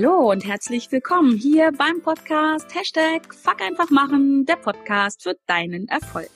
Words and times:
Hallo 0.00 0.30
und 0.30 0.46
herzlich 0.46 0.92
willkommen 0.92 1.36
hier 1.36 1.72
beim 1.72 2.00
Podcast 2.00 2.72
Hashtag 2.72 3.34
Fuck 3.34 3.60
einfach 3.60 3.90
machen, 3.90 4.46
der 4.46 4.54
Podcast 4.54 5.24
für 5.24 5.34
deinen 5.48 5.88
Erfolg. 5.88 6.30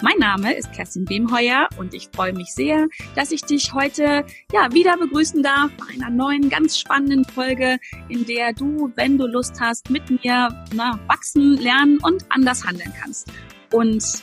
Mein 0.00 0.16
Name 0.20 0.54
ist 0.54 0.72
Kerstin 0.72 1.06
Behmheuer 1.06 1.68
und 1.76 1.92
ich 1.92 2.08
freue 2.14 2.32
mich 2.32 2.54
sehr, 2.54 2.86
dass 3.16 3.32
ich 3.32 3.42
dich 3.42 3.74
heute 3.74 4.24
ja 4.52 4.72
wieder 4.72 4.96
begrüßen 4.96 5.42
darf 5.42 5.72
bei 5.76 5.92
einer 5.92 6.08
neuen, 6.08 6.50
ganz 6.50 6.78
spannenden 6.78 7.24
Folge, 7.24 7.78
in 8.08 8.26
der 8.26 8.52
du, 8.52 8.92
wenn 8.94 9.18
du 9.18 9.26
Lust 9.26 9.60
hast, 9.60 9.90
mit 9.90 10.08
mir 10.08 10.64
na, 10.72 11.00
wachsen, 11.08 11.54
lernen 11.54 11.98
und 12.04 12.24
anders 12.28 12.64
handeln 12.64 12.94
kannst. 13.02 13.26
Und 13.72 14.22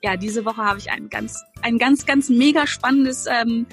ja, 0.00 0.16
diese 0.16 0.44
Woche 0.44 0.62
habe 0.62 0.78
ich 0.78 0.92
ein 0.92 1.08
ganz, 1.08 1.42
ein 1.62 1.76
ganz, 1.76 2.06
ganz 2.06 2.28
mega 2.28 2.68
spannendes 2.68 3.26
ähm, 3.26 3.66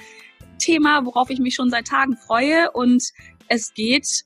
Thema, 0.58 1.06
worauf 1.06 1.30
ich 1.30 1.38
mich 1.38 1.54
schon 1.54 1.70
seit 1.70 1.86
Tagen 1.86 2.18
freue. 2.18 2.72
Und 2.72 3.12
es 3.48 3.72
geht 3.76 4.24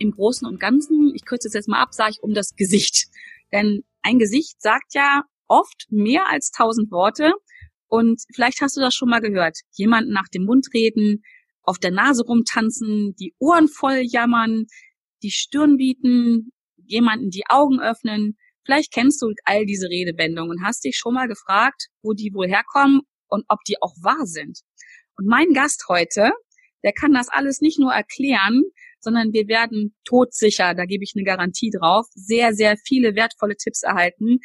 im 0.00 0.12
Großen 0.12 0.48
und 0.48 0.58
Ganzen, 0.58 1.12
ich 1.14 1.24
kürze 1.24 1.48
es 1.48 1.54
jetzt 1.54 1.68
mal 1.68 1.80
ab, 1.80 1.92
sage 1.92 2.12
ich 2.12 2.22
um 2.22 2.34
das 2.34 2.56
Gesicht. 2.56 3.06
Denn 3.52 3.84
ein 4.02 4.18
Gesicht 4.18 4.60
sagt 4.60 4.94
ja 4.94 5.22
oft 5.46 5.86
mehr 5.90 6.28
als 6.28 6.50
tausend 6.50 6.90
Worte. 6.90 7.32
Und 7.86 8.22
vielleicht 8.34 8.60
hast 8.62 8.76
du 8.76 8.80
das 8.80 8.94
schon 8.94 9.10
mal 9.10 9.20
gehört. 9.20 9.58
Jemanden 9.72 10.12
nach 10.12 10.28
dem 10.28 10.44
Mund 10.44 10.68
reden, 10.72 11.22
auf 11.62 11.78
der 11.78 11.90
Nase 11.90 12.24
rumtanzen, 12.24 13.14
die 13.16 13.34
Ohren 13.38 13.68
voll 13.68 14.00
jammern, 14.02 14.66
die 15.22 15.30
Stirn 15.30 15.76
bieten, 15.76 16.52
jemanden 16.76 17.30
die 17.30 17.44
Augen 17.48 17.80
öffnen. 17.80 18.38
Vielleicht 18.64 18.92
kennst 18.92 19.20
du 19.22 19.32
all 19.44 19.66
diese 19.66 19.88
Redewendungen 19.88 20.58
und 20.58 20.64
hast 20.64 20.84
dich 20.84 20.96
schon 20.96 21.14
mal 21.14 21.28
gefragt, 21.28 21.88
wo 22.02 22.14
die 22.14 22.32
wohl 22.32 22.48
herkommen 22.48 23.02
und 23.28 23.44
ob 23.48 23.58
die 23.66 23.80
auch 23.82 23.94
wahr 24.00 24.24
sind. 24.26 24.60
Und 25.16 25.26
mein 25.26 25.52
Gast 25.52 25.84
heute, 25.88 26.32
der 26.82 26.92
kann 26.92 27.12
das 27.12 27.28
alles 27.28 27.60
nicht 27.60 27.78
nur 27.78 27.92
erklären, 27.92 28.62
sondern 29.00 29.32
wir 29.32 29.48
werden 29.48 29.94
todsicher, 30.04 30.74
da 30.74 30.84
gebe 30.84 31.04
ich 31.04 31.12
eine 31.16 31.24
Garantie 31.24 31.70
drauf, 31.70 32.06
sehr, 32.14 32.54
sehr 32.54 32.76
viele 32.86 33.14
wertvolle 33.14 33.56
Tipps 33.56 33.82
erhalten, 33.82 34.38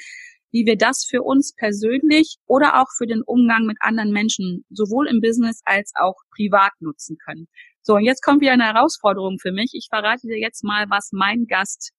wie 0.52 0.66
wir 0.66 0.78
das 0.78 1.06
für 1.06 1.22
uns 1.22 1.54
persönlich 1.54 2.38
oder 2.48 2.82
auch 2.82 2.88
für 2.98 3.08
den 3.08 3.22
Umgang 3.26 3.66
mit 3.66 3.78
anderen 3.82 4.12
Menschen 4.12 4.66
sowohl 4.70 5.08
im 5.08 5.20
Business 5.20 5.60
als 5.66 5.92
auch 6.00 6.16
privat 6.34 6.72
nutzen 6.80 7.18
können. 7.26 7.48
So, 7.82 7.96
und 7.96 8.04
jetzt 8.04 8.24
kommt 8.24 8.42
wieder 8.42 8.54
eine 8.54 8.64
Herausforderung 8.64 9.38
für 9.40 9.52
mich. 9.52 9.72
Ich 9.74 9.88
verrate 9.90 10.28
dir 10.28 10.40
jetzt 10.40 10.64
mal, 10.64 10.86
was 10.90 11.10
mein 11.12 11.46
Gast 11.46 11.92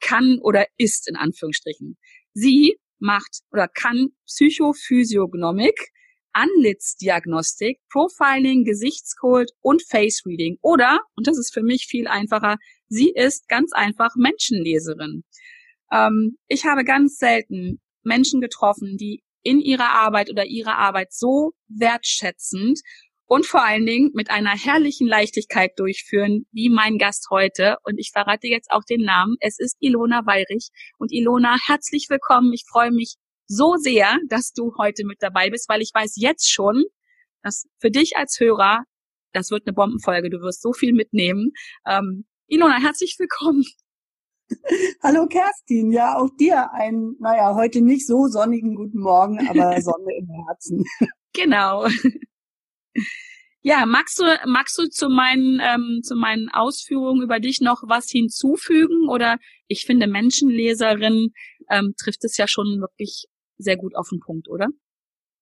kann 0.00 0.38
oder 0.40 0.66
ist, 0.78 1.08
in 1.08 1.16
Anführungsstrichen. 1.16 1.98
Sie 2.32 2.76
macht 2.98 3.40
oder 3.50 3.68
kann 3.68 4.10
Psychophysiognomik, 4.26 5.90
Anlitzdiagnostik, 6.36 7.78
Profiling, 7.90 8.64
Gesichtscode 8.64 9.50
und 9.62 9.82
Face 9.82 10.22
Reading. 10.26 10.58
Oder, 10.60 11.00
und 11.16 11.26
das 11.26 11.38
ist 11.38 11.54
für 11.54 11.62
mich 11.62 11.86
viel 11.88 12.06
einfacher, 12.06 12.56
sie 12.88 13.10
ist 13.10 13.48
ganz 13.48 13.72
einfach 13.72 14.10
Menschenleserin. 14.16 15.24
Ähm, 15.90 16.36
ich 16.46 16.66
habe 16.66 16.84
ganz 16.84 17.16
selten 17.16 17.80
Menschen 18.02 18.42
getroffen, 18.42 18.98
die 18.98 19.22
in 19.42 19.60
ihrer 19.60 19.90
Arbeit 19.90 20.28
oder 20.28 20.44
ihrer 20.44 20.76
Arbeit 20.76 21.12
so 21.12 21.52
wertschätzend 21.68 22.80
und 23.26 23.46
vor 23.46 23.64
allen 23.64 23.86
Dingen 23.86 24.10
mit 24.12 24.30
einer 24.30 24.56
herrlichen 24.56 25.08
Leichtigkeit 25.08 25.72
durchführen, 25.76 26.46
wie 26.52 26.68
mein 26.68 26.98
Gast 26.98 27.28
heute. 27.30 27.76
Und 27.84 27.98
ich 27.98 28.10
verrate 28.12 28.46
jetzt 28.46 28.70
auch 28.70 28.84
den 28.84 29.02
Namen. 29.02 29.36
Es 29.40 29.58
ist 29.58 29.76
Ilona 29.80 30.26
Weirich. 30.26 30.68
Und 30.98 31.12
Ilona, 31.12 31.56
herzlich 31.66 32.06
willkommen. 32.08 32.52
Ich 32.52 32.64
freue 32.68 32.92
mich 32.92 33.16
so 33.46 33.76
sehr, 33.76 34.18
dass 34.28 34.52
du 34.52 34.72
heute 34.78 35.04
mit 35.04 35.22
dabei 35.22 35.50
bist, 35.50 35.68
weil 35.68 35.82
ich 35.82 35.90
weiß 35.94 36.14
jetzt 36.16 36.50
schon, 36.50 36.84
dass 37.42 37.66
für 37.78 37.90
dich 37.90 38.16
als 38.16 38.38
Hörer, 38.40 38.84
das 39.32 39.50
wird 39.50 39.66
eine 39.66 39.74
Bombenfolge. 39.74 40.30
Du 40.30 40.40
wirst 40.40 40.62
so 40.62 40.72
viel 40.72 40.92
mitnehmen. 40.92 41.52
Ähm, 41.86 42.24
Ilona, 42.48 42.80
herzlich 42.80 43.16
willkommen. 43.18 43.64
Hallo 45.02 45.26
Kerstin, 45.26 45.90
ja, 45.90 46.16
auch 46.16 46.30
dir 46.38 46.72
ein, 46.72 47.16
naja, 47.18 47.54
heute 47.54 47.80
nicht 47.80 48.06
so 48.06 48.28
sonnigen 48.28 48.76
guten 48.76 49.00
Morgen, 49.00 49.46
aber 49.48 49.80
Sonne 49.80 50.12
im 50.16 50.28
Herzen. 50.46 50.84
Genau. 51.32 51.88
Ja, 53.62 53.84
magst 53.84 54.20
du, 54.20 54.24
magst 54.46 54.78
du 54.78 54.88
zu 54.88 55.08
meinen, 55.08 55.60
ähm, 55.60 56.00
zu 56.04 56.14
meinen 56.14 56.48
Ausführungen 56.48 57.22
über 57.22 57.40
dich 57.40 57.60
noch 57.60 57.82
was 57.86 58.08
hinzufügen? 58.08 59.08
Oder 59.08 59.38
ich 59.66 59.84
finde, 59.84 60.06
Menschenleserin 60.06 61.32
ähm, 61.68 61.94
trifft 61.98 62.24
es 62.24 62.36
ja 62.36 62.46
schon 62.46 62.80
wirklich 62.80 63.26
sehr 63.58 63.76
gut 63.76 63.96
auf 63.96 64.08
den 64.10 64.20
Punkt, 64.20 64.48
oder? 64.48 64.66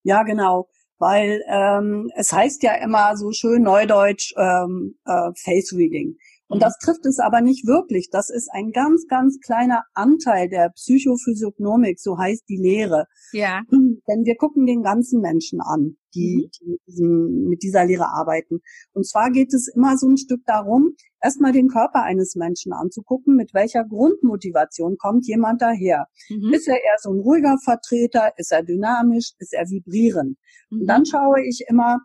Ja, 0.02 0.22
genau. 0.22 0.68
Weil 0.98 1.42
ähm, 1.48 2.10
es 2.14 2.32
heißt 2.32 2.62
ja 2.62 2.74
immer 2.76 3.16
so 3.16 3.32
schön 3.32 3.62
neudeutsch 3.62 4.32
ähm, 4.36 4.96
äh, 5.04 5.30
Face 5.36 5.72
Reading. 5.72 6.16
Und 6.46 6.62
das 6.62 6.78
trifft 6.78 7.04
es 7.06 7.18
aber 7.18 7.40
nicht 7.40 7.66
wirklich. 7.66 8.10
Das 8.10 8.30
ist 8.30 8.48
ein 8.52 8.70
ganz, 8.70 9.06
ganz 9.08 9.40
kleiner 9.40 9.82
Anteil 9.94 10.48
der 10.48 10.70
Psychophysiognomik, 10.70 11.98
so 11.98 12.18
heißt 12.18 12.44
die 12.48 12.58
Lehre. 12.58 13.06
Ja. 13.32 13.62
Denn 14.08 14.24
wir 14.24 14.36
gucken 14.36 14.66
den 14.66 14.82
ganzen 14.82 15.20
Menschen 15.20 15.60
an, 15.60 15.96
die, 16.14 16.46
mhm. 16.46 16.50
die 16.50 16.70
mit, 16.70 16.80
diesem, 16.86 17.48
mit 17.48 17.62
dieser 17.62 17.84
Lehre 17.84 18.08
arbeiten. 18.08 18.60
Und 18.92 19.06
zwar 19.06 19.30
geht 19.30 19.54
es 19.54 19.68
immer 19.68 19.96
so 19.96 20.08
ein 20.08 20.16
Stück 20.16 20.42
darum, 20.46 20.94
erstmal 21.22 21.52
den 21.52 21.68
Körper 21.68 22.02
eines 22.02 22.34
Menschen 22.34 22.72
anzugucken, 22.72 23.36
mit 23.36 23.54
welcher 23.54 23.84
Grundmotivation 23.84 24.96
kommt 24.98 25.26
jemand 25.26 25.62
daher. 25.62 26.06
Mhm. 26.28 26.52
Ist 26.52 26.68
er 26.68 26.76
eher 26.76 26.96
so 27.00 27.12
ein 27.12 27.20
ruhiger 27.20 27.56
Vertreter? 27.64 28.32
Ist 28.36 28.52
er 28.52 28.62
dynamisch? 28.62 29.32
Ist 29.38 29.54
er 29.54 29.68
vibrierend? 29.68 30.38
Mhm. 30.70 30.80
Und 30.80 30.86
dann 30.86 31.06
schaue 31.06 31.42
ich 31.46 31.64
immer, 31.68 32.00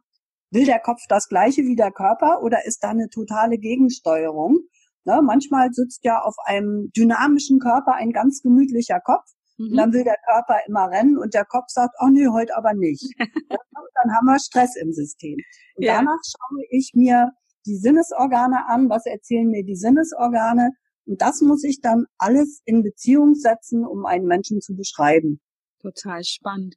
Will 0.51 0.65
der 0.65 0.79
Kopf 0.79 1.01
das 1.07 1.27
gleiche 1.27 1.61
wie 1.63 1.75
der 1.75 1.91
Körper 1.91 2.41
oder 2.41 2.65
ist 2.65 2.83
da 2.83 2.89
eine 2.89 3.09
totale 3.09 3.59
Gegensteuerung? 3.59 4.61
Ne, 5.05 5.21
manchmal 5.23 5.71
sitzt 5.71 6.03
ja 6.03 6.21
auf 6.21 6.35
einem 6.43 6.89
dynamischen 6.95 7.59
Körper 7.59 7.93
ein 7.93 8.11
ganz 8.11 8.41
gemütlicher 8.41 8.99
Kopf. 8.99 9.25
Mhm. 9.59 9.71
Und 9.71 9.77
dann 9.77 9.93
will 9.93 10.03
der 10.03 10.17
Körper 10.25 10.59
immer 10.67 10.89
rennen 10.89 11.17
und 11.17 11.33
der 11.33 11.45
Kopf 11.45 11.65
sagt, 11.67 11.93
oh 12.01 12.07
nee, 12.07 12.27
heute 12.27 12.55
aber 12.55 12.73
nicht. 12.73 13.03
dann 13.19 14.15
haben 14.15 14.25
wir 14.25 14.39
Stress 14.39 14.75
im 14.77 14.93
System. 14.93 15.37
Und 15.75 15.83
ja. 15.83 15.97
danach 15.97 16.19
schaue 16.25 16.63
ich 16.71 16.91
mir 16.95 17.31
die 17.65 17.75
Sinnesorgane 17.75 18.67
an. 18.67 18.89
Was 18.89 19.05
erzählen 19.05 19.47
mir 19.47 19.63
die 19.63 19.75
Sinnesorgane? 19.75 20.71
Und 21.05 21.21
das 21.21 21.41
muss 21.41 21.63
ich 21.63 21.81
dann 21.81 22.05
alles 22.17 22.61
in 22.65 22.83
Beziehung 22.83 23.35
setzen, 23.35 23.85
um 23.85 24.05
einen 24.05 24.25
Menschen 24.25 24.61
zu 24.61 24.75
beschreiben. 24.75 25.41
Total 25.81 26.23
spannend. 26.23 26.75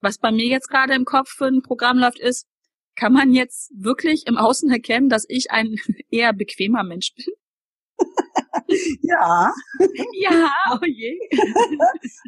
Was 0.00 0.18
bei 0.18 0.30
mir 0.30 0.46
jetzt 0.46 0.68
gerade 0.68 0.94
im 0.94 1.04
Kopf 1.04 1.30
für 1.30 1.46
ein 1.46 1.62
Programm 1.62 1.98
läuft, 1.98 2.20
ist, 2.20 2.46
kann 2.94 3.12
man 3.12 3.32
jetzt 3.32 3.72
wirklich 3.74 4.26
im 4.26 4.36
Außen 4.36 4.70
erkennen, 4.70 5.08
dass 5.08 5.24
ich 5.28 5.50
ein 5.50 5.74
eher 6.10 6.32
bequemer 6.32 6.84
Mensch 6.84 7.12
bin? 7.14 7.26
Ja. 9.02 9.52
Ja, 10.12 10.50
oh 10.72 10.84
je. 10.84 11.18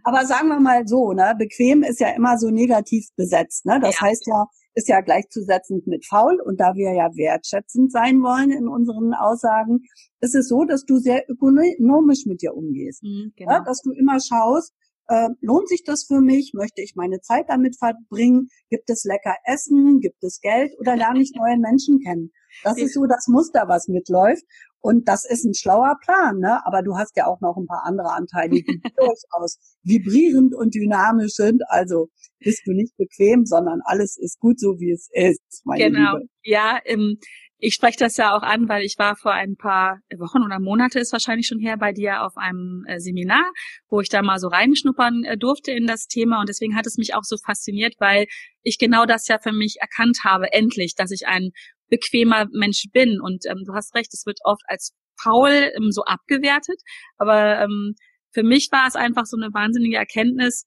Aber 0.04 0.24
sagen 0.26 0.48
wir 0.48 0.60
mal 0.60 0.86
so, 0.86 1.12
ne, 1.12 1.34
bequem 1.38 1.82
ist 1.82 2.00
ja 2.00 2.10
immer 2.10 2.38
so 2.38 2.50
negativ 2.50 3.08
besetzt, 3.16 3.66
ne? 3.66 3.78
Das 3.80 3.96
ja. 3.96 4.06
heißt 4.06 4.26
ja, 4.26 4.46
ist 4.74 4.88
ja 4.88 5.00
gleichzusetzen 5.00 5.82
mit 5.86 6.06
faul 6.06 6.40
und 6.40 6.60
da 6.60 6.74
wir 6.74 6.92
ja 6.92 7.08
wertschätzend 7.14 7.90
sein 7.90 8.22
wollen 8.22 8.50
in 8.50 8.68
unseren 8.68 9.12
Aussagen, 9.12 9.80
ist 10.20 10.34
es 10.34 10.48
so, 10.48 10.64
dass 10.64 10.84
du 10.84 10.98
sehr 10.98 11.24
ökonomisch 11.28 12.26
mit 12.26 12.42
dir 12.42 12.54
umgehst. 12.54 13.02
Mhm, 13.02 13.32
genau. 13.36 13.52
ja, 13.52 13.60
dass 13.60 13.80
du 13.82 13.90
immer 13.92 14.18
schaust, 14.20 14.72
äh, 15.08 15.30
lohnt 15.40 15.68
sich 15.68 15.82
das 15.84 16.04
für 16.04 16.20
mich? 16.20 16.52
Möchte 16.54 16.82
ich 16.82 16.94
meine 16.94 17.20
Zeit 17.20 17.46
damit 17.48 17.76
verbringen? 17.78 18.48
Gibt 18.68 18.90
es 18.90 19.04
lecker 19.04 19.34
Essen? 19.44 20.00
Gibt 20.00 20.22
es 20.22 20.40
Geld? 20.40 20.72
Oder 20.78 20.96
lerne 20.96 21.22
ich 21.22 21.32
neue 21.34 21.58
Menschen 21.58 21.98
kennen? 22.00 22.30
Das 22.62 22.76
ist 22.78 22.94
so 22.94 23.06
das 23.06 23.26
Muster, 23.26 23.64
was 23.68 23.88
mitläuft. 23.88 24.44
Und 24.80 25.08
das 25.08 25.24
ist 25.28 25.44
ein 25.44 25.54
schlauer 25.54 25.96
Plan, 26.04 26.38
ne? 26.38 26.64
Aber 26.64 26.82
du 26.82 26.96
hast 26.96 27.16
ja 27.16 27.26
auch 27.26 27.40
noch 27.40 27.56
ein 27.56 27.66
paar 27.66 27.84
andere 27.84 28.12
Anteile, 28.12 28.50
die 28.50 28.62
durchaus 28.96 29.58
vibrierend 29.82 30.54
und 30.54 30.74
dynamisch 30.74 31.34
sind. 31.34 31.62
Also 31.68 32.08
bist 32.38 32.62
du 32.66 32.72
nicht 32.72 32.96
bequem, 32.96 33.44
sondern 33.44 33.80
alles 33.84 34.16
ist 34.16 34.38
gut 34.38 34.60
so, 34.60 34.78
wie 34.78 34.92
es 34.92 35.08
ist. 35.12 35.62
Meine 35.64 35.90
genau. 35.90 36.16
Liebe. 36.16 36.28
Ja, 36.42 36.78
im, 36.84 37.18
ich 37.58 37.74
spreche 37.74 37.98
das 37.98 38.16
ja 38.16 38.36
auch 38.36 38.42
an, 38.42 38.68
weil 38.68 38.84
ich 38.84 38.94
war 38.98 39.16
vor 39.16 39.32
ein 39.32 39.56
paar 39.56 39.98
Wochen 40.16 40.44
oder 40.44 40.60
Monate 40.60 41.00
ist 41.00 41.12
wahrscheinlich 41.12 41.48
schon 41.48 41.58
her 41.58 41.76
bei 41.76 41.92
dir 41.92 42.22
auf 42.22 42.36
einem 42.36 42.84
äh, 42.86 43.00
Seminar, 43.00 43.50
wo 43.88 44.00
ich 44.00 44.08
da 44.08 44.22
mal 44.22 44.38
so 44.38 44.46
reinschnuppern 44.46 45.24
äh, 45.24 45.36
durfte 45.36 45.72
in 45.72 45.86
das 45.86 46.06
Thema 46.06 46.38
und 46.38 46.48
deswegen 46.48 46.76
hat 46.76 46.86
es 46.86 46.98
mich 46.98 47.14
auch 47.14 47.24
so 47.24 47.36
fasziniert, 47.36 47.94
weil 47.98 48.26
ich 48.62 48.78
genau 48.78 49.06
das 49.06 49.26
ja 49.26 49.38
für 49.40 49.52
mich 49.52 49.78
erkannt 49.80 50.18
habe, 50.24 50.52
endlich, 50.52 50.94
dass 50.94 51.10
ich 51.10 51.26
ein 51.26 51.50
bequemer 51.88 52.46
Mensch 52.52 52.84
bin. 52.92 53.20
Und 53.20 53.46
ähm, 53.46 53.62
du 53.66 53.74
hast 53.74 53.94
recht, 53.94 54.12
es 54.12 54.26
wird 54.26 54.38
oft 54.44 54.62
als 54.66 54.94
faul 55.20 55.50
ähm, 55.50 55.90
so 55.90 56.04
abgewertet, 56.04 56.80
aber 57.16 57.60
ähm, 57.60 57.94
für 58.32 58.42
mich 58.42 58.68
war 58.70 58.86
es 58.86 58.94
einfach 58.94 59.24
so 59.24 59.36
eine 59.36 59.52
wahnsinnige 59.52 59.96
Erkenntnis, 59.96 60.64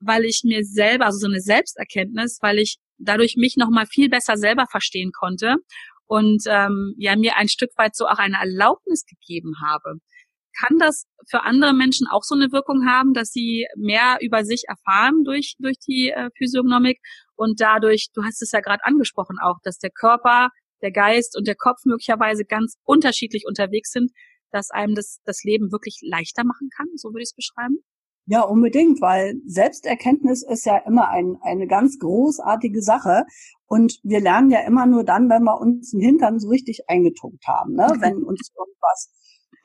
weil 0.00 0.24
ich 0.24 0.42
mir 0.44 0.64
selber, 0.64 1.06
also 1.06 1.18
so 1.18 1.26
eine 1.26 1.40
Selbsterkenntnis, 1.40 2.38
weil 2.42 2.58
ich 2.58 2.76
dadurch 2.98 3.36
mich 3.36 3.56
noch 3.56 3.70
mal 3.70 3.86
viel 3.86 4.08
besser 4.08 4.36
selber 4.36 4.66
verstehen 4.70 5.10
konnte 5.12 5.56
und 6.06 6.42
ähm, 6.46 6.94
ja 6.98 7.16
mir 7.16 7.36
ein 7.36 7.48
Stück 7.48 7.70
weit 7.76 7.96
so 7.96 8.06
auch 8.06 8.18
eine 8.18 8.36
Erlaubnis 8.38 9.04
gegeben 9.06 9.54
habe. 9.64 9.94
Kann 10.60 10.78
das 10.78 11.06
für 11.28 11.42
andere 11.42 11.74
Menschen 11.74 12.06
auch 12.06 12.22
so 12.22 12.34
eine 12.34 12.52
Wirkung 12.52 12.86
haben, 12.86 13.12
dass 13.12 13.30
sie 13.30 13.66
mehr 13.76 14.18
über 14.20 14.44
sich 14.44 14.64
erfahren 14.68 15.24
durch 15.24 15.56
durch 15.58 15.78
die 15.78 16.10
äh, 16.10 16.30
Physiognomik? 16.36 17.00
Und 17.36 17.60
dadurch, 17.60 18.08
du 18.14 18.22
hast 18.22 18.40
es 18.42 18.52
ja 18.52 18.60
gerade 18.60 18.84
angesprochen 18.84 19.38
auch, 19.42 19.56
dass 19.64 19.78
der 19.78 19.90
Körper, 19.90 20.50
der 20.84 20.92
Geist 20.92 21.36
und 21.36 21.48
der 21.48 21.56
Kopf 21.56 21.78
möglicherweise 21.84 22.44
ganz 22.44 22.76
unterschiedlich 22.84 23.44
unterwegs 23.48 23.90
sind, 23.90 24.12
das 24.52 24.70
einem 24.70 24.94
das, 24.94 25.18
das 25.24 25.42
Leben 25.42 25.72
wirklich 25.72 25.98
leichter 26.02 26.44
machen 26.44 26.68
kann? 26.76 26.86
So 26.94 27.08
würde 27.08 27.22
ich 27.22 27.30
es 27.30 27.34
beschreiben. 27.34 27.78
Ja, 28.26 28.42
unbedingt, 28.42 29.02
weil 29.02 29.34
Selbsterkenntnis 29.44 30.42
ist 30.42 30.64
ja 30.64 30.78
immer 30.78 31.08
ein, 31.08 31.36
eine 31.42 31.66
ganz 31.66 31.98
großartige 31.98 32.80
Sache. 32.80 33.24
Und 33.66 33.98
wir 34.02 34.20
lernen 34.20 34.50
ja 34.50 34.60
immer 34.60 34.86
nur 34.86 35.04
dann, 35.04 35.28
wenn 35.28 35.42
wir 35.42 35.60
uns 35.60 35.90
den 35.90 36.00
Hintern 36.00 36.38
so 36.38 36.48
richtig 36.48 36.88
eingetunkt 36.88 37.46
haben, 37.46 37.74
ne? 37.74 37.86
wenn 38.00 38.22
uns 38.22 38.50
irgendwas 38.56 39.10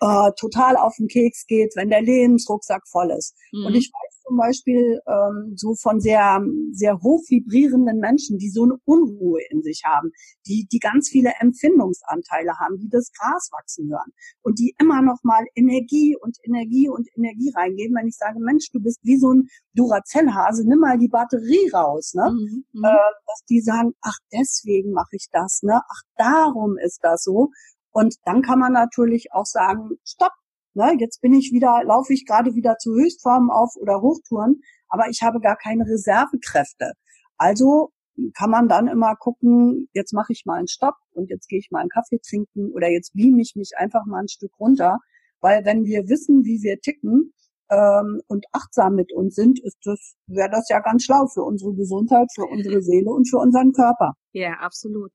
äh, 0.02 0.32
total 0.38 0.76
auf 0.76 0.96
den 0.98 1.08
Keks 1.08 1.46
geht, 1.46 1.74
wenn 1.76 1.90
der 1.90 2.02
Lebensrucksack 2.02 2.88
voll 2.90 3.12
ist. 3.12 3.36
Mhm. 3.54 3.68
Und 3.68 3.76
ich 3.76 3.92
weiß 3.94 4.19
zum 4.30 4.38
Beispiel 4.38 5.02
ähm, 5.08 5.54
so 5.56 5.74
von 5.74 6.00
sehr, 6.00 6.40
sehr 6.72 7.00
hoch 7.02 7.24
vibrierenden 7.28 8.00
Menschen, 8.00 8.38
die 8.38 8.50
so 8.50 8.64
eine 8.64 8.78
Unruhe 8.86 9.42
in 9.50 9.64
sich 9.64 9.82
haben, 9.84 10.12
die, 10.46 10.68
die 10.72 10.78
ganz 10.78 11.10
viele 11.10 11.32
Empfindungsanteile 11.40 12.58
haben, 12.60 12.78
die 12.78 12.90
das 12.90 13.12
Gras 13.12 13.50
wachsen 13.52 13.90
hören 13.90 14.12
und 14.44 14.60
die 14.60 14.76
immer 14.78 15.02
noch 15.02 15.18
mal 15.24 15.44
Energie 15.56 16.16
und 16.16 16.38
Energie 16.44 16.90
und 16.90 17.08
Energie 17.18 17.52
reingeben, 17.56 17.96
wenn 17.96 18.08
ich 18.08 18.18
sage, 18.18 18.40
Mensch, 18.40 18.70
du 18.72 18.80
bist 18.80 19.00
wie 19.02 19.18
so 19.18 19.34
ein 19.34 19.48
Duracell-Hase, 19.74 20.68
nimm 20.68 20.80
mal 20.80 21.00
die 21.00 21.08
Batterie 21.08 21.70
raus, 21.74 22.14
ne? 22.14 22.30
Mhm. 22.32 22.66
mhm. 22.74 22.84
Äh, 22.84 22.90
dass 23.26 23.44
die 23.50 23.62
sagen, 23.62 23.94
ach, 24.02 24.18
deswegen 24.32 24.92
mache 24.92 25.16
ich 25.16 25.28
das, 25.32 25.62
ne? 25.64 25.82
Ach, 25.90 26.02
darum 26.18 26.78
ist 26.78 27.00
das 27.02 27.24
so. 27.24 27.50
Und 27.92 28.16
dann 28.26 28.44
kann 28.44 28.60
man 28.60 28.74
natürlich 28.74 29.34
auch 29.34 29.46
sagen, 29.48 29.98
stopp, 30.04 30.34
ne, 30.74 30.96
jetzt 31.00 31.22
bin 31.22 31.34
ich 31.34 31.52
wieder, 31.52 31.82
laufe 31.86 32.14
ich 32.14 32.26
gerade 32.26 32.56
wieder 32.56 32.78
zu 32.78 32.94
Höchstformen 32.94 33.50
auf 33.50 33.76
oder 33.76 34.02
Hochtouren, 34.02 34.62
aber 34.88 35.10
ich 35.10 35.22
habe 35.22 35.40
gar 35.40 35.58
keine 35.58 35.86
Reservekräfte. 35.86 36.94
Also 37.38 37.92
kann 38.34 38.50
man 38.50 38.68
dann 38.68 38.88
immer 38.88 39.16
gucken, 39.16 39.88
jetzt 39.94 40.14
mache 40.14 40.34
ich 40.34 40.44
mal 40.46 40.58
einen 40.58 40.68
Stopp 40.68 40.96
und 41.12 41.30
jetzt 41.30 41.48
gehe 41.48 41.60
ich 41.60 41.70
mal 41.72 41.80
einen 41.80 41.90
Kaffee 41.90 42.20
trinken 42.20 42.72
oder 42.74 42.90
jetzt 42.90 43.14
beame 43.14 43.42
ich 43.42 43.54
mich 43.56 43.72
einfach 43.78 44.06
mal 44.06 44.20
ein 44.20 44.28
Stück 44.28 44.52
runter. 44.60 44.98
Weil 45.40 45.64
wenn 45.64 45.86
wir 45.86 46.10
wissen, 46.10 46.44
wie 46.44 46.62
wir 46.62 46.82
ticken 46.82 47.34
ähm, 47.70 48.22
und 48.28 48.46
achtsam 48.52 48.96
mit 48.96 49.14
uns 49.14 49.36
sind, 49.36 49.64
ist 49.64 49.78
das, 49.84 50.16
wäre 50.28 50.50
das 50.50 50.68
ja 50.68 50.82
ganz 50.82 51.06
schlau 51.06 51.28
für 51.28 51.44
unsere 51.44 51.74
Gesundheit, 51.76 52.28
für 52.36 52.46
unsere 52.46 52.82
Seele 52.82 53.10
und 53.10 53.30
für 53.30 53.38
unseren 53.38 53.72
Körper. 53.72 54.16
Ja, 54.34 54.56
absolut 54.60 55.12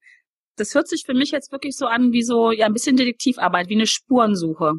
das 0.57 0.75
hört 0.75 0.89
sich 0.89 1.05
für 1.05 1.15
mich 1.15 1.31
jetzt 1.31 1.53
wirklich 1.53 1.77
so 1.77 1.87
an 1.87 2.13
wie 2.13 2.23
so, 2.23 2.53
ja, 2.53 2.67
ein 2.67 2.73
bisschen 2.73 2.97
Detektivarbeit, 2.97 3.69
wie 3.69 3.75
eine 3.75 3.87
Spurensuche. 3.87 4.75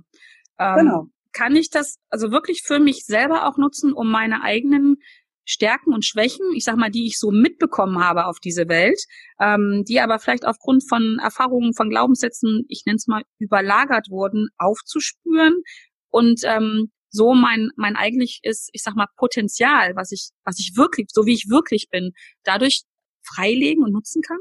Ähm, 0.60 0.78
genau. 0.78 1.06
Kann 1.34 1.56
ich 1.56 1.70
das 1.70 1.98
also 2.10 2.32
wirklich 2.32 2.62
für 2.64 2.80
mich 2.80 3.06
selber 3.06 3.48
auch 3.48 3.58
nutzen, 3.58 3.94
um 3.94 4.10
meine 4.10 4.42
eigenen 4.42 4.98
Stärken 5.46 5.94
und 5.94 6.04
Schwächen, 6.04 6.46
ich 6.56 6.64
sag 6.64 6.76
mal, 6.76 6.90
die 6.90 7.06
ich 7.06 7.20
so 7.20 7.30
mitbekommen 7.30 8.00
habe 8.00 8.26
auf 8.26 8.40
diese 8.40 8.68
Welt, 8.68 9.00
ähm, 9.40 9.84
die 9.88 10.00
aber 10.00 10.18
vielleicht 10.20 10.46
aufgrund 10.46 10.88
von 10.88 11.20
Erfahrungen, 11.22 11.74
von 11.74 11.90
Glaubenssätzen, 11.90 12.66
ich 12.68 12.84
nenne 12.86 12.96
es 12.96 13.08
mal, 13.08 13.22
überlagert 13.38 14.10
wurden, 14.10 14.48
aufzuspüren 14.58 15.62
und 16.10 16.42
ähm, 16.46 16.92
so 17.10 17.34
mein 17.34 17.70
mein 17.78 17.96
eigentlich 17.96 18.40
ist, 18.44 18.70
ich 18.74 18.82
sag 18.82 18.96
mal, 18.96 19.08
Potenzial, 19.18 19.96
was 19.96 20.12
ich 20.12 20.30
was 20.44 20.60
ich 20.60 20.74
wirklich, 20.76 21.08
so 21.12 21.26
wie 21.26 21.34
ich 21.34 21.48
wirklich 21.50 21.90
bin, 21.92 22.12
dadurch 22.44 22.84
freilegen 23.24 23.84
und 23.84 23.94
nutzen 23.94 24.22
kann? 24.22 24.40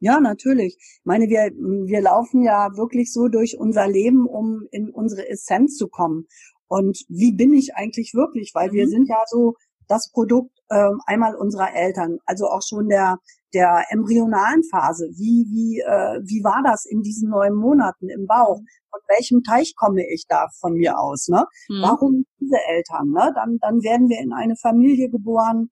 Ja, 0.00 0.20
natürlich. 0.20 0.76
Ich 0.78 1.00
meine, 1.04 1.28
wir, 1.28 1.50
wir 1.86 2.00
laufen 2.00 2.42
ja 2.42 2.76
wirklich 2.76 3.12
so 3.12 3.28
durch 3.28 3.58
unser 3.58 3.88
Leben, 3.88 4.26
um 4.26 4.66
in 4.70 4.90
unsere 4.90 5.28
Essenz 5.28 5.76
zu 5.76 5.88
kommen. 5.88 6.26
Und 6.68 7.04
wie 7.08 7.32
bin 7.32 7.52
ich 7.52 7.74
eigentlich 7.74 8.14
wirklich? 8.14 8.52
Weil 8.54 8.68
mhm. 8.68 8.74
wir 8.74 8.88
sind 8.88 9.08
ja 9.08 9.22
so 9.26 9.54
das 9.88 10.10
Produkt 10.12 10.52
äh, 10.68 10.90
einmal 11.06 11.34
unserer 11.34 11.74
Eltern, 11.74 12.18
also 12.26 12.46
auch 12.46 12.62
schon 12.62 12.88
der 12.88 13.18
der 13.54 13.84
embryonalen 13.88 14.62
Phase. 14.70 15.08
Wie 15.16 15.46
wie 15.48 15.80
äh, 15.80 16.20
wie 16.22 16.44
war 16.44 16.62
das 16.62 16.84
in 16.84 17.00
diesen 17.00 17.30
neun 17.30 17.54
Monaten 17.54 18.08
im 18.08 18.26
Bauch? 18.26 18.60
Von 18.90 19.00
welchem 19.08 19.42
Teich 19.42 19.74
komme 19.76 20.02
ich 20.06 20.26
da 20.28 20.48
von 20.60 20.74
mir 20.74 20.98
aus? 20.98 21.28
Ne? 21.28 21.46
Mhm. 21.68 21.82
Warum 21.82 22.24
diese 22.38 22.58
Eltern? 22.68 23.10
Ne? 23.10 23.32
Dann 23.34 23.58
dann 23.60 23.82
werden 23.82 24.08
wir 24.08 24.20
in 24.20 24.32
eine 24.32 24.56
Familie 24.56 25.08
geboren, 25.08 25.70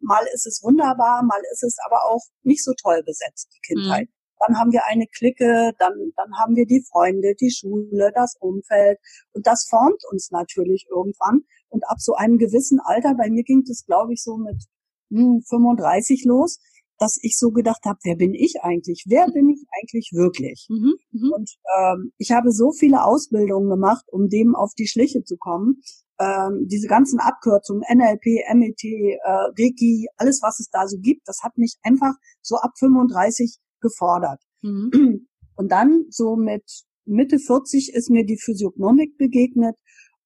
mal 0.00 0.24
ist 0.32 0.46
es 0.46 0.62
wunderbar, 0.62 1.22
mal 1.22 1.40
ist 1.52 1.62
es 1.62 1.76
aber 1.86 2.04
auch 2.04 2.22
nicht 2.42 2.64
so 2.64 2.72
toll 2.80 3.02
besetzt, 3.04 3.48
die 3.54 3.60
Kindheit. 3.60 4.08
Mhm. 4.08 4.16
Dann 4.46 4.58
haben 4.58 4.72
wir 4.72 4.86
eine 4.86 5.06
Clique, 5.06 5.72
dann, 5.78 6.12
dann 6.16 6.36
haben 6.38 6.56
wir 6.56 6.66
die 6.66 6.84
Freunde, 6.90 7.34
die 7.40 7.50
Schule, 7.50 8.12
das 8.14 8.36
Umfeld. 8.38 8.98
Und 9.32 9.46
das 9.46 9.66
formt 9.68 10.02
uns 10.10 10.30
natürlich 10.30 10.86
irgendwann. 10.90 11.42
Und 11.68 11.88
ab 11.88 11.98
so 12.00 12.14
einem 12.14 12.38
gewissen 12.38 12.80
Alter, 12.84 13.14
bei 13.14 13.30
mir 13.30 13.44
ging 13.44 13.64
das, 13.66 13.84
glaube 13.86 14.12
ich, 14.12 14.22
so 14.22 14.36
mit 14.36 14.62
hm, 15.10 15.42
35 15.48 16.24
los, 16.24 16.58
dass 16.98 17.18
ich 17.20 17.38
so 17.38 17.50
gedacht 17.50 17.84
habe, 17.84 17.98
wer 18.04 18.16
bin 18.16 18.34
ich 18.34 18.60
eigentlich? 18.62 19.04
Wer 19.06 19.26
bin 19.30 19.50
ich 19.50 19.64
eigentlich 19.78 20.10
wirklich? 20.12 20.66
Mhm, 20.68 20.94
mh. 21.12 21.36
Und 21.36 21.50
ähm, 21.78 22.12
ich 22.16 22.30
habe 22.32 22.52
so 22.52 22.72
viele 22.72 23.04
Ausbildungen 23.04 23.68
gemacht, 23.68 24.04
um 24.08 24.28
dem 24.28 24.54
auf 24.54 24.72
die 24.74 24.86
Schliche 24.86 25.22
zu 25.22 25.36
kommen, 25.36 25.82
ähm, 26.18 26.66
diese 26.68 26.88
ganzen 26.88 27.20
Abkürzungen, 27.20 27.82
NLP, 27.88 28.42
MET, 28.54 28.82
äh, 28.84 29.18
Reiki, 29.58 30.06
alles, 30.16 30.40
was 30.42 30.60
es 30.60 30.68
da 30.70 30.86
so 30.86 30.98
gibt, 30.98 31.28
das 31.28 31.40
hat 31.42 31.56
mich 31.58 31.76
einfach 31.82 32.14
so 32.42 32.56
ab 32.56 32.72
35 32.78 33.58
gefordert. 33.80 34.40
Mhm. 34.62 35.26
Und 35.56 35.72
dann 35.72 36.04
so 36.10 36.36
mit 36.36 36.64
Mitte 37.06 37.38
40 37.38 37.94
ist 37.94 38.10
mir 38.10 38.24
die 38.24 38.38
Physiognomik 38.38 39.16
begegnet. 39.16 39.76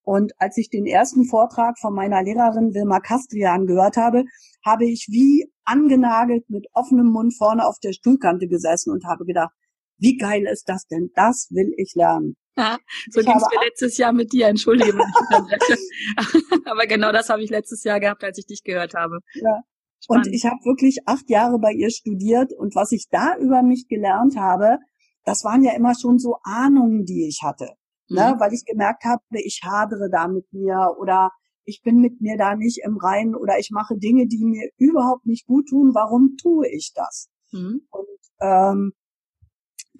Und 0.03 0.33
als 0.39 0.57
ich 0.57 0.69
den 0.69 0.85
ersten 0.85 1.25
Vortrag 1.25 1.77
von 1.79 1.93
meiner 1.93 2.23
Lehrerin 2.23 2.73
Wilma 2.73 2.99
Kastrian 2.99 3.67
gehört 3.67 3.97
habe, 3.97 4.23
habe 4.65 4.85
ich 4.85 5.07
wie 5.09 5.49
angenagelt 5.63 6.49
mit 6.49 6.67
offenem 6.73 7.07
Mund 7.07 7.35
vorne 7.37 7.67
auf 7.67 7.77
der 7.83 7.93
Stuhlkante 7.93 8.47
gesessen 8.47 8.91
und 8.91 9.05
habe 9.05 9.25
gedacht, 9.25 9.53
wie 9.99 10.17
geil 10.17 10.47
ist 10.51 10.67
das 10.67 10.87
denn? 10.87 11.11
Das 11.15 11.47
will 11.51 11.71
ich 11.77 11.93
lernen. 11.95 12.35
Ja, 12.57 12.77
so 13.09 13.21
ging 13.21 13.35
es 13.35 13.43
mir 13.49 13.65
letztes 13.65 13.97
Jahr 13.97 14.11
mit 14.11 14.33
dir, 14.33 14.47
entschuldige, 14.47 14.93
wenn 14.93 14.99
ich 14.99 15.37
unterbreche. 15.37 15.77
Aber 16.69 16.85
genau 16.85 17.11
das 17.11 17.29
habe 17.29 17.43
ich 17.43 17.49
letztes 17.49 17.83
Jahr 17.83 17.99
gehabt, 17.99 18.23
als 18.23 18.37
ich 18.37 18.45
dich 18.45 18.63
gehört 18.63 18.93
habe. 18.93 19.19
Ja. 19.35 19.61
Spannend. 20.03 20.27
Und 20.27 20.33
ich 20.33 20.45
habe 20.45 20.57
wirklich 20.65 20.99
acht 21.05 21.29
Jahre 21.29 21.59
bei 21.59 21.71
ihr 21.71 21.91
studiert 21.91 22.53
und 22.53 22.75
was 22.75 22.91
ich 22.91 23.07
da 23.09 23.37
über 23.37 23.61
mich 23.61 23.87
gelernt 23.87 24.35
habe, 24.35 24.79
das 25.23 25.43
waren 25.43 25.63
ja 25.63 25.73
immer 25.75 25.93
schon 25.95 26.17
so 26.17 26.37
Ahnungen, 26.43 27.05
die 27.05 27.27
ich 27.27 27.41
hatte. 27.43 27.75
Ne? 28.09 28.21
Mhm. 28.21 28.31
Ne? 28.31 28.35
Weil 28.39 28.53
ich 28.53 28.65
gemerkt 28.65 29.03
habe, 29.05 29.21
ich 29.31 29.61
hadere 29.63 30.09
da 30.11 30.27
mit 30.27 30.51
mir 30.51 30.95
oder 30.99 31.31
ich 31.63 31.81
bin 31.83 31.97
mit 31.97 32.19
mir 32.21 32.37
da 32.37 32.55
nicht 32.55 32.79
im 32.83 32.97
Reinen 32.97 33.35
oder 33.35 33.59
ich 33.59 33.69
mache 33.71 33.95
Dinge, 33.97 34.27
die 34.27 34.43
mir 34.43 34.69
überhaupt 34.77 35.25
nicht 35.25 35.45
gut 35.45 35.67
tun. 35.69 35.91
Warum 35.93 36.35
tue 36.41 36.67
ich 36.67 36.91
das? 36.95 37.29
Mhm. 37.51 37.81
Und 37.91 38.07
ähm, 38.41 38.93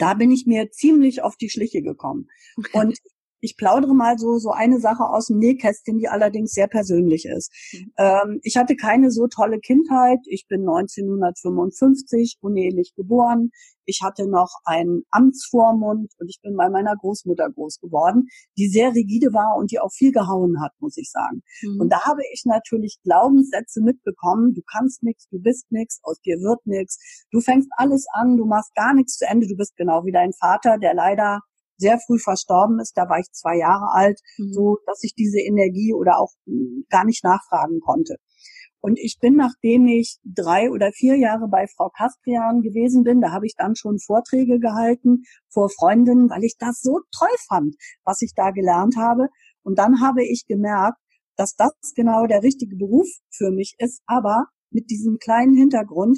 da 0.02 0.16
bin 0.16 0.32
ich 0.32 0.48
mir 0.48 0.72
ziemlich 0.72 1.22
auf 1.22 1.36
die 1.36 1.50
Schliche 1.50 1.82
gekommen. 1.82 2.30
Und 2.74 2.98
ich 3.42 3.58
plaudere 3.58 3.94
mal 3.94 4.18
so, 4.18 4.38
so 4.38 4.52
eine 4.52 4.80
Sache 4.80 5.04
aus 5.04 5.28
dem 5.28 5.40
Nähkästchen, 5.40 5.98
die 5.98 6.08
allerdings 6.08 6.52
sehr 6.52 6.68
persönlich 6.68 7.26
ist. 7.26 7.52
Mhm. 7.74 7.94
Ähm, 7.98 8.40
ich 8.44 8.56
hatte 8.56 8.76
keine 8.76 9.12
so 9.12 9.28
tolle 9.28 9.60
Kindheit. 9.60 10.20
Ich 10.28 10.48
bin 10.48 10.62
1955 10.62 12.38
unehelich 12.40 12.94
geboren. 12.96 13.52
Ich 13.86 14.02
hatte 14.04 14.28
noch 14.28 14.60
einen 14.64 15.04
Amtsvormund 15.10 16.14
und 16.20 16.30
ich 16.30 16.40
bin 16.42 16.56
bei 16.56 16.70
meiner 16.70 16.96
Großmutter 16.96 17.50
groß 17.50 17.80
geworden, 17.80 18.28
die 18.58 18.68
sehr 18.68 18.94
rigide 18.94 19.34
war 19.34 19.58
und 19.58 19.72
die 19.72 19.80
auch 19.80 19.92
viel 19.92 20.12
gehauen 20.12 20.62
hat, 20.62 20.72
muss 20.80 20.98
ich 20.98 21.10
sagen. 21.10 21.42
Mhm. 21.64 21.82
Und 21.82 21.90
da 21.90 22.06
habe 22.06 22.22
ich 22.32 22.44
natürlich 22.46 23.00
Glaubenssätze 23.04 23.82
mitbekommen. 23.82 24.54
Du 24.54 24.62
kannst 24.72 25.02
nichts, 25.04 25.28
du 25.30 25.40
bist 25.42 25.72
nichts, 25.72 26.00
aus 26.04 26.22
dir 26.22 26.38
wird 26.38 26.66
nichts. 26.66 27.26
Du 27.32 27.42
fängst 27.42 27.70
alles 27.76 28.06
an, 28.14 28.38
du 28.38 28.46
machst 28.46 28.76
gar 28.76 28.94
nichts 28.94 29.18
zu 29.18 29.26
Ende. 29.28 29.48
Du 29.48 29.58
bist 29.58 29.76
genau 29.76 30.06
wie 30.06 30.12
dein 30.12 30.32
Vater, 30.34 30.78
der 30.78 30.94
leider 30.94 31.42
sehr 31.82 32.00
früh 32.00 32.20
verstorben 32.20 32.80
ist, 32.80 32.94
da 32.96 33.10
war 33.10 33.20
ich 33.20 33.32
zwei 33.32 33.58
Jahre 33.58 33.92
alt, 33.92 34.20
mhm. 34.38 34.54
so 34.54 34.78
dass 34.86 35.04
ich 35.04 35.14
diese 35.16 35.40
Energie 35.40 35.94
oder 35.94 36.20
auch 36.20 36.32
hm, 36.46 36.86
gar 36.90 37.04
nicht 37.04 37.24
nachfragen 37.24 37.80
konnte. 37.82 38.16
Und 38.84 38.98
ich 38.98 39.18
bin, 39.20 39.36
nachdem 39.36 39.88
ich 39.88 40.18
drei 40.24 40.72
oder 40.72 40.92
vier 40.92 41.16
Jahre 41.16 41.48
bei 41.48 41.68
Frau 41.68 41.90
Kastrian 41.90 42.62
gewesen 42.62 43.04
bin, 43.04 43.22
da 43.22 43.32
habe 43.32 43.46
ich 43.46 43.54
dann 43.56 43.76
schon 43.76 44.00
Vorträge 44.00 44.60
gehalten 44.60 45.24
vor 45.50 45.70
Freundinnen, 45.70 46.30
weil 46.32 46.44
ich 46.44 46.56
das 46.58 46.82
so 46.82 47.00
toll 47.16 47.36
fand, 47.48 47.76
was 48.04 48.24
ich 48.24 48.34
da 48.36 48.50
gelernt 48.50 48.96
habe. 48.98 49.28
Und 49.62 49.78
dann 49.78 50.02
habe 50.02 50.24
ich 50.24 50.46
gemerkt, 50.48 50.98
dass 51.36 51.56
das 51.56 51.74
genau 51.96 52.26
der 52.26 52.42
richtige 52.42 52.76
Beruf 52.76 53.08
für 53.30 53.52
mich 53.52 53.76
ist, 53.78 54.02
aber 54.08 54.46
mit 54.72 54.90
diesem 54.90 55.18
kleinen 55.20 55.56
Hintergrund, 55.56 56.18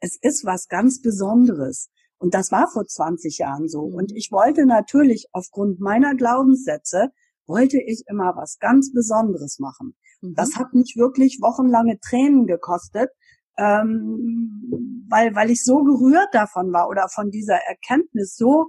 es 0.00 0.18
ist 0.20 0.44
was 0.44 0.68
ganz 0.68 1.00
Besonderes. 1.00 1.88
Und 2.24 2.32
das 2.32 2.50
war 2.50 2.70
vor 2.72 2.86
20 2.86 3.36
Jahren 3.36 3.68
so. 3.68 3.82
Und 3.82 4.10
ich 4.16 4.32
wollte 4.32 4.64
natürlich 4.64 5.26
aufgrund 5.32 5.78
meiner 5.78 6.14
Glaubenssätze, 6.14 7.08
wollte 7.46 7.78
ich 7.78 8.02
immer 8.06 8.32
was 8.34 8.56
ganz 8.58 8.94
Besonderes 8.94 9.58
machen. 9.58 9.94
Mhm. 10.22 10.32
Das 10.34 10.56
hat 10.56 10.72
mich 10.72 10.94
wirklich 10.96 11.40
wochenlange 11.42 11.98
Tränen 12.00 12.46
gekostet, 12.46 13.10
ähm, 13.58 15.04
weil, 15.10 15.34
weil 15.34 15.50
ich 15.50 15.62
so 15.62 15.84
gerührt 15.84 16.30
davon 16.32 16.72
war 16.72 16.88
oder 16.88 17.10
von 17.10 17.30
dieser 17.30 17.56
Erkenntnis 17.56 18.36
so 18.36 18.68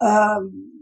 ähm, 0.00 0.72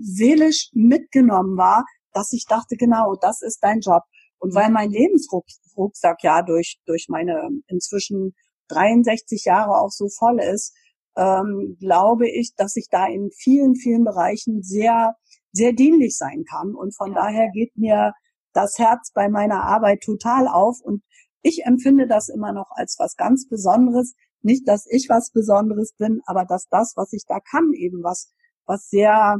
seelisch 0.00 0.70
mitgenommen 0.72 1.56
war, 1.56 1.84
dass 2.12 2.32
ich 2.32 2.46
dachte, 2.48 2.74
genau, 2.76 3.14
das 3.20 3.40
ist 3.40 3.60
dein 3.62 3.78
Job. 3.78 4.02
Und 4.40 4.52
weil 4.56 4.72
mein 4.72 4.90
Lebensrucksack 4.90 6.24
ja 6.24 6.42
durch, 6.42 6.80
durch 6.86 7.06
meine 7.08 7.50
inzwischen 7.68 8.34
63 8.66 9.44
Jahre 9.44 9.80
auch 9.80 9.90
so 9.90 10.08
voll 10.08 10.40
ist, 10.40 10.74
ähm, 11.16 11.76
glaube 11.80 12.28
ich, 12.28 12.54
dass 12.56 12.76
ich 12.76 12.88
da 12.90 13.06
in 13.06 13.30
vielen, 13.30 13.74
vielen 13.74 14.04
Bereichen 14.04 14.62
sehr 14.62 15.16
sehr 15.52 15.72
dienlich 15.72 16.16
sein 16.16 16.44
kann. 16.48 16.74
Und 16.74 16.96
von 16.96 17.14
daher 17.14 17.50
geht 17.52 17.76
mir 17.76 18.12
das 18.52 18.78
Herz 18.78 19.12
bei 19.14 19.28
meiner 19.28 19.62
Arbeit 19.62 20.02
total 20.02 20.48
auf 20.48 20.80
und 20.82 21.02
ich 21.42 21.64
empfinde 21.64 22.06
das 22.06 22.28
immer 22.28 22.52
noch 22.52 22.70
als 22.70 22.96
was 22.98 23.16
ganz 23.16 23.48
Besonderes. 23.48 24.14
Nicht, 24.42 24.66
dass 24.68 24.86
ich 24.88 25.08
was 25.08 25.30
Besonderes 25.30 25.94
bin, 25.96 26.20
aber 26.26 26.44
dass 26.44 26.68
das, 26.68 26.94
was 26.96 27.12
ich 27.12 27.24
da 27.26 27.38
kann, 27.40 27.72
eben 27.72 28.02
was, 28.02 28.32
was 28.64 28.88
sehr, 28.88 29.38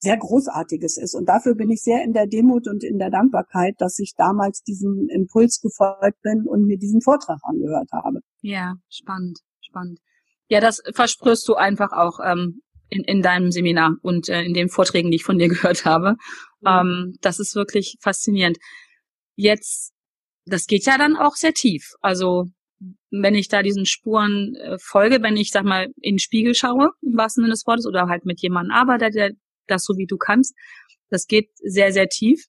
sehr 0.00 0.16
Großartiges 0.16 0.96
ist. 0.96 1.14
Und 1.14 1.28
dafür 1.28 1.54
bin 1.54 1.70
ich 1.70 1.82
sehr 1.82 2.04
in 2.04 2.12
der 2.12 2.26
Demut 2.26 2.68
und 2.68 2.84
in 2.84 2.98
der 2.98 3.10
Dankbarkeit, 3.10 3.74
dass 3.78 3.98
ich 3.98 4.14
damals 4.16 4.62
diesem 4.62 5.08
Impuls 5.08 5.60
gefolgt 5.60 6.20
bin 6.22 6.46
und 6.46 6.66
mir 6.66 6.78
diesen 6.78 7.00
Vortrag 7.00 7.38
angehört 7.42 7.90
habe. 7.92 8.20
Ja, 8.42 8.74
spannend, 8.88 9.40
spannend. 9.60 10.00
Ja, 10.48 10.60
das 10.60 10.82
versprühst 10.94 11.48
du 11.48 11.54
einfach 11.54 11.92
auch 11.92 12.20
ähm, 12.24 12.60
in, 12.90 13.04
in 13.04 13.22
deinem 13.22 13.50
Seminar 13.50 13.96
und 14.02 14.28
äh, 14.28 14.42
in 14.42 14.54
den 14.54 14.68
Vorträgen, 14.68 15.10
die 15.10 15.16
ich 15.16 15.24
von 15.24 15.38
dir 15.38 15.48
gehört 15.54 15.84
habe. 15.84 16.16
Mhm. 16.60 16.68
Ähm, 16.68 17.14
das 17.20 17.40
ist 17.40 17.54
wirklich 17.54 17.96
faszinierend. 18.00 18.58
Jetzt, 19.36 19.92
das 20.46 20.66
geht 20.66 20.86
ja 20.86 20.98
dann 20.98 21.16
auch 21.16 21.34
sehr 21.34 21.54
tief. 21.54 21.92
Also 22.00 22.46
wenn 23.10 23.34
ich 23.34 23.48
da 23.48 23.62
diesen 23.62 23.86
Spuren 23.86 24.54
äh, 24.56 24.76
folge, 24.78 25.22
wenn 25.22 25.36
ich, 25.36 25.50
sag 25.50 25.64
mal, 25.64 25.86
in 26.00 26.14
den 26.14 26.18
Spiegel 26.18 26.54
schaue, 26.54 26.90
im 27.02 27.16
wahrsten 27.16 27.42
Sinne 27.42 27.52
des 27.52 27.66
Wortes, 27.66 27.86
oder 27.86 28.08
halt 28.08 28.26
mit 28.26 28.40
jemandem 28.42 28.72
arbeite, 28.72 29.10
der 29.10 29.30
das 29.66 29.84
so 29.84 29.96
wie 29.96 30.06
du 30.06 30.16
kannst, 30.16 30.54
das 31.10 31.26
geht 31.26 31.50
sehr, 31.62 31.92
sehr 31.92 32.08
tief. 32.08 32.44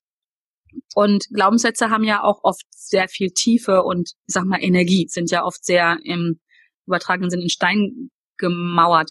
Und 0.94 1.26
Glaubenssätze 1.32 1.88
haben 1.88 2.04
ja 2.04 2.22
auch 2.22 2.40
oft 2.42 2.66
sehr 2.70 3.08
viel 3.08 3.30
Tiefe 3.30 3.82
und, 3.82 4.12
sag 4.26 4.44
mal, 4.44 4.62
Energie, 4.62 5.06
sind 5.08 5.30
ja 5.30 5.44
oft 5.44 5.64
sehr 5.64 5.98
im 6.02 6.40
übertragenen 6.86 7.30
Sinn 7.30 7.42
in 7.42 7.50
Stein 7.50 8.10
gemauert 8.36 9.10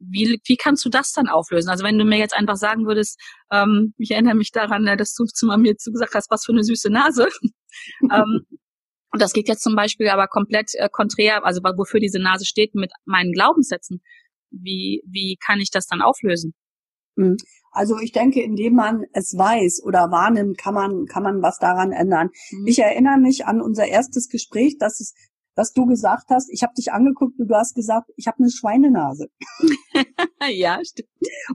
wie, 0.00 0.40
wie 0.46 0.56
kannst 0.56 0.84
du 0.84 0.88
das 0.88 1.12
dann 1.12 1.28
auflösen? 1.28 1.70
Also 1.70 1.84
wenn 1.84 1.98
du 1.98 2.04
mir 2.04 2.18
jetzt 2.18 2.34
einfach 2.34 2.56
sagen 2.56 2.86
würdest, 2.86 3.20
ähm, 3.50 3.94
ich 3.98 4.12
erinnere 4.12 4.34
mich 4.34 4.52
daran, 4.52 4.82
ne, 4.82 4.96
dass 4.96 5.14
du 5.14 5.24
zu 5.24 5.46
mir 5.46 5.74
gesagt 5.74 6.14
hast, 6.14 6.30
was 6.30 6.44
für 6.44 6.52
eine 6.52 6.64
süße 6.64 6.90
Nase. 6.90 7.28
ähm, 8.02 8.46
und 9.10 9.22
das 9.22 9.32
geht 9.32 9.48
jetzt 9.48 9.62
zum 9.62 9.74
Beispiel 9.74 10.08
aber 10.08 10.26
komplett 10.28 10.74
äh, 10.74 10.88
konträr, 10.90 11.44
also 11.44 11.60
wofür 11.62 12.00
diese 12.00 12.18
Nase 12.18 12.44
steht 12.44 12.74
mit 12.74 12.92
meinen 13.04 13.32
Glaubenssätzen. 13.32 14.02
Wie, 14.50 15.02
wie 15.06 15.36
kann 15.44 15.60
ich 15.60 15.70
das 15.70 15.86
dann 15.86 16.02
auflösen? 16.02 16.54
Hm. 17.16 17.36
Also 17.70 17.98
ich 17.98 18.12
denke, 18.12 18.42
indem 18.42 18.74
man 18.74 19.04
es 19.12 19.36
weiß 19.36 19.82
oder 19.84 20.10
wahrnimmt, 20.10 20.58
kann 20.58 20.74
man, 20.74 21.06
kann 21.06 21.22
man 21.22 21.42
was 21.42 21.58
daran 21.58 21.92
ändern. 21.92 22.30
Mhm. 22.50 22.66
Ich 22.66 22.78
erinnere 22.78 23.18
mich 23.18 23.46
an 23.46 23.60
unser 23.60 23.86
erstes 23.86 24.28
Gespräch, 24.28 24.78
dass 24.78 25.00
es 25.00 25.14
dass 25.58 25.72
du 25.72 25.86
gesagt 25.86 26.30
hast, 26.30 26.48
ich 26.52 26.62
habe 26.62 26.72
dich 26.74 26.92
angeguckt 26.92 27.36
und 27.40 27.48
du 27.48 27.54
hast 27.56 27.74
gesagt, 27.74 28.12
ich 28.14 28.28
habe 28.28 28.38
eine 28.38 28.48
Schweinenase. 28.48 29.26
ja, 30.52 30.78
stimmt. 30.84 31.08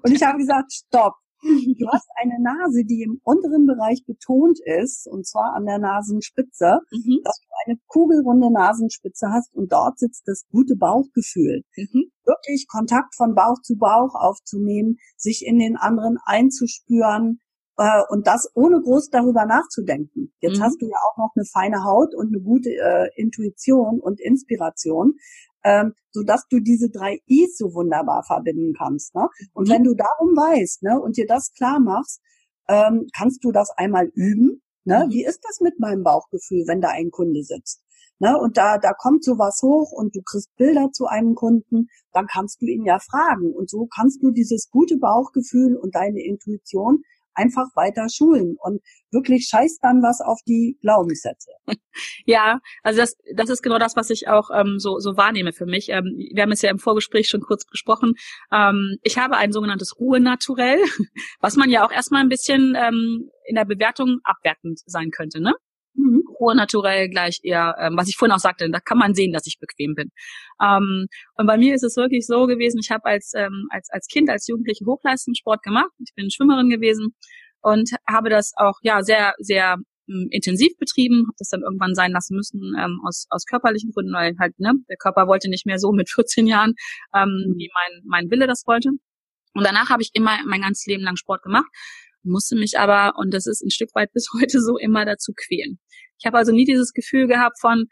Und 0.04 0.12
ich 0.12 0.22
habe 0.22 0.38
gesagt, 0.40 0.74
stopp. 0.74 1.14
Du 1.42 1.88
hast 1.90 2.08
eine 2.16 2.42
Nase, 2.42 2.84
die 2.84 3.02
im 3.02 3.22
unteren 3.24 3.66
Bereich 3.66 4.04
betont 4.06 4.60
ist, 4.66 5.08
und 5.08 5.26
zwar 5.26 5.56
an 5.56 5.66
der 5.66 5.78
Nasenspitze, 5.78 6.80
mhm. 6.92 7.20
dass 7.24 7.40
du 7.40 7.48
eine 7.66 7.80
kugelrunde 7.88 8.52
Nasenspitze 8.52 9.28
hast 9.30 9.54
und 9.54 9.72
dort 9.72 10.00
sitzt 10.00 10.24
das 10.26 10.46
gute 10.52 10.76
Bauchgefühl. 10.76 11.64
Mhm. 11.76 12.12
Wirklich 12.26 12.68
Kontakt 12.70 13.16
von 13.16 13.36
Bauch 13.36 13.62
zu 13.62 13.78
Bauch 13.78 14.16
aufzunehmen, 14.16 14.98
sich 15.16 15.46
in 15.46 15.60
den 15.60 15.78
anderen 15.78 16.18
einzuspüren, 16.26 17.40
äh, 17.78 18.02
und 18.10 18.28
das 18.28 18.50
ohne 18.54 18.82
groß 18.82 19.10
darüber 19.10 19.46
nachzudenken. 19.46 20.34
Jetzt 20.40 20.60
mhm. 20.60 20.64
hast 20.64 20.82
du 20.82 20.88
ja 20.88 20.98
auch 21.10 21.18
noch 21.18 21.32
eine 21.36 21.46
feine 21.46 21.84
Haut 21.84 22.14
und 22.16 22.28
eine 22.28 22.42
gute 22.42 22.70
äh, 22.70 23.10
Intuition 23.16 24.00
und 24.00 24.20
Inspiration, 24.20 25.16
ähm, 25.64 25.94
so 26.12 26.24
dass 26.24 26.48
du 26.50 26.60
diese 26.60 26.90
drei 26.90 27.20
I's 27.28 27.58
so 27.58 27.74
wunderbar 27.74 28.24
verbinden 28.24 28.74
kannst. 28.78 29.16
Ne? 29.16 29.28
Und 29.54 29.68
mhm. 29.68 29.74
wenn 29.74 29.84
du 29.84 29.96
darum 29.96 30.36
weißt 30.36 30.84
ne, 30.84 31.00
und 31.00 31.18
dir 31.18 31.26
das 31.26 31.52
klar 31.54 31.80
machst, 31.80 32.22
ähm, 32.68 33.08
kannst 33.16 33.44
du 33.44 33.52
das 33.52 33.72
einmal 33.76 34.08
üben. 34.14 34.62
Ne? 34.86 35.06
Mhm. 35.06 35.12
Wie 35.12 35.26
ist 35.26 35.42
das 35.44 35.60
mit 35.62 35.80
meinem 35.80 36.04
Bauchgefühl, 36.04 36.66
wenn 36.68 36.82
da 36.82 36.90
ein 36.90 37.12
Kunde 37.12 37.44
sitzt? 37.44 37.82
Ne, 38.20 38.38
und 38.38 38.58
da, 38.58 38.78
da 38.78 38.94
kommt 38.94 39.24
sowas 39.24 39.60
hoch 39.64 39.92
und 39.92 40.16
du 40.16 40.22
kriegst 40.22 40.56
Bilder 40.56 40.92
zu 40.94 41.08
einem 41.08 41.34
Kunden, 41.36 41.88
dann 42.14 42.28
kannst 42.28 42.62
du 42.62 42.68
ihn 42.68 42.86
ja 42.86 43.00
fragen. 43.00 43.54
Und 43.54 43.70
so 43.70 43.88
kannst 43.88 44.22
du 44.22 44.32
dieses 44.32 44.70
gute 44.70 44.98
Bauchgefühl 44.98 45.76
und 45.76 45.96
deine 45.96 46.24
Intuition 46.24 47.04
einfach 47.36 47.68
weiter 47.76 48.08
schulen 48.10 48.56
und 48.60 48.82
wirklich 49.12 49.48
scheiß 49.48 49.80
dann 49.82 50.02
was 50.02 50.22
auf 50.22 50.40
die 50.48 50.78
Glaubenssätze. 50.82 51.52
Ja, 52.26 52.60
also 52.82 53.02
das, 53.02 53.16
das 53.36 53.52
ist 53.52 53.62
genau 53.62 53.78
das, 53.78 53.96
was 53.96 54.10
ich 54.10 54.28
auch 54.28 54.50
ähm, 54.52 54.80
so, 54.80 54.98
so 54.98 55.16
wahrnehme 55.16 55.54
für 55.54 55.68
mich. 55.68 55.90
Ähm, 55.90 56.06
wir 56.34 56.42
haben 56.42 56.52
es 56.52 56.64
ja 56.64 56.72
im 56.72 56.80
Vorgespräch 56.80 57.30
schon 57.30 57.42
kurz 57.42 57.68
gesprochen. 57.68 58.14
Ähm, 58.52 58.98
ich 59.04 59.20
habe 59.20 59.38
ein 59.38 59.52
sogenanntes 59.52 60.00
Ruhenaturell, 60.00 60.80
was 61.40 61.56
man 61.56 61.70
ja 61.70 61.86
auch 61.86 61.92
erstmal 61.92 62.22
ein 62.22 62.30
bisschen 62.30 62.76
ähm, 62.76 63.30
in 63.46 63.56
der 63.56 63.66
Bewertung 63.66 64.22
abwertend 64.24 64.80
sein 64.88 65.12
könnte, 65.12 65.40
ne? 65.40 65.54
Naturell 66.52 67.10
gleich 67.10 67.40
eher, 67.44 67.76
ähm, 67.80 67.96
was 67.98 68.10
ich 68.10 68.18
vorhin 68.18 68.34
auch 68.34 68.40
sagte, 68.40 68.70
da 68.70 68.80
kann 68.80 68.98
man 68.98 69.14
sehen, 69.14 69.32
dass 69.32 69.48
ich 69.48 69.60
bequem 69.60 69.96
bin. 69.96 70.12
Ähm, 70.62 71.08
und 71.36 71.48
bei 71.48 71.58
mir 71.58 71.76
ist 71.76 71.84
es 71.84 71.96
wirklich 71.96 72.26
so 72.26 72.48
gewesen, 72.48 72.80
ich 72.82 72.92
habe 72.92 73.06
als, 73.06 73.34
ähm, 73.36 73.68
als, 73.70 73.90
als 73.92 74.08
Kind, 74.08 74.30
als 74.30 74.48
Jugendliche 74.48 74.86
Hochleistungssport 74.86 75.64
gemacht. 75.64 75.92
Ich 76.00 76.14
bin 76.16 76.30
Schwimmerin 76.30 76.70
gewesen 76.70 77.16
und 77.62 77.92
habe 78.10 78.30
das 78.30 78.52
auch 78.58 78.76
ja 78.82 79.04
sehr, 79.04 79.34
sehr 79.40 79.78
ähm, 80.10 80.28
intensiv 80.32 80.78
betrieben, 80.78 81.26
habe 81.28 81.36
das 81.38 81.50
dann 81.50 81.62
irgendwann 81.62 81.96
sein 81.96 82.12
lassen 82.12 82.36
müssen 82.36 82.76
ähm, 82.78 83.00
aus, 83.06 83.26
aus 83.30 83.46
körperlichen 83.46 83.92
Gründen, 83.92 84.14
weil 84.14 84.36
halt 84.40 84.60
ne, 84.60 84.74
der 84.90 84.98
Körper 84.98 85.28
wollte 85.28 85.50
nicht 85.50 85.66
mehr 85.66 85.80
so 85.80 85.92
mit 85.92 86.10
14 86.14 86.48
Jahren, 86.48 86.74
ähm, 87.16 87.56
wie 87.58 87.70
mein, 87.74 88.02
mein 88.06 88.32
Wille 88.32 88.48
das 88.48 88.64
wollte. 88.68 88.90
Und 89.56 89.64
danach 89.64 89.90
habe 89.90 90.02
ich 90.02 90.10
immer 90.14 90.38
mein 90.46 90.62
ganzes 90.62 90.86
Leben 90.88 91.04
lang 91.04 91.16
Sport 91.16 91.44
gemacht 91.44 91.68
musste 92.24 92.56
mich 92.56 92.78
aber, 92.80 93.18
und 93.18 93.34
das 93.34 93.48
ist 93.48 93.64
ein 93.64 93.72
Stück 93.72 93.90
weit 93.94 94.12
bis 94.14 94.28
heute 94.40 94.62
so, 94.62 94.78
immer 94.78 95.06
dazu 95.06 95.34
quälen. 95.36 95.80
Ich 96.20 96.26
habe 96.26 96.38
also 96.38 96.52
nie 96.52 96.66
dieses 96.66 96.94
Gefühl 96.94 97.28
gehabt 97.28 97.60
von, 97.60 97.86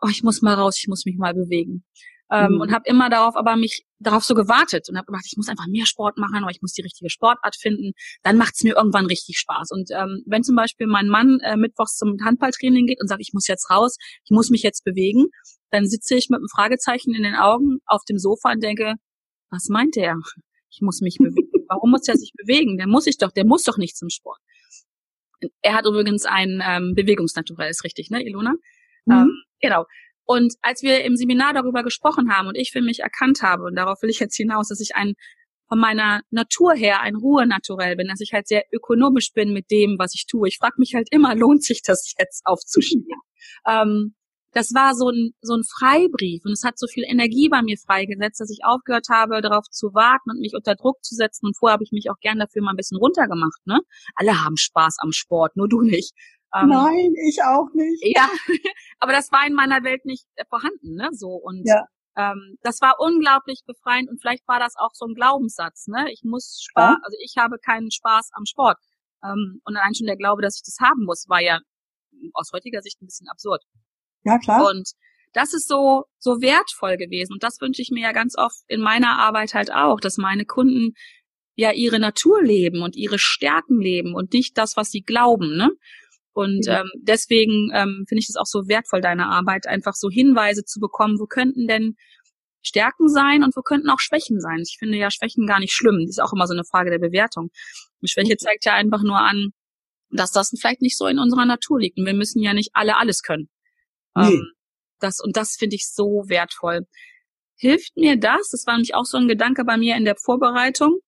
oh, 0.00 0.08
ich 0.08 0.22
muss 0.22 0.42
mal 0.42 0.54
raus, 0.54 0.76
ich 0.78 0.88
muss 0.88 1.04
mich 1.04 1.16
mal 1.16 1.34
bewegen. 1.34 1.84
Ähm, 2.30 2.54
mhm. 2.54 2.60
Und 2.60 2.72
habe 2.72 2.84
immer 2.86 3.10
darauf 3.10 3.36
aber 3.36 3.56
mich 3.56 3.84
darauf 3.98 4.24
so 4.24 4.34
gewartet 4.34 4.88
und 4.88 4.96
habe 4.96 5.06
gedacht, 5.06 5.26
ich 5.26 5.36
muss 5.36 5.48
einfach 5.48 5.66
mehr 5.68 5.86
Sport 5.86 6.16
machen 6.16 6.42
oder 6.42 6.50
ich 6.50 6.62
muss 6.62 6.72
die 6.72 6.82
richtige 6.82 7.10
Sportart 7.10 7.56
finden. 7.56 7.92
Dann 8.22 8.38
macht 8.38 8.54
es 8.54 8.62
mir 8.62 8.76
irgendwann 8.76 9.06
richtig 9.06 9.38
Spaß. 9.38 9.70
Und 9.70 9.90
ähm, 9.92 10.22
wenn 10.26 10.42
zum 10.42 10.56
Beispiel 10.56 10.86
mein 10.86 11.08
Mann 11.08 11.38
äh, 11.42 11.56
mittwochs 11.56 11.96
zum 11.96 12.16
Handballtraining 12.24 12.86
geht 12.86 13.00
und 13.00 13.08
sagt, 13.08 13.20
ich 13.20 13.32
muss 13.34 13.46
jetzt 13.46 13.70
raus, 13.70 13.96
ich 14.24 14.30
muss 14.30 14.50
mich 14.50 14.62
jetzt 14.62 14.84
bewegen, 14.84 15.26
dann 15.70 15.86
sitze 15.86 16.14
ich 16.14 16.28
mit 16.30 16.38
einem 16.38 16.48
Fragezeichen 16.48 17.14
in 17.14 17.22
den 17.22 17.34
Augen 17.34 17.78
auf 17.86 18.02
dem 18.08 18.18
Sofa 18.18 18.52
und 18.52 18.62
denke, 18.62 18.94
was 19.50 19.68
meint 19.68 19.96
der? 19.96 20.16
Ich 20.70 20.80
muss 20.80 21.00
mich 21.00 21.18
bewegen. 21.18 21.43
Warum 21.74 21.90
muss 21.90 22.06
er 22.08 22.16
sich 22.16 22.32
bewegen? 22.36 22.76
Der 22.78 22.86
muss 22.86 23.04
sich 23.04 23.18
doch, 23.18 23.32
der 23.32 23.44
muss 23.44 23.64
doch 23.64 23.76
nicht 23.76 23.96
zum 23.96 24.08
Sport. 24.08 24.38
Er 25.60 25.74
hat 25.74 25.86
übrigens 25.86 26.24
ein 26.24 26.62
ähm, 26.64 26.94
Bewegungsnaturell, 26.94 27.68
ist 27.68 27.84
richtig, 27.84 28.10
ne, 28.10 28.24
Ilona? 28.24 28.54
Mhm. 29.04 29.12
Ähm, 29.12 29.42
genau. 29.60 29.84
Und 30.24 30.54
als 30.62 30.82
wir 30.82 31.04
im 31.04 31.16
Seminar 31.16 31.52
darüber 31.52 31.82
gesprochen 31.82 32.30
haben 32.32 32.48
und 32.48 32.56
ich 32.56 32.70
für 32.70 32.80
mich 32.80 33.00
erkannt 33.00 33.42
habe, 33.42 33.64
und 33.64 33.74
darauf 33.74 34.00
will 34.02 34.08
ich 34.08 34.20
jetzt 34.20 34.36
hinaus, 34.36 34.68
dass 34.68 34.80
ich 34.80 34.94
ein 34.94 35.14
von 35.68 35.78
meiner 35.78 36.20
Natur 36.30 36.74
her 36.74 37.00
ein 37.00 37.16
Ruhenaturell 37.16 37.96
bin, 37.96 38.08
dass 38.08 38.20
ich 38.20 38.32
halt 38.32 38.46
sehr 38.46 38.64
ökonomisch 38.70 39.32
bin 39.32 39.52
mit 39.52 39.70
dem, 39.70 39.96
was 39.98 40.14
ich 40.14 40.26
tue. 40.26 40.46
Ich 40.46 40.58
frage 40.58 40.74
mich 40.78 40.94
halt 40.94 41.08
immer, 41.10 41.34
lohnt 41.34 41.64
sich 41.64 41.82
das 41.82 42.12
jetzt 42.18 42.42
aufzustehen? 42.44 43.06
ähm, 43.66 44.14
das 44.54 44.72
war 44.72 44.94
so 44.94 45.10
ein, 45.10 45.34
so 45.42 45.54
ein 45.54 45.64
Freibrief 45.64 46.44
und 46.44 46.52
es 46.52 46.62
hat 46.64 46.78
so 46.78 46.86
viel 46.86 47.04
Energie 47.04 47.48
bei 47.48 47.60
mir 47.62 47.76
freigesetzt, 47.76 48.40
dass 48.40 48.50
ich 48.50 48.64
aufgehört 48.64 49.08
habe, 49.10 49.42
darauf 49.42 49.68
zu 49.68 49.94
warten 49.94 50.30
und 50.30 50.40
mich 50.40 50.54
unter 50.54 50.76
Druck 50.76 51.02
zu 51.04 51.14
setzen. 51.14 51.46
Und 51.46 51.58
vorher 51.58 51.74
habe 51.74 51.84
ich 51.84 51.92
mich 51.92 52.08
auch 52.08 52.18
gern 52.20 52.38
dafür 52.38 52.62
mal 52.62 52.70
ein 52.70 52.76
bisschen 52.76 52.98
runtergemacht. 52.98 53.66
Ne? 53.66 53.80
Alle 54.14 54.44
haben 54.44 54.56
Spaß 54.56 54.98
am 55.00 55.12
Sport, 55.12 55.56
nur 55.56 55.68
du 55.68 55.82
nicht. 55.82 56.14
Ähm, 56.54 56.68
Nein, 56.68 57.12
ich 57.28 57.42
auch 57.42 57.68
nicht. 57.74 58.00
Ja, 58.04 58.28
aber 59.00 59.12
das 59.12 59.32
war 59.32 59.44
in 59.44 59.54
meiner 59.54 59.82
Welt 59.82 60.04
nicht 60.04 60.24
äh, 60.36 60.44
vorhanden, 60.48 60.94
ne? 60.94 61.08
So 61.10 61.30
und 61.30 61.64
ja. 61.66 61.82
ähm, 62.16 62.58
das 62.62 62.80
war 62.80 62.94
unglaublich 63.00 63.62
befreiend 63.66 64.08
und 64.08 64.20
vielleicht 64.20 64.46
war 64.46 64.60
das 64.60 64.74
auch 64.76 64.92
so 64.92 65.06
ein 65.06 65.14
Glaubenssatz, 65.14 65.88
ne? 65.88 66.06
Ich 66.12 66.22
muss 66.22 66.62
Spaß, 66.62 66.96
ja. 66.96 67.00
also 67.02 67.16
ich 67.24 67.34
habe 67.38 67.58
keinen 67.58 67.90
Spaß 67.90 68.30
am 68.34 68.44
Sport. 68.46 68.78
Ähm, 69.24 69.62
und 69.64 69.76
allein 69.76 69.96
schon 69.96 70.06
der 70.06 70.16
Glaube, 70.16 70.42
dass 70.42 70.56
ich 70.56 70.62
das 70.62 70.78
haben 70.80 71.04
muss, 71.04 71.28
war 71.28 71.40
ja 71.40 71.58
aus 72.34 72.52
heutiger 72.52 72.82
Sicht 72.82 73.02
ein 73.02 73.06
bisschen 73.06 73.28
absurd. 73.28 73.64
Ja, 74.24 74.38
klar. 74.38 74.70
Und 74.70 74.90
das 75.32 75.52
ist 75.52 75.68
so, 75.68 76.04
so 76.18 76.40
wertvoll 76.40 76.96
gewesen. 76.96 77.32
Und 77.32 77.42
das 77.42 77.60
wünsche 77.60 77.82
ich 77.82 77.90
mir 77.90 78.02
ja 78.02 78.12
ganz 78.12 78.36
oft 78.36 78.58
in 78.68 78.80
meiner 78.80 79.18
Arbeit 79.18 79.54
halt 79.54 79.72
auch, 79.72 80.00
dass 80.00 80.16
meine 80.16 80.44
Kunden 80.44 80.94
ja 81.56 81.72
ihre 81.72 81.98
Natur 81.98 82.42
leben 82.42 82.82
und 82.82 82.96
ihre 82.96 83.18
Stärken 83.18 83.80
leben 83.80 84.14
und 84.14 84.32
nicht 84.32 84.56
das, 84.58 84.76
was 84.76 84.90
sie 84.90 85.02
glauben, 85.02 85.56
ne? 85.56 85.70
Und 86.32 86.66
ja. 86.66 86.80
ähm, 86.80 86.90
deswegen 86.96 87.70
ähm, 87.72 88.04
finde 88.08 88.20
ich 88.20 88.28
es 88.28 88.36
auch 88.36 88.46
so 88.46 88.66
wertvoll, 88.66 89.00
deine 89.00 89.26
Arbeit, 89.26 89.68
einfach 89.68 89.94
so 89.94 90.10
Hinweise 90.10 90.64
zu 90.64 90.80
bekommen, 90.80 91.20
wo 91.20 91.26
könnten 91.26 91.68
denn 91.68 91.94
Stärken 92.60 93.08
sein 93.08 93.44
und 93.44 93.54
wo 93.56 93.62
könnten 93.62 93.88
auch 93.88 94.00
Schwächen 94.00 94.40
sein. 94.40 94.60
Ich 94.62 94.76
finde 94.78 94.98
ja 94.98 95.10
Schwächen 95.10 95.46
gar 95.46 95.60
nicht 95.60 95.72
schlimm. 95.72 96.00
Das 96.00 96.10
ist 96.10 96.20
auch 96.20 96.32
immer 96.32 96.48
so 96.48 96.54
eine 96.54 96.64
Frage 96.64 96.90
der 96.90 96.98
Bewertung. 96.98 97.50
Die 98.02 98.08
Schwäche 98.08 98.36
zeigt 98.36 98.64
ja 98.64 98.74
einfach 98.74 99.02
nur 99.02 99.18
an, 99.18 99.50
dass 100.10 100.32
das 100.32 100.50
vielleicht 100.58 100.82
nicht 100.82 100.98
so 100.98 101.06
in 101.06 101.18
unserer 101.20 101.44
Natur 101.44 101.78
liegt. 101.78 101.98
Und 101.98 102.06
wir 102.06 102.14
müssen 102.14 102.42
ja 102.42 102.52
nicht 102.52 102.70
alle 102.72 102.96
alles 102.96 103.22
können. 103.22 103.48
Nee. 104.16 104.34
Ähm, 104.34 104.52
das, 105.00 105.20
und 105.20 105.36
das 105.36 105.56
finde 105.58 105.76
ich 105.76 105.88
so 105.88 106.24
wertvoll. 106.26 106.86
Hilft 107.56 107.96
mir 107.96 108.18
das, 108.18 108.50
das 108.50 108.66
war 108.66 108.74
nämlich 108.74 108.94
auch 108.94 109.04
so 109.04 109.18
ein 109.18 109.28
Gedanke 109.28 109.64
bei 109.64 109.76
mir 109.76 109.96
in 109.96 110.04
der 110.04 110.16
Vorbereitung, 110.16 111.00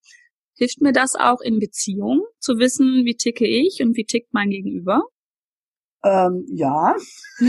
Hilft 0.58 0.80
mir 0.80 0.92
das 0.92 1.14
auch 1.16 1.42
in 1.42 1.58
Beziehung, 1.58 2.24
zu 2.38 2.56
wissen, 2.58 3.04
wie 3.04 3.14
ticke 3.14 3.46
ich 3.46 3.82
und 3.82 3.94
wie 3.94 4.06
tickt 4.06 4.32
mein 4.32 4.48
Gegenüber? 4.48 5.02
Ähm, 6.02 6.46
ja. 6.48 6.96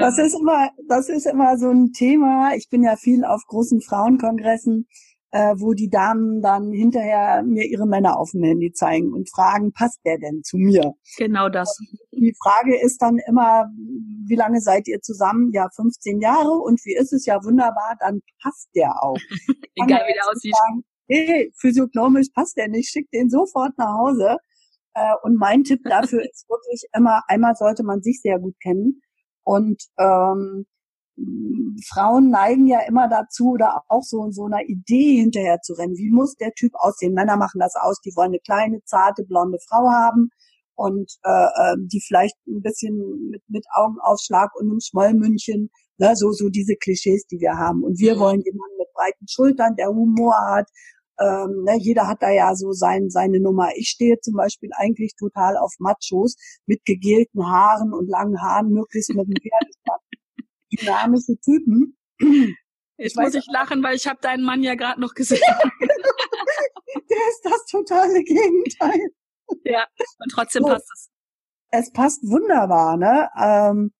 das 0.00 0.18
ist 0.18 0.34
immer, 0.34 0.70
das 0.88 1.08
ist 1.08 1.26
immer 1.26 1.56
so 1.56 1.70
ein 1.70 1.92
Thema. 1.92 2.56
Ich 2.56 2.68
bin 2.68 2.82
ja 2.82 2.96
viel 2.96 3.24
auf 3.24 3.42
großen 3.46 3.80
Frauenkongressen 3.80 4.88
äh, 5.32 5.54
wo 5.56 5.74
die 5.74 5.88
Damen 5.88 6.42
dann 6.42 6.72
hinterher 6.72 7.42
mir 7.44 7.64
ihre 7.64 7.86
Männer 7.86 8.18
auf 8.18 8.32
dem 8.32 8.42
Handy 8.42 8.72
zeigen 8.72 9.12
und 9.12 9.30
fragen, 9.30 9.72
passt 9.72 10.00
der 10.04 10.18
denn 10.18 10.42
zu 10.42 10.56
mir? 10.56 10.94
Genau 11.18 11.48
das. 11.48 11.78
Die 12.12 12.34
Frage 12.42 12.80
ist 12.80 13.00
dann 13.00 13.18
immer, 13.26 13.66
wie 14.26 14.34
lange 14.34 14.60
seid 14.60 14.88
ihr 14.88 15.00
zusammen? 15.00 15.50
Ja, 15.52 15.68
15 15.74 16.20
Jahre 16.20 16.52
und 16.52 16.84
wie 16.84 16.94
ist 16.94 17.12
es? 17.12 17.26
Ja, 17.26 17.42
wunderbar, 17.44 17.96
dann 18.00 18.20
passt 18.42 18.68
der 18.74 19.02
auch. 19.02 19.18
Egal 19.76 20.02
wie 20.08 20.14
der 20.14 20.28
aussieht. 20.28 20.54
Sagen, 20.54 20.84
hey, 21.08 21.52
physiognomisch 21.60 22.28
passt 22.34 22.56
der 22.56 22.68
nicht, 22.68 22.90
schickt 22.90 23.12
den 23.14 23.30
sofort 23.30 23.76
nach 23.78 23.98
Hause. 23.98 24.36
Äh, 24.94 25.14
und 25.22 25.36
mein 25.36 25.62
Tipp 25.62 25.80
dafür 25.84 26.22
ist 26.30 26.48
wirklich 26.48 26.84
immer, 26.92 27.22
einmal 27.28 27.54
sollte 27.54 27.84
man 27.84 28.02
sich 28.02 28.20
sehr 28.20 28.38
gut 28.38 28.54
kennen 28.60 29.00
und 29.44 29.82
ähm, 29.98 30.66
Frauen 31.88 32.30
neigen 32.30 32.66
ja 32.66 32.80
immer 32.80 33.08
dazu 33.08 33.52
oder 33.52 33.82
auch 33.88 34.02
so 34.02 34.30
so 34.30 34.44
einer 34.44 34.62
Idee 34.68 35.20
hinterher 35.20 35.60
zu 35.60 35.74
rennen. 35.74 35.96
Wie 35.96 36.10
muss 36.10 36.36
der 36.36 36.52
Typ 36.52 36.72
aussehen? 36.74 37.14
Männer 37.14 37.36
machen 37.36 37.60
das 37.60 37.74
aus, 37.76 38.00
die 38.00 38.14
wollen 38.16 38.30
eine 38.30 38.40
kleine, 38.40 38.82
zarte, 38.84 39.24
blonde 39.24 39.58
Frau 39.68 39.88
haben 39.90 40.30
und 40.80 41.12
äh, 41.24 41.48
ähm, 41.62 41.88
die 41.92 42.00
vielleicht 42.00 42.36
ein 42.46 42.62
bisschen 42.62 43.28
mit, 43.30 43.42
mit 43.48 43.66
Augenausschlag 43.74 44.54
und 44.54 44.70
einem 44.70 44.80
Schmollmündchen, 44.80 45.70
ne, 45.98 46.16
so, 46.16 46.32
so 46.32 46.48
diese 46.48 46.74
Klischees, 46.76 47.26
die 47.26 47.38
wir 47.40 47.58
haben. 47.58 47.84
Und 47.84 47.98
wir 47.98 48.16
mhm. 48.16 48.20
wollen 48.20 48.40
jemanden 48.40 48.78
mit 48.78 48.92
breiten 48.94 49.28
Schultern, 49.28 49.76
der 49.76 49.88
Humor 49.88 50.36
hat. 50.48 50.68
Ähm, 51.20 51.64
ne, 51.64 51.76
jeder 51.78 52.08
hat 52.08 52.22
da 52.22 52.30
ja 52.30 52.54
so 52.54 52.72
sein, 52.72 53.10
seine 53.10 53.40
Nummer. 53.40 53.68
Ich 53.76 53.88
stehe 53.90 54.18
zum 54.20 54.34
Beispiel 54.34 54.70
eigentlich 54.74 55.14
total 55.18 55.58
auf 55.58 55.74
Machos 55.78 56.36
mit 56.64 56.84
gegelten 56.86 57.46
Haaren 57.46 57.92
und 57.92 58.08
langen 58.08 58.40
Haaren, 58.40 58.70
möglichst 58.70 59.10
mit 59.10 59.26
einem 59.26 59.36
Pferdespack 59.36 60.00
dynamische 60.72 61.36
Typen. 61.40 61.96
Jetzt 62.96 63.16
muss 63.16 63.34
ich 63.34 63.46
lachen, 63.46 63.82
weil 63.82 63.96
ich 63.96 64.06
habe 64.06 64.20
deinen 64.20 64.44
Mann 64.44 64.62
ja 64.62 64.74
gerade 64.74 65.00
noch 65.00 65.14
gesehen. 65.14 65.40
Der 67.10 67.28
ist 67.28 67.40
das 67.42 67.64
totale 67.66 68.22
Gegenteil. 68.22 69.10
Ja, 69.64 69.86
und 70.18 70.30
trotzdem 70.32 70.62
so, 70.62 70.68
passt 70.68 70.88
es. 70.94 71.10
Es 71.70 71.92
passt 71.92 72.22
wunderbar, 72.22 72.96
ne? 72.96 73.28
Ähm, 73.40 73.92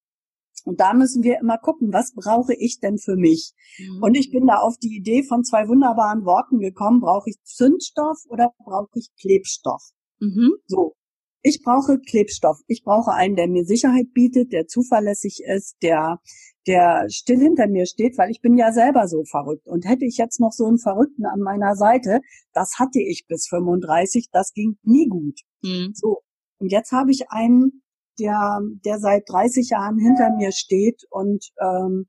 und 0.65 0.81
da 0.81 0.93
müssen 0.93 1.23
wir 1.23 1.39
immer 1.39 1.59
gucken, 1.59 1.93
was 1.93 2.13
brauche 2.15 2.55
ich 2.55 2.81
denn 2.81 2.99
für 2.99 3.17
mich? 3.17 3.53
Mhm. 3.79 4.03
Und 4.03 4.15
ich 4.15 4.31
bin 4.31 4.47
da 4.47 4.57
auf 4.57 4.77
die 4.77 4.95
Idee 4.95 5.23
von 5.23 5.45
zwei 5.45 5.67
wunderbaren 5.69 6.25
Worten 6.25 6.59
gekommen. 6.59 7.01
Brauche 7.01 7.31
ich 7.31 7.43
Zündstoff 7.45 8.19
oder 8.29 8.53
brauche 8.59 8.99
ich 8.99 9.11
Klebstoff? 9.21 9.83
Mhm. 10.21 10.53
So. 10.67 10.95
Ich 11.43 11.63
brauche 11.65 11.99
Klebstoff. 11.99 12.59
Ich 12.67 12.83
brauche 12.85 13.13
einen, 13.13 13.37
der 13.37 13.49
mir 13.49 13.65
Sicherheit 13.65 14.13
bietet, 14.13 14.53
der 14.53 14.67
zuverlässig 14.67 15.41
ist, 15.47 15.77
der 15.83 16.21
der 16.67 17.07
still 17.09 17.39
hinter 17.39 17.69
mir 17.69 17.87
steht, 17.87 18.19
weil 18.19 18.31
ich 18.31 18.41
bin 18.41 18.57
ja 18.57 18.73
selber 18.73 19.09
so 19.09 19.25
verrückt. 19.25 19.67
Und 19.67 19.87
hätte 19.87 20.05
ich 20.05 20.17
jetzt 20.19 20.41
noch 20.41 20.53
so 20.53 20.67
einen 20.67 20.79
Verrückten 20.79 21.25
an 21.27 21.41
meiner 21.41 21.75
Seite, 21.75 22.21
das 22.53 22.75
hatte 22.79 23.01
ich 23.01 23.27
bis 23.27 23.47
35, 23.49 24.29
das 24.31 24.53
ging 24.53 24.77
nie 24.83 25.09
gut. 25.09 25.41
Mhm. 25.63 25.93
So. 25.95 26.21
Und 26.59 26.71
jetzt 26.71 26.93
habe 26.93 27.11
ich 27.11 27.31
einen, 27.31 27.83
der, 28.19 28.61
der 28.85 28.99
seit 28.99 29.25
30 29.29 29.71
Jahren 29.71 29.99
hinter 29.99 30.31
mir 30.37 30.53
steht 30.53 31.03
und 31.11 31.51
ähm, 31.61 32.07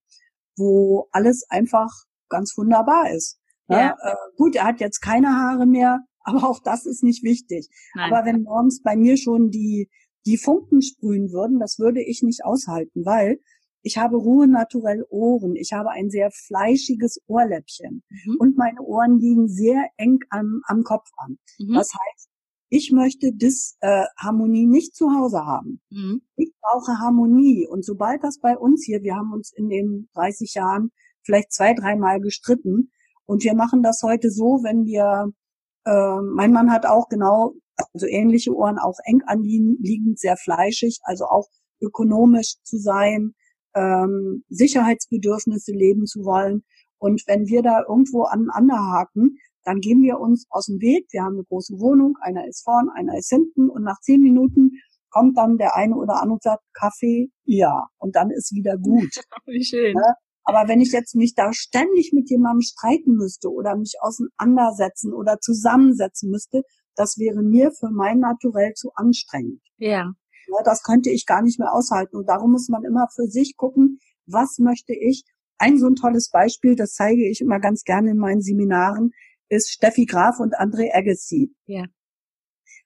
wo 0.58 1.08
alles 1.12 1.46
einfach 1.50 1.90
ganz 2.28 2.54
wunderbar 2.58 3.10
ist. 3.12 3.40
Ne? 3.68 3.78
Ja. 3.78 3.96
Äh, 4.02 4.16
gut, 4.36 4.56
er 4.56 4.66
hat 4.66 4.82
jetzt 4.82 5.00
keine 5.00 5.30
Haare 5.30 5.66
mehr, 5.66 6.02
aber 6.24 6.50
auch 6.50 6.60
das 6.60 6.86
ist 6.86 7.04
nicht 7.04 7.24
wichtig. 7.24 7.70
Nein. 7.96 8.12
Aber 8.12 8.26
wenn 8.26 8.44
morgens 8.44 8.82
bei 8.82 8.96
mir 8.98 9.16
schon 9.18 9.50
die, 9.50 9.90
die 10.26 10.38
Funken 10.38 10.82
sprühen 10.82 11.32
würden, 11.32 11.60
das 11.60 11.80
würde 11.80 12.02
ich 12.02 12.22
nicht 12.22 12.44
aushalten, 12.44 13.06
weil 13.06 13.40
ich 13.84 13.98
habe 13.98 14.18
Ruhe 14.18 14.48
naturell 14.48 15.06
Ohren. 15.10 15.56
Ich 15.56 15.74
habe 15.74 15.90
ein 15.92 16.10
sehr 16.10 16.30
fleischiges 16.32 17.22
Ohrläppchen. 17.28 18.04
Mhm. 18.10 18.36
Und 18.40 18.58
meine 18.58 18.82
Ohren 18.82 19.20
liegen 19.20 19.48
sehr 19.48 19.88
eng 19.98 20.20
am, 20.30 20.62
am 20.66 20.84
Kopf 20.84 21.10
an. 21.18 21.38
Mhm. 21.60 21.74
Das 21.74 21.92
heißt, 21.94 22.30
ich 22.70 22.92
möchte 22.92 23.34
Disharmonie 23.34 24.64
äh, 24.64 24.68
nicht 24.68 24.96
zu 24.96 25.12
Hause 25.12 25.46
haben. 25.46 25.82
Mhm. 25.90 26.22
Ich 26.36 26.54
brauche 26.62 27.00
Harmonie. 27.00 27.68
Und 27.68 27.84
sobald 27.84 28.24
das 28.24 28.40
bei 28.40 28.58
uns 28.58 28.86
hier, 28.86 29.02
wir 29.02 29.16
haben 29.16 29.34
uns 29.34 29.52
in 29.52 29.70
den 29.70 30.10
30 30.14 30.54
Jahren 30.54 30.92
vielleicht 31.24 31.52
zwei, 31.52 31.74
dreimal 31.74 32.22
gestritten. 32.22 32.92
Und 33.26 33.44
wir 33.44 33.56
machen 33.56 33.84
das 33.84 34.02
heute 34.04 34.32
so, 34.32 34.62
wenn 34.64 34.86
wir, 34.86 35.32
äh, 35.86 36.22
mein 36.22 36.54
Mann 36.54 36.72
hat 36.72 36.86
auch 36.86 37.10
genau, 37.10 37.56
also 37.94 38.06
ähnliche 38.06 38.56
Ohren, 38.56 38.78
auch 38.78 39.00
eng 39.06 39.22
anliegend, 39.26 40.20
sehr 40.20 40.38
fleischig, 40.38 41.00
also 41.04 41.26
auch 41.26 41.50
ökonomisch 41.82 42.56
zu 42.64 42.78
sein, 42.78 43.34
ähm, 43.76 44.44
Sicherheitsbedürfnisse 44.50 45.72
leben 45.72 46.06
zu 46.06 46.24
wollen. 46.24 46.64
Und 46.98 47.24
wenn 47.28 47.48
wir 47.48 47.62
da 47.62 47.84
irgendwo 47.88 48.24
aneinander 48.24 48.78
haken, 48.78 49.38
dann 49.64 49.80
gehen 49.80 50.02
wir 50.02 50.20
uns 50.20 50.46
aus 50.50 50.66
dem 50.68 50.82
Weg. 50.82 51.08
Wir 51.12 51.24
haben 51.24 51.36
eine 51.36 51.44
große 51.44 51.80
Wohnung, 51.80 52.18
einer 52.22 52.48
ist 52.48 52.64
vorn, 52.64 52.90
einer 52.90 53.18
ist 53.18 53.30
hinten 53.30 53.70
und 53.70 53.84
nach 53.84 54.00
zehn 54.02 54.22
Minuten 54.22 54.72
kommt 55.10 55.38
dann 55.38 55.58
der 55.58 55.76
eine 55.76 55.96
oder 55.96 56.16
andere 56.16 56.34
und 56.34 56.44
sagt, 56.44 56.64
Kaffee, 56.74 57.30
ja. 57.44 57.88
Und 57.98 58.16
dann 58.16 58.32
ist 58.32 58.56
wieder 58.56 58.78
gut. 58.78 59.10
Wie 59.46 59.64
schön. 59.64 59.96
Ja? 59.96 60.16
Aber 60.44 60.68
wenn 60.68 60.82
ich 60.82 60.92
jetzt 60.92 61.16
mich 61.16 61.36
da 61.36 61.54
ständig 61.54 62.14
mit 62.14 62.30
jemandem 62.30 62.62
streiten 62.62 63.16
müsste 63.16 63.52
oder 63.52 63.76
mich 63.76 63.96
auseinandersetzen 64.00 65.14
oder 65.14 65.40
zusammensetzen 65.40 66.32
müsste, 66.32 66.64
das 66.96 67.18
wäre 67.18 67.44
mir 67.44 67.72
für 67.72 67.90
mein 67.92 68.20
Naturell 68.20 68.74
zu 68.74 68.92
anstrengend. 68.96 69.62
Ja. 69.78 70.14
Ja, 70.52 70.64
das 70.64 70.84
könnte 70.84 71.10
ich 71.10 71.26
gar 71.26 71.42
nicht 71.42 71.60
mehr 71.60 71.74
aushalten. 71.74 72.18
Und 72.18 72.28
darum 72.28 72.52
muss 72.52 72.68
man 72.68 72.84
immer 72.84 73.08
für 73.16 73.28
sich 73.28 73.56
gucken, 73.56 74.00
was 74.26 74.58
möchte 74.60 74.94
ich. 74.94 75.24
Ein 75.58 75.78
so 75.78 75.88
ein 75.88 75.96
tolles 75.96 76.30
Beispiel, 76.32 76.76
das 76.76 76.94
zeige 76.94 77.30
ich 77.30 77.40
immer 77.40 77.60
ganz 77.60 77.84
gerne 77.84 78.12
in 78.12 78.18
meinen 78.18 78.42
Seminaren, 78.42 79.12
ist 79.48 79.70
Steffi 79.70 80.06
Graf 80.06 80.40
und 80.40 80.56
André 80.60 80.90
Agassi. 80.94 81.54
Ja. 81.66 81.86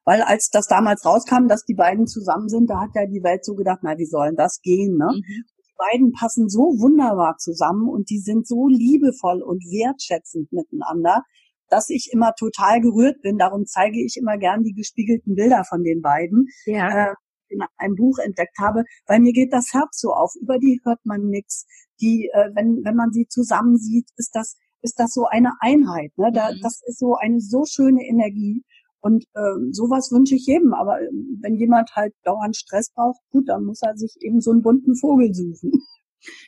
Weil 0.03 0.21
als 0.21 0.49
das 0.51 0.67
damals 0.67 1.05
rauskam, 1.05 1.47
dass 1.47 1.63
die 1.63 1.73
beiden 1.73 2.05
zusammen 2.05 2.49
sind, 2.49 2.69
da 2.69 2.81
hat 2.81 2.91
ja 2.93 3.05
die 3.05 3.23
Welt 3.23 3.43
so 3.43 3.55
gedacht, 3.55 3.79
na, 3.81 3.97
wie 3.97 4.05
sollen 4.05 4.35
das 4.35 4.59
gehen, 4.61 4.97
ne? 4.97 5.09
Mhm. 5.13 5.23
Die 5.23 5.77
beiden 5.77 6.11
passen 6.11 6.47
so 6.47 6.61
wunderbar 6.79 7.37
zusammen 7.37 7.89
und 7.89 8.09
die 8.09 8.19
sind 8.19 8.47
so 8.47 8.67
liebevoll 8.67 9.41
und 9.41 9.63
wertschätzend 9.63 10.51
miteinander, 10.51 11.23
dass 11.69 11.89
ich 11.89 12.09
immer 12.13 12.33
total 12.37 12.81
gerührt 12.81 13.21
bin. 13.21 13.37
Darum 13.37 13.65
zeige 13.65 14.03
ich 14.03 14.15
immer 14.17 14.37
gern 14.37 14.63
die 14.63 14.73
gespiegelten 14.73 15.35
Bilder 15.35 15.63
von 15.67 15.83
den 15.83 16.01
beiden. 16.01 16.47
Ja. 16.65 17.11
Äh, 17.11 17.13
in 17.49 17.59
einem 17.77 17.95
Buch 17.95 18.17
entdeckt 18.19 18.57
habe, 18.59 18.83
weil 19.07 19.19
mir 19.19 19.33
geht 19.33 19.53
das 19.53 19.73
Herz 19.73 19.99
so 19.99 20.13
auf. 20.13 20.33
Über 20.39 20.59
die 20.59 20.81
hört 20.83 20.99
man 21.05 21.27
nichts. 21.27 21.65
Die, 22.01 22.29
äh, 22.33 22.49
wenn 22.53 22.83
wenn 22.83 22.95
man 22.95 23.11
sie 23.11 23.27
zusammen 23.27 23.77
sieht, 23.77 24.09
ist 24.17 24.35
das 24.35 24.57
ist 24.81 24.99
das 24.99 25.13
so 25.13 25.25
eine 25.25 25.51
Einheit. 25.59 26.11
Ne? 26.17 26.31
Da, 26.33 26.51
mhm. 26.51 26.59
Das 26.61 26.81
ist 26.85 26.99
so 26.99 27.15
eine 27.15 27.39
so 27.41 27.65
schöne 27.65 28.05
Energie. 28.05 28.63
Und 29.01 29.25
ähm, 29.35 29.69
sowas 29.71 30.11
wünsche 30.11 30.35
ich 30.35 30.47
jedem. 30.47 30.73
Aber 30.73 30.99
ähm, 30.99 31.39
wenn 31.41 31.55
jemand 31.55 31.91
halt 31.95 32.13
dauernd 32.23 32.55
Stress 32.55 32.91
braucht, 32.91 33.19
gut, 33.29 33.49
dann 33.49 33.65
muss 33.65 33.81
er 33.81 33.95
sich 33.95 34.15
eben 34.21 34.41
so 34.41 34.51
einen 34.51 34.63
bunten 34.63 34.95
Vogel 34.95 35.33
suchen. 35.33 35.71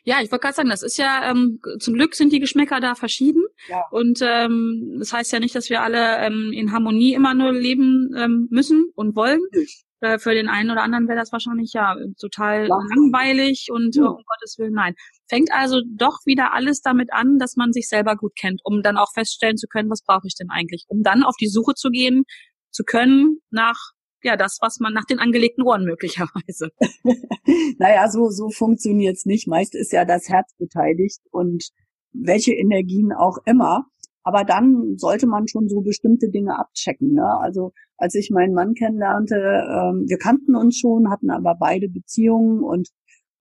Ja, 0.04 0.22
ich 0.24 0.32
wollte 0.32 0.44
gerade 0.44 0.56
sagen, 0.56 0.70
das 0.70 0.82
ist 0.82 0.98
ja 0.98 1.30
ähm, 1.30 1.60
zum 1.78 1.94
Glück 1.94 2.16
sind 2.16 2.34
die 2.34 2.40
Geschmäcker 2.40 2.80
da 2.80 2.96
verschieden 2.96 3.44
ja. 3.70 3.84
und 3.92 4.22
ähm, 4.24 4.96
das 4.98 5.14
heißt 5.14 5.32
ja 5.32 5.40
nicht, 5.40 5.54
dass 5.54 5.70
wir 5.70 5.84
alle 5.84 6.18
ähm, 6.18 6.52
in 6.52 6.72
Harmonie 6.72 7.14
immer 7.14 7.36
nur 7.36 7.54
leben 7.54 8.12
ähm, 8.18 8.48
müssen 8.50 8.90
und 8.96 9.16
wollen. 9.16 9.40
Äh, 10.00 10.20
für 10.20 10.34
den 10.34 10.48
einen 10.48 10.70
oder 10.70 10.84
anderen 10.84 11.08
wäre 11.08 11.18
das 11.18 11.32
wahrscheinlich 11.32 11.74
ja 11.74 11.96
total 12.20 12.68
ja. 12.68 12.76
langweilig 12.76 13.68
und 13.72 13.96
ja. 13.96 14.06
um 14.06 14.24
Gottes 14.26 14.58
Willen 14.60 14.74
nein. 14.74 14.94
Fängt 15.28 15.52
also 15.52 15.82
doch 15.88 16.20
wieder 16.26 16.54
alles 16.54 16.82
damit 16.82 17.12
an, 17.12 17.40
dass 17.40 17.56
man 17.56 17.74
sich 17.74 17.88
selber 17.90 18.16
gut 18.16 18.36
kennt, 18.36 18.62
um 18.64 18.84
dann 18.84 18.98
auch 18.98 19.12
feststellen 19.14 19.58
zu 19.58 19.68
können, 19.68 19.90
was 19.90 20.04
brauche 20.04 20.28
ich 20.28 20.36
denn 20.36 20.50
eigentlich, 20.52 20.86
um 20.88 21.02
dann 21.02 21.24
auf 21.24 21.36
die 21.40 21.48
Suche 21.48 21.74
zu 21.74 21.90
gehen 21.90 22.24
zu 22.72 22.84
können 22.84 23.40
nach 23.50 23.92
ja, 24.24 24.36
das, 24.36 24.58
was 24.62 24.80
man 24.80 24.94
nach 24.94 25.06
den 25.06 25.20
angelegten 25.20 25.64
Ohren 25.64 25.86
möglicherweise. 25.86 26.70
naja, 27.78 28.10
so, 28.10 28.30
so 28.30 28.50
funktioniert's 28.50 29.26
nicht. 29.26 29.48
Meist 29.48 29.76
ist 29.76 29.94
ja 29.94 30.06
das 30.06 30.28
Herz 30.28 30.54
beteiligt 30.58 31.20
und 31.32 31.70
welche 32.14 32.54
Energien 32.54 33.14
auch 33.14 33.38
immer. 33.46 33.86
Aber 34.28 34.44
dann 34.44 34.98
sollte 34.98 35.26
man 35.26 35.48
schon 35.48 35.70
so 35.70 35.80
bestimmte 35.80 36.30
Dinge 36.30 36.60
abchecken. 36.60 37.14
Ne? 37.14 37.26
Also 37.40 37.72
als 37.96 38.14
ich 38.14 38.30
meinen 38.30 38.54
Mann 38.54 38.74
kennenlernte, 38.74 39.36
ähm, 39.36 40.04
wir 40.06 40.18
kannten 40.18 40.54
uns 40.54 40.78
schon, 40.78 41.10
hatten 41.10 41.30
aber 41.30 41.56
beide 41.58 41.88
Beziehungen 41.88 42.62
und 42.62 42.90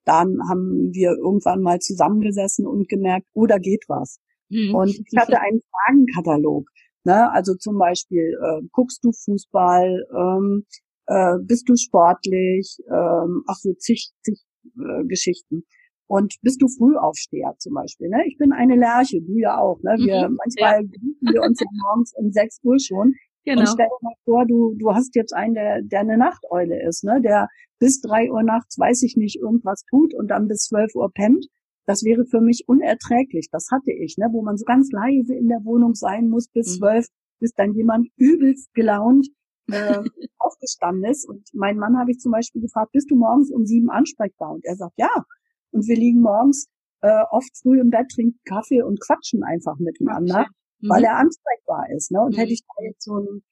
dann 0.04 0.38
haben 0.48 0.92
wir 0.92 1.16
irgendwann 1.16 1.60
mal 1.60 1.80
zusammengesessen 1.80 2.68
und 2.68 2.88
gemerkt, 2.88 3.26
oh, 3.34 3.46
da 3.46 3.58
geht 3.58 3.82
was. 3.88 4.20
Mhm. 4.48 4.76
Und 4.76 4.90
ich 4.90 5.18
hatte 5.18 5.40
einen 5.40 5.60
Fragenkatalog. 5.60 6.68
Ne? 7.02 7.32
Also 7.32 7.56
zum 7.56 7.78
Beispiel, 7.78 8.38
äh, 8.40 8.62
guckst 8.70 9.02
du 9.02 9.10
Fußball, 9.10 10.06
ähm, 10.16 10.66
äh, 11.06 11.38
bist 11.42 11.68
du 11.68 11.74
sportlich, 11.74 12.78
ähm, 12.88 13.42
ach 13.48 13.56
so, 13.56 13.72
zig, 13.74 14.12
zig 14.22 14.40
äh, 14.78 15.04
Geschichten. 15.08 15.64
Und 16.08 16.36
bist 16.42 16.62
du 16.62 16.68
Frühaufsteher 16.68 17.54
zum 17.58 17.74
Beispiel? 17.74 18.08
Ne? 18.08 18.22
Ich 18.26 18.38
bin 18.38 18.52
eine 18.52 18.76
Lerche, 18.76 19.20
du 19.20 19.38
ja 19.38 19.58
auch. 19.58 19.80
Ne? 19.82 19.96
Wir 19.98 20.28
mhm, 20.28 20.36
manchmal 20.36 20.82
ja. 20.82 21.32
wir 21.32 21.42
uns 21.42 21.60
ja 21.60 21.66
morgens 21.84 22.12
um 22.14 22.30
6 22.30 22.60
Uhr 22.62 22.78
schon. 22.78 23.14
Genau. 23.44 23.60
Und 23.60 23.68
stell 23.68 23.86
dir 23.86 23.98
mal 24.02 24.14
vor, 24.24 24.46
du, 24.46 24.74
du 24.76 24.92
hast 24.92 25.14
jetzt 25.14 25.32
einen, 25.32 25.54
der, 25.54 25.82
der 25.82 26.00
eine 26.00 26.18
Nachteule 26.18 26.82
ist, 26.86 27.04
ne? 27.04 27.20
der 27.20 27.48
bis 27.78 28.00
drei 28.00 28.30
Uhr 28.30 28.42
nachts, 28.42 28.78
weiß 28.78 29.02
ich 29.02 29.16
nicht, 29.16 29.36
irgendwas 29.36 29.84
tut 29.90 30.14
und 30.14 30.28
dann 30.28 30.48
bis 30.48 30.64
zwölf 30.64 30.94
Uhr 30.94 31.10
pennt. 31.12 31.46
Das 31.86 32.02
wäre 32.02 32.24
für 32.24 32.40
mich 32.40 32.64
unerträglich. 32.66 33.48
Das 33.50 33.68
hatte 33.70 33.92
ich, 33.92 34.16
ne? 34.18 34.28
wo 34.32 34.42
man 34.42 34.56
so 34.56 34.64
ganz 34.64 34.90
leise 34.90 35.34
in 35.34 35.48
der 35.48 35.64
Wohnung 35.64 35.94
sein 35.94 36.28
muss 36.28 36.48
bis 36.48 36.74
mhm. 36.74 36.78
zwölf, 36.78 37.06
bis 37.38 37.52
dann 37.52 37.74
jemand 37.74 38.08
übelst 38.16 38.72
gelaunt 38.74 39.28
äh, 39.70 40.02
aufgestanden 40.38 41.10
ist. 41.10 41.28
Und 41.28 41.48
mein 41.52 41.78
Mann 41.78 41.98
habe 41.98 42.10
ich 42.10 42.18
zum 42.18 42.32
Beispiel 42.32 42.62
gefragt, 42.62 42.92
bist 42.92 43.10
du 43.10 43.16
morgens 43.16 43.50
um 43.50 43.66
sieben 43.66 43.90
ansprechbar? 43.90 44.52
Und 44.52 44.64
er 44.64 44.76
sagt, 44.76 44.94
ja. 44.96 45.24
Und 45.72 45.86
wir 45.86 45.96
liegen 45.96 46.20
morgens 46.20 46.68
äh, 47.02 47.22
oft 47.30 47.50
früh 47.62 47.80
im 47.80 47.90
Bett, 47.90 48.06
trinken 48.14 48.40
Kaffee 48.44 48.82
und 48.82 49.00
quatschen 49.00 49.42
einfach 49.42 49.76
miteinander, 49.78 50.46
mhm. 50.80 50.88
weil 50.88 51.04
er 51.04 51.16
ansprechbar 51.16 51.86
ist. 51.94 52.10
Ne? 52.10 52.20
Und 52.20 52.34
mhm. 52.34 52.38
hätte 52.38 52.52
ich 52.52 52.62
da 52.62 52.84
jetzt 52.84 53.04
so 53.04 53.18
ein 53.18 53.42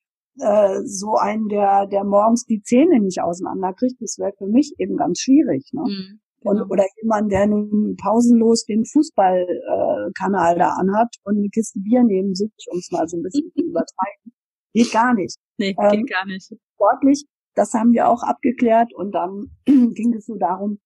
äh, 0.41 0.81
so 0.85 1.15
einen, 1.15 1.49
der, 1.49 1.87
der 1.87 2.05
morgens 2.05 2.45
die 2.45 2.61
Zähne 2.63 3.01
nicht 3.01 3.21
auseinanderkriegt, 3.21 4.01
das 4.01 4.19
wäre 4.19 4.33
für 4.37 4.47
mich 4.47 4.75
eben 4.79 4.97
ganz 4.97 5.21
schwierig. 5.21 5.71
Ne? 5.73 5.83
Mhm, 5.83 6.21
genau. 6.41 6.63
und, 6.63 6.71
oder 6.71 6.85
jemand, 7.01 7.31
der 7.31 7.47
nun 7.47 7.97
pausenlos 7.97 8.65
den 8.65 8.85
Fußballkanal 8.85 10.57
äh, 10.57 10.59
da 10.59 10.71
anhat 10.71 11.15
und 11.23 11.39
eine 11.39 11.49
Kiste 11.51 11.79
Bier 11.79 12.03
neben 12.03 12.35
sich, 12.35 12.51
um 12.71 12.79
es 12.79 12.91
mal 12.91 13.07
so 13.07 13.17
ein 13.17 13.23
bisschen 13.23 13.51
zu 13.53 13.63
übertreiben. 13.65 14.33
Geht 14.73 14.93
gar 14.93 15.15
nicht. 15.15 15.37
Nee, 15.59 15.77
ähm, 15.81 15.91
geht 15.91 16.11
gar 16.11 16.27
nicht. 16.27 16.53
Sportlich, 16.75 17.25
das 17.55 17.73
haben 17.75 17.93
wir 17.93 18.09
auch 18.09 18.25
abgeklärt 18.25 18.93
und 18.93 19.13
dann 19.13 19.51
ging 19.95 20.15
es 20.15 20.27
so 20.27 20.35
darum, 20.35 20.81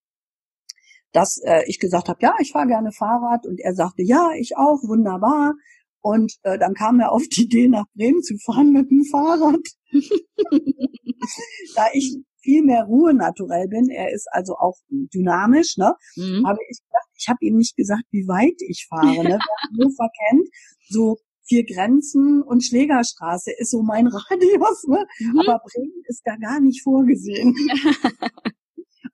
dass 1.12 1.40
äh, 1.44 1.62
ich 1.66 1.78
gesagt 1.78 2.08
habe, 2.08 2.18
ja, 2.22 2.34
ich 2.40 2.52
fahre 2.52 2.66
gerne 2.66 2.92
Fahrrad 2.92 3.46
und 3.46 3.60
er 3.60 3.74
sagte, 3.74 4.02
ja, 4.02 4.30
ich 4.38 4.56
auch, 4.56 4.82
wunderbar. 4.82 5.54
Und 6.00 6.34
äh, 6.42 6.58
dann 6.58 6.74
kam 6.74 7.00
er 7.00 7.12
auf 7.12 7.24
die 7.28 7.44
Idee, 7.44 7.68
nach 7.68 7.86
Bremen 7.94 8.22
zu 8.22 8.36
fahren 8.38 8.72
mit 8.72 8.90
dem 8.90 9.04
Fahrrad. 9.04 9.60
da 11.74 11.86
ich 11.92 12.16
viel 12.40 12.62
mehr 12.62 12.84
Ruhe 12.84 13.14
naturell 13.14 13.68
bin, 13.68 13.88
er 13.90 14.12
ist 14.12 14.28
also 14.30 14.54
auch 14.56 14.76
dynamisch, 14.88 15.76
ne, 15.76 15.94
mhm. 16.16 16.46
habe 16.46 16.58
ich 16.70 16.78
gedacht, 16.82 17.08
ich 17.16 17.28
habe 17.28 17.38
ihm 17.40 17.56
nicht 17.56 17.76
gesagt, 17.76 18.04
wie 18.10 18.26
weit 18.28 18.60
ich 18.68 18.86
fahre. 18.88 19.24
Ne? 19.24 19.38
Wer 19.38 19.84
Hannover 19.84 20.08
kennt, 20.28 20.48
so 20.88 21.18
vier 21.48 21.64
Grenzen 21.64 22.42
und 22.42 22.64
Schlägerstraße 22.64 23.50
ist 23.58 23.70
so 23.70 23.82
mein 23.82 24.06
Radius, 24.06 24.84
ne? 24.86 25.06
Mhm. 25.18 25.40
aber 25.40 25.60
Bremen 25.64 26.02
ist 26.06 26.22
da 26.24 26.36
gar 26.36 26.60
nicht 26.60 26.82
vorgesehen. 26.82 27.54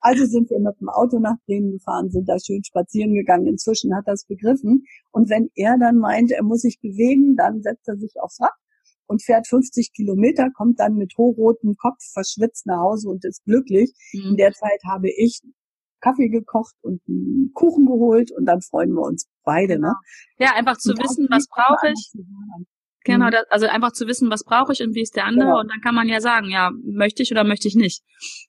Also 0.05 0.27
sind 0.27 0.51
wir 0.51 0.61
mit 0.61 0.79
dem 0.83 0.90
Auto 0.90 1.19
nach 1.19 1.37
Bremen 1.47 1.73
gefahren, 1.73 2.11
sind 2.11 2.29
da 2.29 2.37
schön 2.38 2.62
spazieren 2.62 3.14
gegangen. 3.14 3.47
Inzwischen 3.47 3.97
hat 3.97 4.05
er 4.07 4.12
es 4.12 4.27
begriffen. 4.27 4.85
Und 5.12 5.31
wenn 5.31 5.49
er 5.55 5.79
dann 5.79 5.97
meint, 5.97 6.31
er 6.31 6.43
muss 6.43 6.61
sich 6.61 6.79
bewegen, 6.79 7.37
dann 7.37 7.62
setzt 7.62 7.88
er 7.88 7.97
sich 7.97 8.12
aufs 8.21 8.38
Rad 8.38 8.53
und 9.07 9.23
fährt 9.23 9.49
50 9.49 9.95
Kilometer, 9.95 10.51
kommt 10.51 10.79
dann 10.79 10.97
mit 10.97 11.14
hochrotem 11.17 11.77
Kopf 11.77 12.05
verschwitzt 12.12 12.67
nach 12.67 12.81
Hause 12.81 13.09
und 13.09 13.25
ist 13.25 13.45
glücklich. 13.45 13.95
Mhm. 14.12 14.33
In 14.33 14.37
der 14.37 14.53
Zeit 14.53 14.81
habe 14.87 15.09
ich 15.09 15.40
Kaffee 16.03 16.29
gekocht 16.29 16.75
und 16.83 17.01
einen 17.09 17.53
Kuchen 17.55 17.87
geholt 17.87 18.31
und 18.31 18.45
dann 18.45 18.61
freuen 18.61 18.93
wir 18.93 19.07
uns 19.07 19.27
beide. 19.43 19.79
Ne? 19.79 19.95
Genau. 20.37 20.51
Ja, 20.51 20.55
einfach 20.55 20.77
zu 20.77 20.90
wissen, 20.90 21.29
was 21.31 21.47
brauche 21.49 21.88
ich. 21.88 22.12
Genau, 23.05 23.29
mhm. 23.29 23.31
das, 23.31 23.45
also 23.49 23.69
einfach 23.69 23.93
zu 23.93 24.07
wissen, 24.07 24.29
was 24.31 24.45
brauche 24.45 24.75
ich 24.75 24.83
und 24.83 24.95
wie 24.95 25.01
ist 25.01 25.17
der 25.17 25.25
andere. 25.25 25.47
Genau. 25.47 25.61
Und 25.61 25.71
dann 25.71 25.81
kann 25.81 25.95
man 25.95 26.09
ja 26.09 26.21
sagen, 26.21 26.51
ja, 26.51 26.73
möchte 26.85 27.23
ich 27.23 27.33
oder 27.33 27.45
möchte 27.45 27.69
ich 27.69 27.75
nicht. 27.75 28.03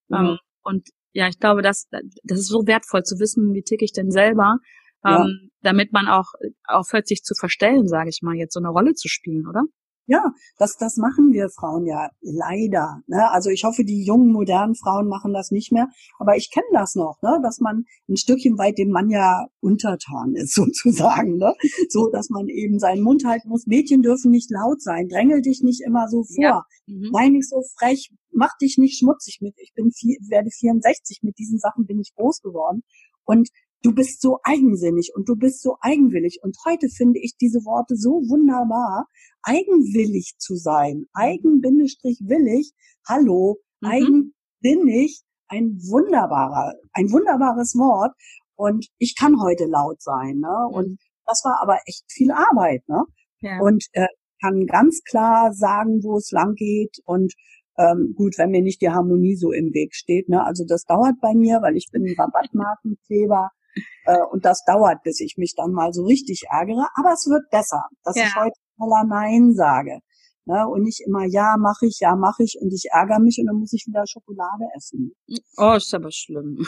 Mhm. 0.09 0.17
Um, 0.17 0.37
und 0.63 0.89
ja, 1.15 1.29
ich 1.29 1.39
glaube, 1.39 1.61
das, 1.61 1.87
das 2.23 2.39
ist 2.39 2.49
so 2.49 2.67
wertvoll 2.67 3.03
zu 3.03 3.19
wissen, 3.19 3.53
wie 3.53 3.63
ticke 3.63 3.85
ich 3.85 3.93
denn 3.93 4.11
selber, 4.11 4.57
ja. 5.03 5.23
ähm, 5.23 5.49
damit 5.61 5.93
man 5.93 6.07
auch 6.09 6.33
aufhört, 6.67 7.07
sich 7.07 7.23
zu 7.23 7.33
verstellen, 7.35 7.87
sage 7.87 8.09
ich 8.09 8.19
mal, 8.21 8.35
jetzt 8.35 8.53
so 8.53 8.59
eine 8.59 8.67
Rolle 8.67 8.93
zu 8.93 9.07
spielen, 9.07 9.47
oder? 9.47 9.63
Ja, 10.07 10.33
das, 10.57 10.77
das 10.77 10.97
machen 10.97 11.33
wir 11.33 11.49
Frauen 11.49 11.87
ja 11.87 12.11
leider. 12.21 13.01
Ne? 13.07 13.31
Also 13.31 13.49
ich 13.49 13.63
hoffe, 13.63 13.83
die 13.83 14.03
jungen, 14.03 14.31
modernen 14.31 14.75
Frauen 14.75 15.07
machen 15.07 15.33
das 15.33 15.49
nicht 15.49 15.71
mehr. 15.71 15.89
Aber 16.19 16.37
ich 16.37 16.51
kenne 16.51 16.67
das 16.73 16.93
noch, 16.95 17.19
ne? 17.23 17.39
dass 17.41 17.59
man 17.59 17.85
ein 18.07 18.17
Stückchen 18.17 18.57
weit 18.59 18.77
dem 18.77 18.89
Mann 18.89 19.09
ja 19.09 19.47
untertan 19.61 20.35
ist, 20.35 20.53
sozusagen. 20.55 21.37
Ne? 21.37 21.55
So, 21.89 22.09
dass 22.11 22.29
man 22.29 22.47
eben 22.49 22.77
seinen 22.77 23.01
Mund 23.01 23.25
halten 23.25 23.49
muss. 23.49 23.65
Mädchen 23.65 24.03
dürfen 24.03 24.29
nicht 24.29 24.51
laut 24.51 24.81
sein. 24.81 25.07
Drängel 25.09 25.41
dich 25.41 25.63
nicht 25.63 25.81
immer 25.81 26.07
so 26.07 26.23
vor. 26.23 26.43
Ja. 26.43 26.63
Mhm. 26.85 27.09
Sei 27.11 27.29
nicht 27.29 27.49
so 27.49 27.63
frech. 27.79 28.11
Mach 28.31 28.55
dich 28.61 28.77
nicht 28.77 28.99
schmutzig 28.99 29.39
mit. 29.41 29.55
Ich 29.57 29.73
bin 29.73 29.91
vier, 29.91 30.17
werde 30.29 30.51
64. 30.51 31.19
Mit 31.23 31.39
diesen 31.39 31.57
Sachen 31.57 31.85
bin 31.87 31.99
ich 31.99 32.13
groß 32.15 32.41
geworden. 32.41 32.83
Und 33.23 33.49
du 33.85 33.93
bist 33.93 34.21
so 34.21 34.39
eigensinnig 34.43 35.11
und 35.15 35.29
du 35.29 35.35
bist 35.35 35.61
so 35.61 35.77
eigenwillig. 35.79 36.39
Und 36.41 36.57
heute 36.65 36.89
finde 36.89 37.19
ich 37.19 37.37
diese 37.39 37.59
Worte 37.65 37.95
so 37.95 38.21
wunderbar, 38.27 39.07
eigenwillig 39.43 40.33
zu 40.39 40.55
sein. 40.55 41.05
Eigen-willig, 41.13 42.71
hallo, 43.07 43.57
mhm. 43.81 43.87
eigensinnig, 43.87 45.21
ein 45.47 45.77
wunderbarer, 45.87 46.73
ein 46.93 47.11
wunderbares 47.11 47.75
Wort. 47.75 48.15
Und 48.55 48.87
ich 48.97 49.15
kann 49.15 49.39
heute 49.39 49.65
laut 49.65 50.01
sein, 50.01 50.39
ne? 50.39 50.67
Und 50.71 50.99
das 51.27 51.43
war 51.43 51.59
aber 51.61 51.77
echt 51.85 52.05
viel 52.09 52.31
Arbeit, 52.31 52.81
ne? 52.87 53.03
Ja. 53.41 53.59
Und 53.59 53.85
äh, 53.91 54.07
kann 54.41 54.65
ganz 54.65 55.01
klar 55.03 55.53
sagen, 55.53 56.01
wo 56.03 56.17
es 56.17 56.31
lang 56.31 56.55
geht 56.55 56.97
und 57.05 57.33
ähm, 57.77 58.13
gut, 58.15 58.37
wenn 58.37 58.51
mir 58.51 58.61
nicht 58.61 58.81
die 58.81 58.89
Harmonie 58.89 59.35
so 59.35 59.51
im 59.51 59.73
Weg 59.73 59.95
steht. 59.95 60.29
Ne? 60.29 60.43
Also 60.45 60.65
das 60.67 60.85
dauert 60.85 61.19
bei 61.21 61.33
mir, 61.33 61.61
weil 61.61 61.75
ich 61.75 61.89
bin 61.91 62.05
Rabattmarkenkleber 62.17 63.49
äh, 64.05 64.17
und 64.31 64.45
das 64.45 64.63
dauert, 64.65 65.03
bis 65.03 65.19
ich 65.19 65.35
mich 65.37 65.53
dann 65.55 65.71
mal 65.71 65.93
so 65.93 66.03
richtig 66.03 66.43
ärgere. 66.49 66.87
Aber 66.95 67.13
es 67.13 67.27
wird 67.27 67.49
besser, 67.49 67.85
dass 68.03 68.15
ja. 68.15 68.23
ich 68.25 68.35
heute 68.35 68.59
voller 68.77 69.03
Nein 69.05 69.53
sage. 69.53 69.99
Ne? 70.45 70.67
Und 70.67 70.83
nicht 70.83 71.01
immer 71.05 71.25
ja, 71.25 71.55
mache 71.57 71.87
ich, 71.87 71.99
ja, 72.01 72.15
mache 72.15 72.43
ich 72.43 72.57
und 72.61 72.71
ich 72.71 72.85
ärgere 72.91 73.19
mich 73.19 73.37
und 73.39 73.47
dann 73.47 73.57
muss 73.57 73.73
ich 73.73 73.85
wieder 73.87 74.05
Schokolade 74.05 74.65
essen. 74.75 75.11
Oh, 75.57 75.73
ist 75.73 75.93
aber 75.93 76.11
schlimm. 76.11 76.63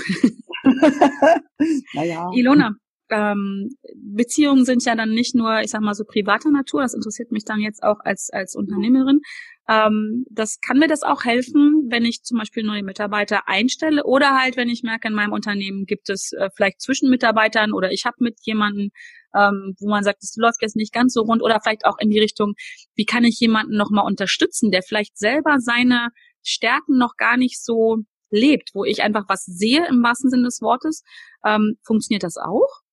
naja. 1.94 2.32
Ilona, 2.34 2.72
ähm, 3.10 3.70
Beziehungen 3.96 4.66
sind 4.66 4.84
ja 4.86 4.96
dann 4.96 5.12
nicht 5.12 5.36
nur, 5.36 5.62
ich 5.62 5.72
sag 5.72 5.82
mal 5.82 5.94
so 5.94 6.04
privater 6.04 6.52
Natur, 6.52 6.82
das 6.82 6.94
interessiert 6.94 7.32
mich 7.32 7.46
dann 7.46 7.60
jetzt 7.60 7.84
auch 7.84 8.00
als, 8.04 8.30
als 8.32 8.56
Unternehmerin. 8.56 9.22
Ähm, 9.70 10.26
das 10.30 10.60
kann 10.62 10.80
mir 10.80 10.88
das 10.88 11.04
auch 11.04 11.26
helfen, 11.26 11.88
wenn 11.90 12.06
ich 12.06 12.24
zum 12.24 12.38
Beispiel 12.38 12.64
neue 12.64 12.84
Mitarbeiter 12.84 13.48
einstelle 13.48 14.06
oder 14.06 14.38
halt, 14.40 14.56
wenn 14.56 14.70
ich 14.70 14.84
merke, 14.84 15.10
in 15.10 15.14
meinem 15.14 15.34
Unternehmen 15.34 15.86
gibt 15.86 16.10
es 16.10 16.32
äh, 16.34 16.50
vielleicht 16.56 16.82
zwischen 16.82 17.10
Mitarbeitern 17.10 17.74
oder 17.74 17.92
ich 17.92 18.06
habe 18.06 18.16
mit 18.20 18.38
jemandem, 18.44 18.92
ähm, 19.36 19.76
wo 19.80 19.90
man 19.90 20.04
sagt, 20.04 20.24
es 20.24 20.36
läuft 20.38 20.62
jetzt 20.62 20.78
nicht 20.78 20.94
ganz 20.94 21.14
so 21.14 21.22
rund 21.22 21.42
oder 21.42 21.60
vielleicht 21.62 21.86
auch 21.86 21.98
in 22.00 22.10
die 22.10 22.20
Richtung, 22.20 22.54
wie 22.96 23.06
kann 23.06 23.26
ich 23.26 23.40
jemanden 23.40 23.76
nochmal 23.76 24.06
unterstützen, 24.06 24.72
der 24.72 24.84
vielleicht 24.84 25.18
selber 25.18 25.58
seine 25.60 26.10
Stärken 26.44 26.98
noch 26.98 27.16
gar 27.18 27.36
nicht 27.36 27.62
so 27.62 27.98
lebt, 28.30 28.72
wo 28.74 28.86
ich 28.86 29.04
einfach 29.04 29.26
was 29.28 29.46
sehe 29.46 29.86
im 29.88 30.02
wahrsten 30.04 30.30
Sinne 30.30 30.44
des 30.44 30.62
Wortes. 30.62 31.04
Ähm, 31.46 31.78
funktioniert 31.84 32.24
das 32.24 32.38
auch? 32.38 32.87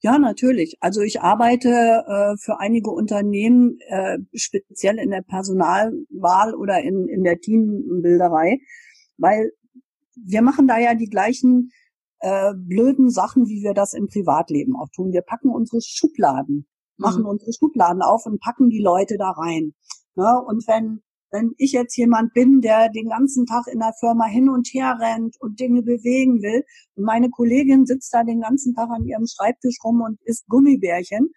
Ja, 0.00 0.18
natürlich. 0.18 0.76
Also 0.80 1.00
ich 1.00 1.20
arbeite 1.20 1.68
äh, 1.68 2.36
für 2.36 2.60
einige 2.60 2.90
Unternehmen 2.90 3.78
äh, 3.88 4.18
speziell 4.32 4.98
in 4.98 5.10
der 5.10 5.22
Personalwahl 5.22 6.54
oder 6.54 6.80
in, 6.80 7.08
in 7.08 7.24
der 7.24 7.40
Teambilderei, 7.40 8.58
weil 9.16 9.50
wir 10.14 10.42
machen 10.42 10.68
da 10.68 10.78
ja 10.78 10.94
die 10.94 11.08
gleichen 11.08 11.70
äh, 12.20 12.52
blöden 12.54 13.10
Sachen, 13.10 13.46
wie 13.46 13.62
wir 13.62 13.74
das 13.74 13.92
im 13.92 14.06
Privatleben 14.06 14.76
auch 14.76 14.88
tun. 14.94 15.12
Wir 15.12 15.22
packen 15.22 15.48
unsere 15.48 15.80
Schubladen, 15.80 16.68
machen 16.96 17.22
mhm. 17.22 17.28
unsere 17.28 17.52
Schubladen 17.52 18.02
auf 18.02 18.24
und 18.26 18.40
packen 18.40 18.68
die 18.68 18.82
Leute 18.82 19.16
da 19.18 19.30
rein. 19.30 19.74
Ne? 20.14 20.40
Und 20.46 20.66
wenn 20.68 21.02
wenn 21.30 21.52
ich 21.58 21.72
jetzt 21.72 21.96
jemand 21.96 22.32
bin, 22.32 22.60
der 22.60 22.88
den 22.88 23.08
ganzen 23.08 23.46
Tag 23.46 23.66
in 23.66 23.80
der 23.80 23.92
Firma 23.98 24.26
hin 24.26 24.48
und 24.48 24.68
her 24.68 24.98
rennt 25.00 25.36
und 25.40 25.60
Dinge 25.60 25.82
bewegen 25.82 26.42
will 26.42 26.64
und 26.94 27.04
meine 27.04 27.30
Kollegin 27.30 27.86
sitzt 27.86 28.12
da 28.14 28.24
den 28.24 28.40
ganzen 28.40 28.74
Tag 28.74 28.88
an 28.90 29.04
ihrem 29.04 29.26
Schreibtisch 29.26 29.76
rum 29.84 30.00
und 30.00 30.18
isst 30.24 30.46
Gummibärchen, 30.48 31.30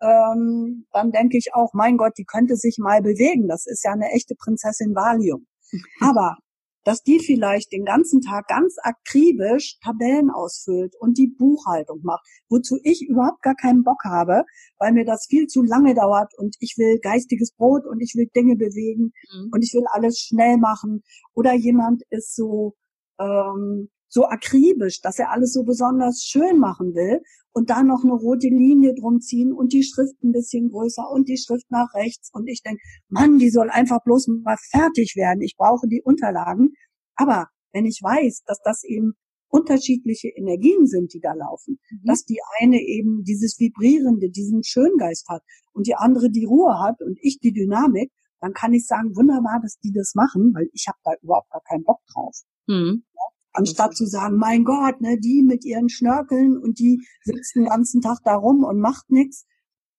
ähm, 0.00 0.86
dann 0.92 1.10
denke 1.10 1.38
ich 1.38 1.54
auch, 1.54 1.72
mein 1.74 1.96
Gott, 1.96 2.12
die 2.18 2.24
könnte 2.24 2.56
sich 2.56 2.78
mal 2.78 3.02
bewegen. 3.02 3.48
Das 3.48 3.66
ist 3.66 3.84
ja 3.84 3.92
eine 3.92 4.10
echte 4.12 4.34
Prinzessin 4.36 4.94
Valium. 4.94 5.46
Aber 6.00 6.36
dass 6.84 7.02
die 7.02 7.18
vielleicht 7.18 7.72
den 7.72 7.84
ganzen 7.84 8.20
Tag 8.20 8.46
ganz 8.48 8.76
akribisch 8.82 9.78
Tabellen 9.82 10.30
ausfüllt 10.30 10.94
und 10.98 11.18
die 11.18 11.28
Buchhaltung 11.28 12.00
macht, 12.02 12.26
wozu 12.48 12.78
ich 12.82 13.06
überhaupt 13.08 13.42
gar 13.42 13.54
keinen 13.54 13.84
Bock 13.84 14.04
habe, 14.04 14.44
weil 14.78 14.92
mir 14.92 15.04
das 15.04 15.26
viel 15.26 15.46
zu 15.46 15.62
lange 15.62 15.94
dauert 15.94 16.32
und 16.38 16.56
ich 16.60 16.76
will 16.78 16.98
geistiges 17.00 17.52
Brot 17.52 17.86
und 17.86 18.00
ich 18.00 18.14
will 18.14 18.28
Dinge 18.34 18.56
bewegen 18.56 19.12
mhm. 19.32 19.50
und 19.52 19.62
ich 19.62 19.74
will 19.74 19.84
alles 19.92 20.18
schnell 20.18 20.56
machen. 20.56 21.02
Oder 21.34 21.54
jemand 21.54 22.02
ist 22.10 22.34
so 22.34 22.74
ähm, 23.18 23.90
so 24.08 24.26
akribisch, 24.26 25.00
dass 25.00 25.18
er 25.18 25.30
alles 25.30 25.52
so 25.52 25.64
besonders 25.64 26.22
schön 26.22 26.58
machen 26.58 26.94
will 26.94 27.20
und 27.52 27.70
da 27.70 27.82
noch 27.82 28.04
eine 28.04 28.12
rote 28.12 28.48
Linie 28.48 28.94
drum 28.94 29.20
ziehen 29.20 29.52
und 29.52 29.72
die 29.72 29.84
Schrift 29.84 30.22
ein 30.22 30.32
bisschen 30.32 30.70
größer 30.70 31.10
und 31.10 31.28
die 31.28 31.38
Schrift 31.38 31.70
nach 31.70 31.92
rechts 31.94 32.30
und 32.32 32.46
ich 32.48 32.62
denke, 32.62 32.80
Mann, 33.08 33.38
die 33.38 33.50
soll 33.50 33.70
einfach 33.70 34.02
bloß 34.04 34.28
mal 34.44 34.56
fertig 34.70 35.14
werden. 35.16 35.42
Ich 35.42 35.56
brauche 35.56 35.88
die 35.88 36.02
Unterlagen. 36.02 36.74
Aber 37.16 37.48
wenn 37.72 37.84
ich 37.84 38.00
weiß, 38.02 38.42
dass 38.46 38.60
das 38.62 38.84
eben 38.84 39.14
unterschiedliche 39.48 40.28
Energien 40.28 40.86
sind, 40.86 41.12
die 41.14 41.20
da 41.20 41.32
laufen. 41.32 41.78
Mhm. 41.90 42.00
Dass 42.04 42.24
die 42.24 42.38
eine 42.60 42.80
eben 42.80 43.24
dieses 43.24 43.58
Vibrierende, 43.58 44.30
diesen 44.30 44.62
Schöngeist 44.62 45.28
hat 45.28 45.42
und 45.72 45.86
die 45.86 45.94
andere 45.94 46.30
die 46.30 46.44
Ruhe 46.44 46.78
hat 46.80 47.00
und 47.00 47.18
ich 47.22 47.38
die 47.40 47.52
Dynamik, 47.52 48.12
dann 48.40 48.52
kann 48.52 48.72
ich 48.72 48.86
sagen, 48.86 49.16
wunderbar, 49.16 49.58
dass 49.62 49.78
die 49.78 49.92
das 49.92 50.14
machen, 50.14 50.52
weil 50.54 50.68
ich 50.72 50.86
habe 50.86 50.98
da 51.02 51.12
überhaupt 51.22 51.50
gar 51.50 51.62
keinen 51.62 51.84
Bock 51.84 52.00
drauf. 52.12 52.36
Mhm. 52.66 53.04
Ja? 53.14 53.22
Anstatt 53.58 53.96
zu 53.96 54.06
sagen, 54.06 54.36
mein 54.36 54.62
Gott, 54.62 55.00
ne, 55.00 55.18
die 55.18 55.42
mit 55.42 55.64
ihren 55.64 55.88
Schnörkeln 55.88 56.56
und 56.56 56.78
die 56.78 57.04
sitzt 57.24 57.56
den 57.56 57.64
ganzen 57.66 58.00
Tag 58.00 58.18
da 58.24 58.36
rum 58.36 58.62
und 58.62 58.78
macht 58.78 59.10
nichts. 59.10 59.46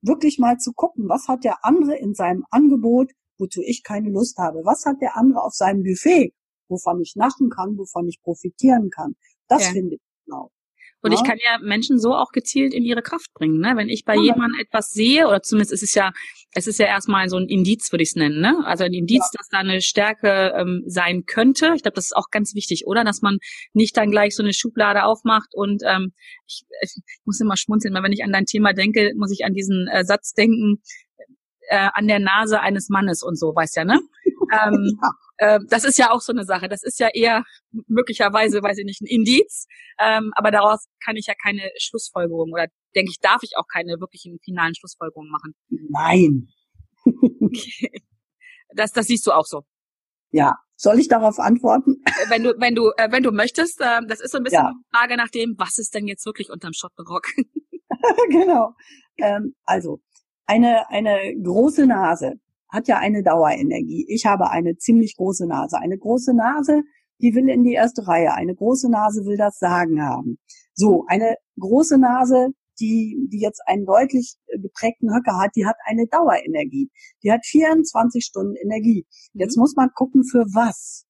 Wirklich 0.01 0.39
mal 0.39 0.57
zu 0.57 0.71
gucken, 0.71 1.09
was 1.09 1.27
hat 1.27 1.43
der 1.43 1.65
andere 1.65 1.97
in 1.97 2.13
seinem 2.13 2.45
Angebot, 2.51 3.11
wozu 3.37 3.61
ich 3.61 3.83
keine 3.83 4.11
Lust 4.11 4.37
habe? 4.37 4.61
Was 4.63 4.85
hat 4.85 5.01
der 5.01 5.17
andere 5.17 5.43
auf 5.43 5.53
seinem 5.53 5.83
Buffet, 5.83 6.33
wovon 6.69 7.01
ich 7.01 7.17
naschen 7.17 7.49
kann, 7.49 7.77
wovon 7.77 8.07
ich 8.07 8.21
profitieren 8.21 8.89
kann? 8.89 9.15
Das 9.49 9.65
ja. 9.65 9.71
finde 9.73 9.95
ich 9.95 10.01
genau. 10.25 10.51
Und 11.01 11.11
ich 11.11 11.23
kann 11.23 11.37
ja 11.41 11.57
Menschen 11.61 11.99
so 11.99 12.13
auch 12.13 12.31
gezielt 12.31 12.73
in 12.73 12.83
ihre 12.83 13.01
Kraft 13.01 13.33
bringen. 13.33 13.59
Ne? 13.59 13.73
Wenn 13.75 13.89
ich 13.89 14.05
bei 14.05 14.15
ja. 14.15 14.21
jemandem 14.33 14.59
etwas 14.59 14.89
sehe, 14.89 15.27
oder 15.27 15.41
zumindest 15.41 15.73
ist 15.73 15.83
es 15.83 15.93
ja, 15.95 16.11
es 16.53 16.67
ist 16.67 16.79
ja 16.79 16.87
erstmal 16.87 17.29
so 17.29 17.37
ein 17.37 17.47
Indiz, 17.47 17.91
würde 17.91 18.03
ich 18.03 18.09
es 18.09 18.15
nennen, 18.15 18.41
ne? 18.41 18.63
Also 18.65 18.83
ein 18.83 18.93
Indiz, 18.93 19.21
ja. 19.21 19.37
dass 19.37 19.49
da 19.49 19.59
eine 19.59 19.81
Stärke 19.81 20.53
ähm, 20.57 20.83
sein 20.87 21.25
könnte. 21.25 21.73
Ich 21.75 21.83
glaube, 21.83 21.95
das 21.95 22.05
ist 22.05 22.15
auch 22.15 22.29
ganz 22.31 22.55
wichtig, 22.55 22.87
oder? 22.87 23.03
Dass 23.03 23.21
man 23.21 23.37
nicht 23.73 23.95
dann 23.97 24.09
gleich 24.09 24.35
so 24.35 24.41
eine 24.41 24.53
Schublade 24.53 25.03
aufmacht 25.03 25.49
und 25.53 25.83
ähm, 25.85 26.13
ich, 26.47 26.63
ich 26.81 26.95
muss 27.25 27.39
immer 27.39 27.55
schmunzeln, 27.55 27.93
weil 27.93 28.03
wenn 28.03 28.11
ich 28.11 28.23
an 28.23 28.31
dein 28.31 28.45
Thema 28.45 28.73
denke, 28.73 29.11
muss 29.15 29.31
ich 29.31 29.45
an 29.45 29.53
diesen 29.53 29.87
äh, 29.87 30.03
Satz 30.03 30.33
denken, 30.33 30.81
äh, 31.69 31.89
an 31.93 32.07
der 32.07 32.19
Nase 32.19 32.59
eines 32.61 32.89
Mannes 32.89 33.21
und 33.21 33.37
so, 33.37 33.55
weißt 33.55 33.77
ja, 33.77 33.85
ne? 33.85 33.99
ähm, 34.51 34.97
ja. 35.01 35.11
Äh, 35.37 35.59
das 35.69 35.83
ist 35.83 35.99
ja 35.99 36.09
auch 36.11 36.21
so 36.21 36.33
eine 36.33 36.45
Sache. 36.45 36.67
Das 36.67 36.83
ist 36.83 36.99
ja 36.99 37.09
eher 37.13 37.43
möglicherweise, 37.87 38.61
weiß 38.63 38.79
ich 38.79 38.85
nicht, 38.85 39.01
ein 39.01 39.05
Indiz, 39.05 39.67
ähm, 39.99 40.31
aber 40.35 40.49
daraus 40.51 40.87
kann 41.03 41.15
ich 41.15 41.27
ja 41.27 41.33
keine 41.41 41.69
Schlussfolgerung 41.77 42.51
oder 42.51 42.67
denke 42.95 43.11
ich, 43.11 43.19
darf 43.19 43.41
ich 43.43 43.51
auch 43.57 43.67
keine 43.71 43.99
wirklichen 43.99 44.39
finalen 44.43 44.75
Schlussfolgerungen 44.75 45.31
machen. 45.31 45.53
Nein. 45.69 46.47
okay. 47.05 47.91
Das, 48.75 48.91
das 48.91 49.07
siehst 49.07 49.25
du 49.25 49.31
auch 49.31 49.47
so. 49.47 49.63
Ja. 50.29 50.55
Soll 50.75 50.99
ich 50.99 51.07
darauf 51.07 51.39
antworten? 51.39 52.03
Äh, 52.05 52.29
wenn 52.29 52.43
du, 52.43 52.53
wenn 52.59 52.75
du, 52.75 52.91
äh, 52.97 53.11
wenn 53.11 53.23
du 53.23 53.31
möchtest, 53.31 53.81
äh, 53.81 53.99
das 54.07 54.21
ist 54.21 54.31
so 54.31 54.37
ein 54.37 54.43
bisschen 54.43 54.63
ja. 54.63 54.71
die 54.71 54.95
Frage 54.95 55.17
nach 55.17 55.29
dem, 55.29 55.55
was 55.57 55.79
ist 55.79 55.95
denn 55.95 56.07
jetzt 56.07 56.23
wirklich 56.27 56.51
unterm 56.51 56.73
Schottenrock? 56.73 57.25
genau. 58.29 58.75
Ähm, 59.17 59.55
also, 59.65 59.99
eine, 60.45 60.89
eine 60.89 61.35
große 61.43 61.85
Nase 61.85 62.35
hat 62.69 62.87
ja 62.87 62.97
eine 62.97 63.23
Dauerenergie. 63.23 64.05
Ich 64.09 64.25
habe 64.25 64.49
eine 64.49 64.77
ziemlich 64.77 65.15
große 65.17 65.47
Nase. 65.47 65.77
Eine 65.77 65.97
große 65.97 66.33
Nase, 66.33 66.83
die 67.19 67.33
will 67.35 67.49
in 67.49 67.63
die 67.63 67.73
erste 67.73 68.07
Reihe. 68.07 68.33
Eine 68.33 68.55
große 68.55 68.89
Nase 68.89 69.25
will 69.25 69.37
das 69.37 69.57
Sagen 69.57 70.01
haben. 70.01 70.37
So, 70.73 71.05
eine 71.07 71.35
große 71.59 71.97
Nase, 71.97 72.49
die, 72.79 73.27
die 73.31 73.39
jetzt 73.39 73.61
einen 73.65 73.85
deutlich 73.85 74.35
geprägten 74.47 75.13
Höcker 75.13 75.37
hat, 75.39 75.51
die 75.55 75.65
hat 75.65 75.75
eine 75.85 76.07
Dauerenergie. 76.07 76.89
Die 77.23 77.31
hat 77.31 77.45
24 77.45 78.23
Stunden 78.23 78.55
Energie. 78.55 79.05
Jetzt 79.33 79.57
mhm. 79.57 79.61
muss 79.61 79.75
man 79.75 79.89
gucken, 79.93 80.23
für 80.23 80.45
was. 80.53 81.05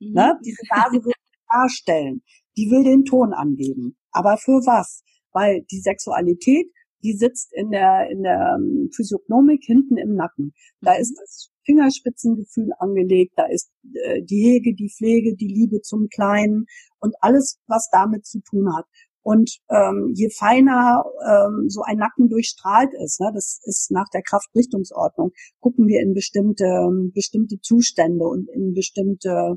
Mhm. 0.00 0.12
Ne? 0.12 0.38
Diese 0.44 0.62
Nase 0.70 1.04
will 1.04 1.12
darstellen. 1.52 2.22
Die 2.56 2.70
will 2.70 2.84
den 2.84 3.04
Ton 3.04 3.32
angeben. 3.32 3.96
Aber 4.10 4.36
für 4.36 4.60
was? 4.66 5.02
Weil 5.32 5.62
die 5.70 5.80
Sexualität 5.80 6.70
die 7.06 7.12
sitzt 7.12 7.52
in 7.52 7.70
der, 7.70 8.10
in 8.10 8.22
der 8.22 8.56
ähm, 8.58 8.90
Physiognomik 8.94 9.62
hinten 9.64 9.96
im 9.96 10.14
Nacken. 10.14 10.52
Da 10.80 10.94
mhm. 10.94 11.00
ist 11.00 11.14
das 11.20 11.50
Fingerspitzengefühl 11.64 12.70
angelegt, 12.78 13.34
da 13.36 13.46
ist 13.46 13.70
äh, 14.04 14.22
die 14.22 14.42
Hege, 14.42 14.74
die 14.74 14.90
Pflege, 14.90 15.36
die 15.36 15.48
Liebe 15.48 15.80
zum 15.82 16.08
Kleinen 16.08 16.66
und 16.98 17.14
alles, 17.20 17.60
was 17.66 17.88
damit 17.92 18.26
zu 18.26 18.40
tun 18.40 18.74
hat. 18.74 18.86
Und 19.26 19.58
ähm, 19.70 20.12
je 20.14 20.30
feiner 20.30 21.02
ähm, 21.26 21.68
so 21.68 21.82
ein 21.82 21.96
Nacken 21.96 22.28
durchstrahlt 22.28 22.90
ist, 23.02 23.20
ne, 23.20 23.32
das 23.34 23.58
ist 23.64 23.90
nach 23.90 24.08
der 24.14 24.22
Kraftrichtungsordnung, 24.22 25.32
gucken 25.58 25.88
wir 25.88 26.00
in 26.00 26.14
bestimmte, 26.14 26.88
bestimmte 27.12 27.58
Zustände 27.60 28.24
und 28.24 28.48
in 28.48 28.72
bestimmte 28.72 29.56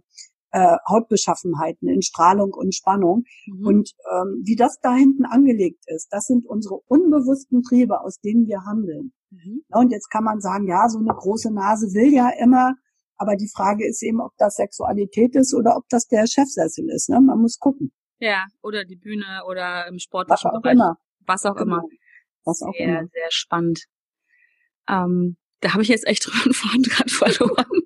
äh, 0.49 0.75
Hautbeschaffenheiten 0.89 1.87
in 1.87 2.01
Strahlung 2.01 2.51
und 2.55 2.73
Spannung. 2.73 3.25
Mhm. 3.45 3.67
Und 3.67 3.91
ähm, 4.11 4.41
wie 4.43 4.55
das 4.55 4.79
da 4.81 4.95
hinten 4.95 5.25
angelegt 5.25 5.83
ist, 5.85 6.07
das 6.09 6.25
sind 6.25 6.47
unsere 6.47 6.79
unbewussten 6.87 7.61
Triebe, 7.61 8.01
aus 8.01 8.19
denen 8.21 8.47
wir 8.47 8.65
handeln. 8.65 9.13
Mhm. 9.29 9.61
Und 9.69 9.91
jetzt 9.91 10.09
kann 10.09 10.23
man 10.23 10.41
sagen, 10.41 10.65
ja, 10.67 10.89
so 10.89 10.97
eine 10.97 11.13
große 11.13 11.53
Nase 11.53 11.93
will 11.93 12.11
ja 12.11 12.31
immer, 12.41 12.73
aber 13.17 13.35
die 13.35 13.51
Frage 13.55 13.87
ist 13.87 14.01
eben, 14.01 14.19
ob 14.19 14.31
das 14.39 14.55
Sexualität 14.55 15.35
ist 15.35 15.53
oder 15.53 15.77
ob 15.77 15.83
das 15.89 16.07
der 16.07 16.25
Chefsessel 16.25 16.89
ist. 16.89 17.09
Ne? 17.09 17.21
Man 17.21 17.39
muss 17.39 17.59
gucken. 17.59 17.91
Ja, 18.19 18.45
oder 18.61 18.85
die 18.85 18.95
Bühne 18.97 19.43
oder 19.47 19.87
im 19.87 19.99
sportlichen 19.99 20.45
Was 20.45 20.45
auch 20.45 20.61
Bereich. 20.61 20.73
Immer. 20.73 20.97
Was 21.25 21.45
auch 21.45 21.55
genau. 21.55 21.77
immer. 21.77 21.83
Was 22.45 22.61
auch 22.61 22.73
sehr, 22.73 22.87
immer. 22.87 23.07
Sehr 23.07 23.31
spannend. 23.31 23.85
Ähm, 24.87 25.37
da 25.61 25.73
habe 25.73 25.83
ich 25.83 25.89
jetzt 25.89 26.07
echt 26.07 26.25
drüber 26.27 26.89
gerade 26.89 27.09
verloren. 27.09 27.81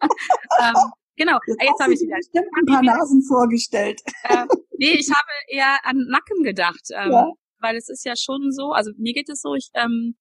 ähm, 0.60 0.92
Genau, 1.16 1.38
jetzt, 1.46 1.62
jetzt 1.62 1.80
habe 1.80 1.94
ich 1.94 2.00
wieder. 2.00 2.16
bestimmt 2.16 2.48
ein 2.58 2.66
paar 2.66 2.82
Nasen 2.82 3.22
vorgestellt. 3.22 4.00
Äh, 4.24 4.46
nee, 4.78 4.98
ich 4.98 5.08
habe 5.10 5.30
eher 5.46 5.78
an 5.84 6.06
Nacken 6.08 6.42
gedacht, 6.42 6.88
ähm, 6.90 7.12
ja. 7.12 7.32
weil 7.60 7.76
es 7.76 7.88
ist 7.88 8.04
ja 8.04 8.14
schon 8.16 8.50
so, 8.50 8.72
also 8.72 8.90
mir 8.98 9.12
geht 9.12 9.28
es 9.28 9.40
so, 9.40 9.54
ich 9.54 9.70
ähm, 9.74 10.16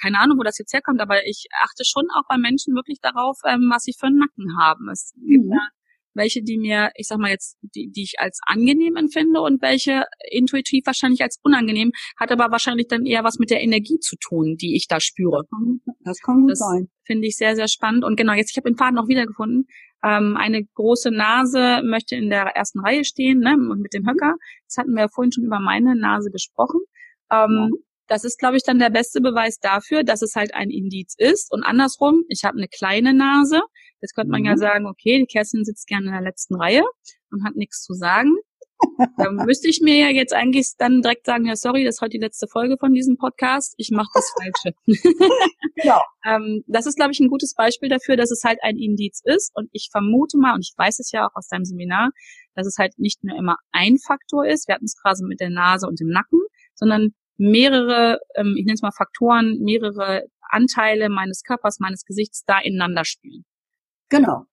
keine 0.00 0.18
Ahnung, 0.20 0.38
wo 0.38 0.42
das 0.42 0.58
jetzt 0.58 0.72
herkommt, 0.72 1.00
aber 1.00 1.26
ich 1.26 1.46
achte 1.62 1.84
schon 1.84 2.04
auch 2.14 2.24
bei 2.28 2.36
Menschen 2.36 2.74
wirklich 2.74 3.00
darauf, 3.00 3.38
ähm, 3.44 3.70
was 3.72 3.84
sie 3.84 3.94
für 3.98 4.06
einen 4.06 4.18
Nacken 4.18 4.56
haben. 4.58 4.88
Es 4.90 5.14
gibt 5.26 5.46
mhm. 5.46 5.52
ja 5.52 5.68
welche, 6.14 6.42
die 6.42 6.58
mir, 6.58 6.90
ich 6.96 7.06
sag 7.08 7.18
mal 7.18 7.30
jetzt, 7.30 7.58
die, 7.62 7.90
die 7.90 8.02
ich 8.02 8.14
als 8.18 8.40
angenehm 8.46 8.96
empfinde 8.96 9.40
und 9.40 9.60
welche 9.62 10.04
intuitiv 10.30 10.86
wahrscheinlich 10.86 11.22
als 11.22 11.38
unangenehm, 11.42 11.92
hat 12.16 12.32
aber 12.32 12.50
wahrscheinlich 12.50 12.88
dann 12.88 13.06
eher 13.06 13.24
was 13.24 13.38
mit 13.38 13.50
der 13.50 13.62
Energie 13.62 13.98
zu 13.98 14.16
tun, 14.16 14.56
die 14.56 14.76
ich 14.76 14.86
da 14.88 15.00
spüre. 15.00 15.42
Das 16.00 16.18
kann 16.20 16.42
gut 16.42 16.52
das 16.52 16.58
sein. 16.58 16.88
Finde 17.04 17.26
ich 17.26 17.36
sehr, 17.36 17.56
sehr 17.56 17.68
spannend. 17.68 18.04
Und 18.04 18.16
genau, 18.16 18.32
jetzt, 18.32 18.50
ich 18.50 18.56
habe 18.56 18.70
den 18.70 18.76
Faden 18.76 18.98
auch 18.98 19.08
wiedergefunden. 19.08 19.66
Ähm, 20.02 20.36
eine 20.36 20.64
große 20.74 21.10
Nase 21.10 21.82
möchte 21.82 22.14
in 22.16 22.28
der 22.28 22.44
ersten 22.54 22.80
Reihe 22.80 23.04
stehen, 23.04 23.40
ne, 23.40 23.54
und 23.54 23.80
mit 23.80 23.94
dem 23.94 24.06
Höcker. 24.06 24.34
Das 24.66 24.76
hatten 24.76 24.92
wir 24.92 25.02
ja 25.02 25.08
vorhin 25.08 25.32
schon 25.32 25.44
über 25.44 25.60
meine 25.60 25.96
Nase 25.96 26.30
gesprochen. 26.30 26.80
Ähm, 27.30 27.70
ja. 27.72 27.78
Das 28.06 28.24
ist, 28.24 28.38
glaube 28.38 28.56
ich, 28.56 28.62
dann 28.62 28.78
der 28.78 28.90
beste 28.90 29.22
Beweis 29.22 29.58
dafür, 29.60 30.04
dass 30.04 30.20
es 30.20 30.34
halt 30.34 30.54
ein 30.54 30.68
Indiz 30.68 31.14
ist. 31.16 31.50
Und 31.50 31.62
andersrum, 31.62 32.24
ich 32.28 32.44
habe 32.44 32.58
eine 32.58 32.68
kleine 32.68 33.14
Nase. 33.14 33.62
Jetzt 34.04 34.14
könnte 34.14 34.30
man 34.30 34.42
mhm. 34.42 34.48
ja 34.48 34.56
sagen, 34.58 34.86
okay, 34.86 35.18
die 35.18 35.24
Kerstin 35.24 35.64
sitzt 35.64 35.86
gerne 35.86 36.08
in 36.08 36.12
der 36.12 36.20
letzten 36.20 36.56
Reihe 36.56 36.82
und 37.30 37.42
hat 37.42 37.56
nichts 37.56 37.82
zu 37.82 37.94
sagen. 37.94 38.36
dann 39.16 39.36
müsste 39.46 39.66
ich 39.66 39.80
mir 39.80 39.96
ja 39.96 40.08
jetzt 40.08 40.34
eigentlich 40.34 40.72
dann 40.76 41.00
direkt 41.00 41.24
sagen, 41.24 41.46
ja, 41.46 41.56
sorry, 41.56 41.84
das 41.84 41.94
ist 41.94 42.00
heute 42.02 42.10
die 42.10 42.18
letzte 42.18 42.46
Folge 42.46 42.76
von 42.78 42.92
diesem 42.92 43.16
Podcast. 43.16 43.72
Ich 43.78 43.90
mache 43.90 44.10
das 44.12 44.30
Falsche. 44.38 44.76
genau. 45.74 46.00
ähm, 46.26 46.64
das 46.66 46.84
ist, 46.84 46.96
glaube 46.96 47.12
ich, 47.12 47.20
ein 47.20 47.30
gutes 47.30 47.54
Beispiel 47.54 47.88
dafür, 47.88 48.18
dass 48.18 48.30
es 48.30 48.44
halt 48.44 48.58
ein 48.62 48.76
Indiz 48.76 49.22
ist. 49.24 49.52
Und 49.54 49.70
ich 49.72 49.88
vermute 49.90 50.36
mal, 50.36 50.52
und 50.52 50.60
ich 50.60 50.74
weiß 50.76 50.98
es 50.98 51.12
ja 51.12 51.26
auch 51.26 51.34
aus 51.34 51.48
deinem 51.48 51.64
Seminar, 51.64 52.10
dass 52.54 52.66
es 52.66 52.76
halt 52.76 52.98
nicht 52.98 53.24
nur 53.24 53.38
immer 53.38 53.56
ein 53.72 53.96
Faktor 53.96 54.46
ist. 54.46 54.68
Wir 54.68 54.74
hatten 54.74 54.84
es 54.84 55.00
gerade 55.00 55.24
mit 55.24 55.40
der 55.40 55.48
Nase 55.48 55.86
und 55.86 55.98
dem 55.98 56.08
Nacken, 56.08 56.40
sondern 56.74 57.14
mehrere, 57.38 58.18
ähm, 58.34 58.54
ich 58.58 58.66
nenne 58.66 58.74
es 58.74 58.82
mal 58.82 58.92
Faktoren, 58.92 59.60
mehrere 59.60 60.24
Anteile 60.50 61.08
meines 61.08 61.42
Körpers, 61.42 61.80
meines 61.80 62.04
Gesichts 62.04 62.44
da 62.44 62.58
ineinander 62.60 63.06
spielen. 63.06 63.44
Genau. 64.08 64.44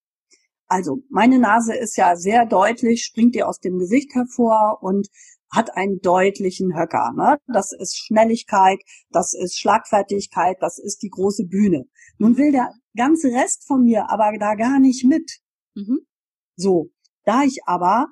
Also 0.68 1.04
meine 1.10 1.38
Nase 1.38 1.76
ist 1.76 1.98
ja 1.98 2.16
sehr 2.16 2.46
deutlich, 2.46 3.04
springt 3.04 3.36
ihr 3.36 3.48
aus 3.48 3.60
dem 3.60 3.78
Gesicht 3.78 4.16
hervor 4.16 4.80
und 4.82 5.10
hat 5.52 5.76
einen 5.76 6.00
deutlichen 6.00 6.78
Höcker. 6.78 7.12
Ne? 7.16 7.38
Das 7.48 7.74
ist 7.74 7.98
Schnelligkeit, 7.98 8.80
das 9.10 9.34
ist 9.34 9.60
Schlagfertigkeit, 9.60 10.58
das 10.62 10.80
ist 10.80 11.02
die 11.02 11.10
große 11.10 11.46
Bühne. 11.46 11.84
Nun 12.18 12.38
will 12.38 12.54
der 12.54 12.74
ganze 12.96 13.28
Rest 13.28 13.68
von 13.68 13.84
mir 13.84 14.10
aber 14.10 14.32
da 14.40 14.56
gar 14.56 14.80
nicht 14.80 15.04
mit. 15.04 15.40
Mhm. 15.76 16.08
So, 16.56 16.90
da 17.26 17.44
ich 17.44 17.60
aber 17.66 18.08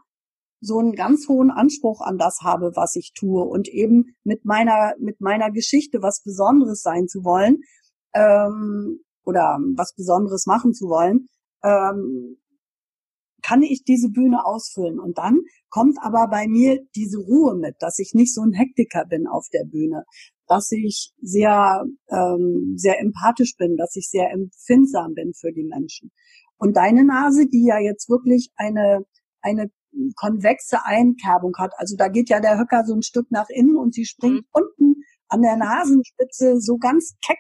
so 0.62 0.80
einen 0.80 0.96
ganz 0.96 1.30
hohen 1.30 1.52
Anspruch 1.52 2.02
an 2.02 2.18
das 2.18 2.40
habe, 2.42 2.72
was 2.76 2.98
ich 2.98 3.14
tue 3.18 3.44
und 3.44 3.70
eben 3.70 4.18
mit 4.26 4.44
meiner 4.44 4.96
mit 5.00 5.22
meiner 5.22 5.52
Geschichte 5.52 6.02
was 6.02 6.22
Besonderes 6.22 6.82
sein 6.82 7.08
zu 7.08 7.24
wollen 7.24 7.62
ähm, 8.14 9.00
oder 9.30 9.60
was 9.78 9.94
Besonderes 9.96 10.46
machen 10.48 10.74
zu 10.74 10.88
wollen, 10.88 11.28
ähm, 11.64 12.38
kann 13.42 13.62
ich 13.62 13.84
diese 13.84 14.10
Bühne 14.10 14.46
ausfüllen. 14.46 15.00
Und 15.00 15.18
dann 15.18 15.40
kommt 15.70 15.98
aber 16.02 16.28
bei 16.28 16.48
mir 16.48 16.80
diese 16.96 17.20
Ruhe 17.20 17.56
mit, 17.56 17.76
dass 17.80 18.00
ich 18.00 18.14
nicht 18.14 18.34
so 18.34 18.42
ein 18.42 18.54
Hektiker 18.54 19.06
bin 19.06 19.28
auf 19.28 19.46
der 19.54 19.66
Bühne, 19.66 20.04
dass 20.48 20.72
ich 20.72 21.12
sehr 21.22 21.84
ähm, 22.10 22.74
sehr 22.76 23.00
empathisch 23.00 23.56
bin, 23.58 23.78
dass 23.78 23.96
ich 23.96 24.10
sehr 24.10 24.32
empfindsam 24.32 25.14
bin 25.14 25.34
für 25.34 25.52
die 25.54 25.64
Menschen. 25.64 26.12
Und 26.58 26.76
deine 26.76 27.06
Nase, 27.06 27.46
die 27.48 27.66
ja 27.66 27.80
jetzt 27.80 28.10
wirklich 28.10 28.50
eine 28.56 29.06
eine 29.42 29.72
konvexe 30.16 30.86
Einkerbung 30.86 31.54
hat. 31.58 31.72
Also 31.78 31.96
da 31.96 32.10
geht 32.10 32.30
ja 32.30 32.40
der 32.40 32.60
Höcker 32.60 32.84
so 32.86 32.94
ein 32.94 33.02
Stück 33.02 33.32
nach 33.32 33.50
innen 33.50 33.78
und 33.78 33.94
sie 33.94 34.06
springt 34.06 34.42
mhm. 34.42 34.50
unten 34.52 34.96
an 35.30 35.42
der 35.42 35.58
Nasenspitze 35.58 36.60
so 36.60 36.78
ganz 36.78 37.16
keck 37.26 37.40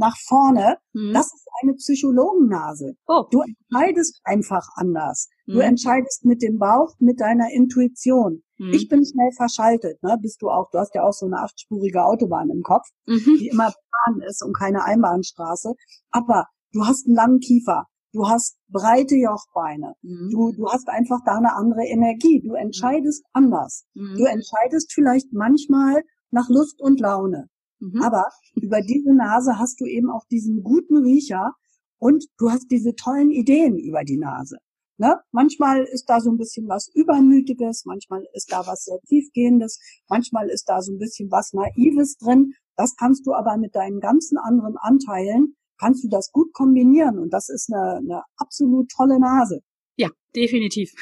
nach 0.00 0.16
vorne. 0.26 0.78
Mhm. 0.92 1.12
Das 1.12 1.26
ist 1.26 1.46
eine 1.62 1.74
Psychologennase. 1.74 2.94
Oh. 3.06 3.24
Du 3.30 3.42
entscheidest 3.42 4.20
einfach 4.24 4.66
anders. 4.74 5.28
Mhm. 5.46 5.52
Du 5.52 5.58
entscheidest 5.60 6.24
mit 6.24 6.42
dem 6.42 6.58
Bauch, 6.58 6.94
mit 6.98 7.20
deiner 7.20 7.50
Intuition. 7.52 8.42
Mhm. 8.58 8.72
Ich 8.72 8.88
bin 8.88 9.04
schnell 9.04 9.30
verschaltet, 9.36 10.02
ne? 10.02 10.16
Bist 10.20 10.42
du 10.42 10.48
auch, 10.48 10.68
du 10.72 10.78
hast 10.78 10.94
ja 10.94 11.02
auch 11.02 11.12
so 11.12 11.26
eine 11.26 11.38
achtspurige 11.38 12.04
Autobahn 12.04 12.50
im 12.50 12.62
Kopf, 12.62 12.88
mhm. 13.06 13.36
die 13.38 13.48
immer 13.48 13.72
Bahn 14.04 14.20
ist 14.26 14.42
und 14.42 14.56
keine 14.56 14.84
Einbahnstraße. 14.84 15.74
Aber 16.10 16.46
du 16.72 16.84
hast 16.84 17.06
einen 17.06 17.16
langen 17.16 17.40
Kiefer. 17.40 17.86
Du 18.12 18.26
hast 18.26 18.56
breite 18.68 19.14
Jochbeine. 19.14 19.94
Mhm. 20.02 20.30
Du, 20.32 20.52
du 20.52 20.68
hast 20.68 20.88
einfach 20.88 21.20
da 21.24 21.36
eine 21.36 21.54
andere 21.54 21.84
Energie. 21.84 22.42
Du 22.44 22.54
entscheidest 22.54 23.24
anders. 23.32 23.84
Mhm. 23.94 24.16
Du 24.16 24.24
entscheidest 24.24 24.92
vielleicht 24.92 25.32
manchmal 25.32 26.02
nach 26.30 26.48
Lust 26.48 26.80
und 26.80 27.00
Laune. 27.00 27.48
Mhm. 27.80 28.02
Aber 28.02 28.26
über 28.54 28.80
diese 28.80 29.14
Nase 29.14 29.58
hast 29.58 29.80
du 29.80 29.86
eben 29.86 30.10
auch 30.10 30.24
diesen 30.30 30.62
guten 30.62 30.98
Riecher 30.98 31.54
und 31.98 32.24
du 32.38 32.50
hast 32.50 32.70
diese 32.70 32.94
tollen 32.94 33.30
Ideen 33.30 33.78
über 33.78 34.04
die 34.04 34.16
Nase. 34.16 34.58
Ne? 35.00 35.18
Manchmal 35.32 35.84
ist 35.84 36.10
da 36.10 36.20
so 36.20 36.30
ein 36.30 36.36
bisschen 36.36 36.68
was 36.68 36.90
Übermütiges, 36.94 37.84
manchmal 37.86 38.26
ist 38.34 38.52
da 38.52 38.66
was 38.66 38.84
sehr 38.84 39.00
Tiefgehendes, 39.08 39.80
manchmal 40.08 40.50
ist 40.50 40.68
da 40.68 40.82
so 40.82 40.92
ein 40.92 40.98
bisschen 40.98 41.30
was 41.30 41.54
Naives 41.54 42.18
drin. 42.18 42.52
Das 42.76 42.96
kannst 42.96 43.26
du 43.26 43.32
aber 43.32 43.56
mit 43.56 43.74
deinen 43.74 44.00
ganzen 44.00 44.36
anderen 44.36 44.76
Anteilen, 44.76 45.56
kannst 45.78 46.04
du 46.04 46.08
das 46.08 46.30
gut 46.32 46.52
kombinieren 46.52 47.18
und 47.18 47.30
das 47.32 47.48
ist 47.48 47.72
eine, 47.72 47.96
eine 47.96 48.22
absolut 48.36 48.90
tolle 48.90 49.18
Nase. 49.18 49.62
Ja, 49.96 50.10
definitiv. 50.36 50.92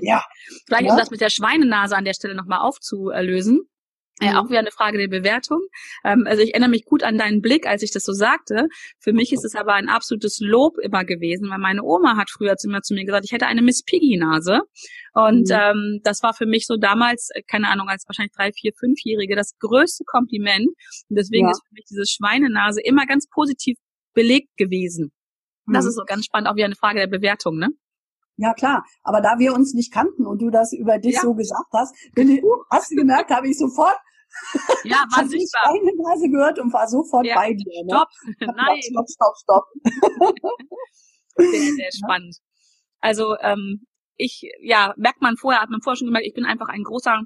Ja. 0.00 0.22
Vielleicht 0.66 0.86
ja. 0.86 0.92
um 0.92 0.98
das 0.98 1.10
mit 1.10 1.20
der 1.20 1.30
Schweinenase 1.30 1.94
an 1.94 2.06
der 2.06 2.14
Stelle 2.14 2.34
nochmal 2.34 2.60
aufzulösen. 2.60 3.60
Ja, 4.26 4.40
auch 4.40 4.48
wieder 4.48 4.60
eine 4.60 4.70
Frage 4.70 4.98
der 4.98 5.08
Bewertung. 5.08 5.60
Ähm, 6.04 6.24
also 6.26 6.42
ich 6.42 6.50
erinnere 6.54 6.70
mich 6.70 6.84
gut 6.84 7.02
an 7.02 7.18
deinen 7.18 7.40
Blick, 7.40 7.66
als 7.66 7.82
ich 7.82 7.90
das 7.90 8.04
so 8.04 8.12
sagte. 8.12 8.68
Für 8.98 9.12
mich 9.12 9.32
ist 9.32 9.44
es 9.44 9.54
aber 9.54 9.74
ein 9.74 9.88
absolutes 9.88 10.38
Lob 10.40 10.78
immer 10.78 11.04
gewesen, 11.04 11.50
weil 11.50 11.58
meine 11.58 11.82
Oma 11.82 12.16
hat 12.16 12.30
früher 12.30 12.56
zu 12.56 12.68
mir, 12.68 12.82
zu 12.82 12.94
mir 12.94 13.04
gesagt, 13.04 13.24
ich 13.24 13.32
hätte 13.32 13.46
eine 13.46 13.62
Miss 13.62 13.82
Piggy-Nase. 13.82 14.60
Und 15.14 15.48
mhm. 15.48 15.54
ähm, 15.54 16.00
das 16.02 16.22
war 16.22 16.34
für 16.34 16.46
mich 16.46 16.66
so 16.66 16.76
damals, 16.76 17.30
äh, 17.34 17.42
keine 17.42 17.68
Ahnung, 17.68 17.88
als 17.88 18.04
wahrscheinlich 18.06 18.32
drei, 18.32 18.52
vier, 18.52 18.72
fünfjährige, 18.78 19.36
das 19.36 19.56
größte 19.58 20.04
Kompliment. 20.04 20.68
Und 21.08 21.16
deswegen 21.16 21.46
ja. 21.46 21.50
ist 21.50 21.62
für 21.66 21.74
mich 21.74 21.84
diese 21.88 22.06
Schweinenase 22.06 22.80
immer 22.82 23.06
ganz 23.06 23.28
positiv 23.28 23.76
belegt 24.14 24.56
gewesen. 24.56 25.12
Mhm. 25.66 25.74
Das 25.74 25.84
ist 25.84 25.96
so 25.96 26.04
ganz 26.06 26.24
spannend, 26.24 26.48
auch 26.48 26.56
wieder 26.56 26.66
eine 26.66 26.76
Frage 26.76 27.00
der 27.00 27.06
Bewertung, 27.06 27.58
ne? 27.58 27.68
Ja 28.36 28.54
klar, 28.54 28.84
aber 29.02 29.20
da 29.20 29.38
wir 29.38 29.52
uns 29.52 29.74
nicht 29.74 29.92
kannten 29.92 30.26
und 30.26 30.40
du 30.40 30.50
das 30.50 30.72
über 30.72 30.98
dich 30.98 31.16
ja. 31.16 31.20
so 31.20 31.34
gesagt 31.34 31.68
hast, 31.72 31.94
bin 32.14 32.30
ich, 32.30 32.42
hast 32.70 32.90
du 32.90 32.96
gemerkt, 32.96 33.30
habe 33.30 33.48
ich 33.48 33.58
sofort 33.58 33.96
ja, 34.84 35.04
war 35.16 35.26
sichtbar. 35.26 35.70
eine 35.70 35.92
Nase 35.96 36.28
gehört 36.28 36.58
und 36.58 36.72
war 36.72 36.86
sofort 36.88 37.26
ja. 37.26 37.34
bei 37.34 37.52
dir. 37.52 37.84
Ne? 37.84 37.90
Stopp, 37.90 38.08
nein. 38.56 38.80
Stopp, 38.82 39.06
stopp, 39.08 39.36
stopp. 39.36 39.64
sehr, 41.36 41.72
sehr 41.72 41.90
spannend. 41.92 42.36
Also 43.00 43.36
ähm, 43.40 43.86
ich, 44.16 44.42
ja, 44.60 44.94
merkt 44.96 45.22
man 45.22 45.36
vorher, 45.36 45.62
hat 45.62 45.70
man 45.70 45.82
vorher 45.82 45.96
schon 45.96 46.06
gemerkt, 46.06 46.26
ich 46.26 46.34
bin 46.34 46.44
einfach 46.44 46.68
ein 46.68 46.84
großer 46.84 47.22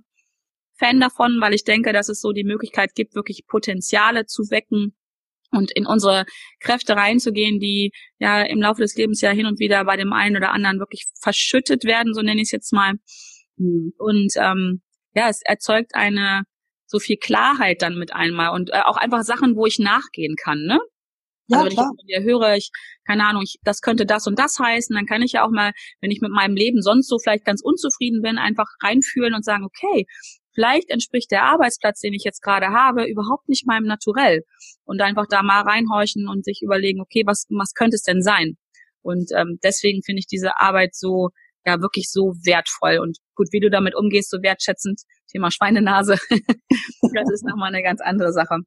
Fan 0.79 1.01
davon, 1.01 1.41
weil 1.41 1.55
ich 1.55 1.65
denke, 1.65 1.93
dass 1.93 2.09
es 2.09 2.21
so 2.21 2.33
die 2.33 2.45
Möglichkeit 2.45 2.95
gibt, 2.95 3.15
wirklich 3.15 3.47
Potenziale 3.47 4.27
zu 4.27 4.51
wecken 4.51 4.95
und 5.51 5.71
in 5.73 5.87
unsere 5.87 6.25
Kräfte 6.61 6.97
reinzugehen, 6.97 7.61
die 7.61 7.93
ja 8.19 8.43
im 8.43 8.61
Laufe 8.61 8.83
des 8.83 8.95
Lebens 8.97 9.21
ja 9.21 9.31
hin 9.31 9.47
und 9.47 9.59
wieder 9.59 9.85
bei 9.85 9.97
dem 9.97 10.13
einen 10.13 10.37
oder 10.37 10.53
anderen 10.53 10.79
wirklich 10.79 11.07
verschüttet 11.21 11.85
werden, 11.85 12.15
so 12.15 12.23
nenne 12.23 12.41
ich 12.41 12.49
es 12.49 12.53
jetzt 12.53 12.73
mal. 12.73 12.95
Mhm. 13.57 13.93
Und 13.99 14.33
ähm, 14.37 14.83
ja, 15.15 15.29
es 15.29 15.41
erzeugt 15.43 15.95
eine 15.95 16.43
so 16.87 16.99
viel 16.99 17.17
Klarheit 17.17 17.83
dann 17.83 17.99
mit 17.99 18.13
einmal 18.13 18.51
und 18.51 18.71
äh, 18.73 18.81
auch 18.85 18.97
einfach 18.97 19.23
Sachen, 19.23 19.57
wo 19.57 19.67
ich 19.67 19.79
nachgehen 19.79 20.37
kann, 20.37 20.63
ne? 20.65 20.79
Ja, 21.49 21.59
also 21.59 21.67
wenn 21.67 21.75
klar. 21.75 21.91
ich 21.93 22.01
von 22.01 22.07
dir 22.07 22.23
höre, 22.23 22.57
ich, 22.57 22.71
keine 23.07 23.25
Ahnung, 23.25 23.43
ich, 23.45 23.59
das 23.63 23.81
könnte 23.81 24.05
das 24.05 24.27
und 24.27 24.39
das 24.39 24.59
heißen, 24.59 24.95
dann 24.95 25.07
kann 25.07 25.23
ich 25.23 25.33
ja 25.33 25.45
auch 25.45 25.51
mal, 25.51 25.73
wenn 26.01 26.11
ich 26.11 26.21
mit 26.21 26.33
meinem 26.33 26.57
Leben 26.57 26.83
sonst 26.83 27.09
so 27.09 27.19
vielleicht 27.19 27.45
ganz 27.45 27.63
unzufrieden 27.63 28.21
bin, 28.23 28.39
einfach 28.39 28.67
reinfühlen 28.83 29.35
und 29.35 29.45
sagen, 29.45 29.65
okay, 29.65 30.07
vielleicht 30.55 30.91
entspricht 30.91 31.31
der 31.31 31.45
Arbeitsplatz, 31.45 32.01
den 32.01 32.15
ich 32.15 32.25
jetzt 32.25 32.43
gerade 32.43 32.69
habe, 32.69 33.05
überhaupt 33.05 33.49
nicht 33.49 33.67
meinem 33.67 33.87
Naturell. 33.87 34.43
Und 34.85 35.01
einfach 35.01 35.27
da 35.29 35.43
mal 35.43 35.63
reinhorchen 35.63 36.29
und 36.29 36.45
sich 36.45 36.63
überlegen, 36.63 37.01
okay, 37.01 37.23
was, 37.27 37.47
was 37.51 37.75
könnte 37.75 37.97
es 37.97 38.03
denn 38.03 38.23
sein? 38.23 38.57
Und 39.03 39.31
ähm, 39.37 39.59
deswegen 39.63 40.03
finde 40.03 40.21
ich 40.21 40.27
diese 40.27 40.59
Arbeit 40.59 40.97
so, 40.97 41.31
ja, 41.65 41.81
wirklich 41.81 42.11
so 42.11 42.33
wertvoll. 42.45 42.99
Und 42.99 43.19
gut, 43.37 43.49
wie 43.53 43.61
du 43.61 43.71
damit 43.71 43.95
umgehst, 43.95 44.31
so 44.31 44.39
wertschätzend, 44.43 45.03
Thema 45.37 45.51
Schweinenase, 45.51 46.17
das 47.15 47.31
ist 47.31 47.45
nochmal 47.45 47.69
eine 47.69 47.83
ganz 47.83 48.01
andere 48.01 48.33
Sache. 48.33 48.61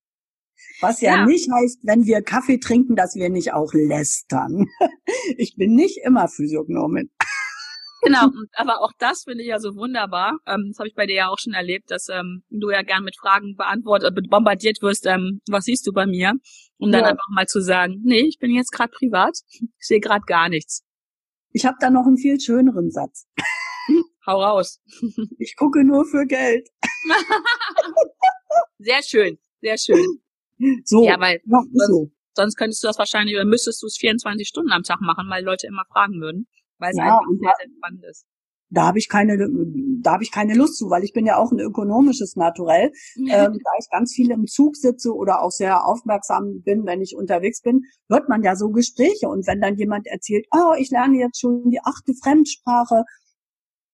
Was 0.82 1.01
ja, 1.01 1.17
ja, 1.17 1.25
nicht 1.25 1.49
heißt, 1.51 1.79
wenn 1.84 2.05
wir 2.05 2.21
Kaffee 2.21 2.60
trinken, 2.60 2.95
dass 2.95 3.15
wir 3.15 3.29
nicht 3.29 3.53
auch 3.53 3.73
lästern. 3.73 4.65
Ich 5.38 5.55
bin 5.55 5.73
nicht 5.73 5.99
immer 6.03 6.27
Physiognomin. 6.27 7.10
Genau, 8.01 8.27
aber 8.53 8.82
auch 8.82 8.91
das 8.99 9.23
finde 9.23 9.43
ich 9.43 9.49
ja 9.49 9.60
so 9.60 9.75
wunderbar. 9.75 10.38
Ähm, 10.45 10.65
das 10.69 10.79
habe 10.79 10.88
ich 10.88 10.95
bei 10.95 11.05
dir 11.05 11.15
ja 11.15 11.27
auch 11.29 11.39
schon 11.39 11.53
erlebt, 11.53 11.91
dass 11.91 12.08
ähm, 12.10 12.43
du 12.49 12.69
ja 12.69 12.82
gern 12.84 13.03
mit 13.03 13.17
Fragen 13.17 13.55
beantwortet, 13.55 14.17
äh, 14.17 14.21
bombardiert 14.21 14.82
wirst, 14.82 15.05
ähm, 15.08 15.41
was 15.49 15.65
siehst 15.65 15.88
du 15.88 15.93
bei 15.93 16.05
mir? 16.05 16.34
Um 16.77 16.91
dann 16.91 17.01
ja. 17.01 17.08
einfach 17.08 17.27
mal 17.32 17.47
zu 17.47 17.62
sagen, 17.62 18.01
nee, 18.03 18.21
ich 18.21 18.38
bin 18.39 18.51
jetzt 18.51 18.71
gerade 18.71 18.91
privat, 18.91 19.38
ich 19.49 19.62
sehe 19.79 19.99
gerade 19.99 20.23
gar 20.25 20.49
nichts. 20.49 20.84
Ich 21.51 21.65
habe 21.65 21.77
da 21.79 21.89
noch 21.89 22.05
einen 22.05 22.17
viel 22.17 22.39
schöneren 22.39 22.91
Satz. 22.91 23.27
Hau 24.30 24.44
raus. 24.44 24.80
Ich 25.39 25.56
gucke 25.56 25.84
nur 25.84 26.06
für 26.06 26.28
Geld. 26.28 26.70
sehr 28.78 29.02
schön, 29.02 29.39
sehr 29.60 29.78
schön. 29.78 30.06
So. 30.86 31.04
Ja, 31.04 31.20
weil 31.20 31.42
sonst, 31.48 31.88
so. 31.88 32.12
sonst 32.36 32.56
könntest 32.56 32.84
du 32.84 32.88
das 32.88 33.00
wahrscheinlich 33.00 33.36
oder 33.36 33.46
müsstest 33.46 33.82
du 33.82 33.88
es 33.88 33.98
24 33.98 34.48
Stunden 34.48 34.72
am 34.72 34.84
Tag 34.84 35.02
machen, 35.02 35.26
weil 35.30 35.44
Leute 35.44 35.65
immer 35.65 35.84
fragen 35.92 36.22
würden, 36.22 36.48
weil 36.78 36.92
es 36.92 36.98
ja, 36.98 37.06
einfach 37.06 37.26
sehr, 37.39 37.54
sehr 37.58 37.76
spannend 37.76 38.04
ist. 38.06 38.28
Da 38.70 38.86
habe 38.86 39.00
ich 39.00 39.10
keine, 39.10 39.36
da 40.04 40.12
habe 40.12 40.24
ich 40.24 40.32
keine 40.32 40.54
Lust 40.54 40.78
zu, 40.78 40.92
weil 40.92 41.04
ich 41.04 41.13
bin 41.13 41.26
ja 41.26 41.38
auch 41.38 41.52
ein 41.52 41.60
ökonomisches 41.60 42.36
Naturell. 42.36 42.92
ähm, 43.18 43.28
da 43.28 43.72
ich 43.80 43.89
ganz 43.89 44.13
viel 44.13 44.30
im 44.30 44.46
Zug 44.46 44.76
sitze 44.76 45.12
oder 45.12 45.42
auch 45.42 45.50
sehr 45.50 45.86
aufmerksam 45.86 46.62
bin, 46.62 46.86
wenn 46.86 47.02
ich 47.02 47.15
unterwegs 47.15 47.62
bin, 47.62 47.82
hört 48.10 48.30
man 48.30 48.44
ja 48.44 48.56
so 48.56 48.70
Gespräche. 48.70 49.28
Und 49.28 49.48
wenn 49.48 49.60
dann 49.60 49.78
jemand 49.78 50.06
erzählt, 50.06 50.46
oh, 50.52 50.76
ich 50.78 50.92
lerne 50.92 51.18
jetzt 51.18 51.39
schon 51.39 51.72
die 51.72 51.80
achte 51.80 52.13
Fremdsprache 52.22 53.06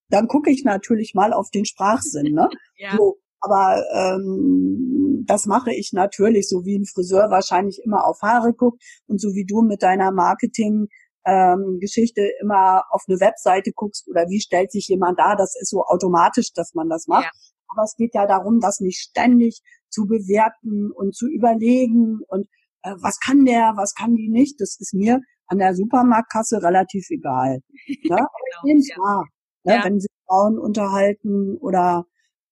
dann 0.09 0.27
gucke 0.27 0.51
ich 0.51 0.63
natürlich 0.63 1.13
mal 1.13 1.33
auf 1.33 1.49
den 1.49 1.65
Sprachsinn. 1.65 2.33
Ne? 2.33 2.49
ja. 2.77 2.95
so, 2.95 3.17
aber 3.39 3.83
ähm, 3.93 5.23
das 5.27 5.45
mache 5.45 5.73
ich 5.73 5.91
natürlich, 5.93 6.47
so 6.47 6.65
wie 6.65 6.77
ein 6.77 6.85
Friseur 6.85 7.29
wahrscheinlich 7.29 7.81
immer 7.83 8.05
auf 8.05 8.21
Haare 8.21 8.53
guckt 8.53 8.81
und 9.07 9.19
so 9.19 9.29
wie 9.33 9.45
du 9.45 9.61
mit 9.61 9.83
deiner 9.83 10.11
Marketing 10.11 10.87
ähm, 11.25 11.79
Geschichte 11.79 12.29
immer 12.41 12.83
auf 12.89 13.03
eine 13.07 13.19
Webseite 13.19 13.71
guckst 13.73 14.07
oder 14.07 14.29
wie 14.29 14.39
stellt 14.39 14.71
sich 14.71 14.87
jemand 14.87 15.19
da, 15.19 15.35
das 15.35 15.55
ist 15.59 15.71
so 15.71 15.83
automatisch, 15.83 16.53
dass 16.53 16.73
man 16.75 16.89
das 16.89 17.07
macht. 17.07 17.25
Ja. 17.25 17.31
Aber 17.69 17.83
es 17.83 17.95
geht 17.95 18.13
ja 18.13 18.27
darum, 18.27 18.59
das 18.59 18.79
nicht 18.79 18.99
ständig 18.99 19.61
zu 19.89 20.05
bewerten 20.05 20.91
und 20.91 21.15
zu 21.15 21.27
überlegen 21.27 22.19
und 22.27 22.47
äh, 22.83 22.93
was 22.99 23.19
kann 23.19 23.45
der, 23.45 23.73
was 23.75 23.95
kann 23.95 24.15
die 24.15 24.29
nicht. 24.29 24.61
Das 24.61 24.77
ist 24.79 24.93
mir 24.93 25.19
an 25.47 25.57
der 25.57 25.75
Supermarktkasse 25.75 26.61
relativ 26.61 27.09
egal. 27.09 27.61
Ne? 27.87 27.95
genau, 28.03 28.27
ja 28.63 29.23
ne, 29.65 29.75
ja. 29.75 29.83
wenn 29.83 29.99
sich 29.99 30.09
Frauen 30.27 30.57
unterhalten 30.57 31.57
oder 31.57 32.05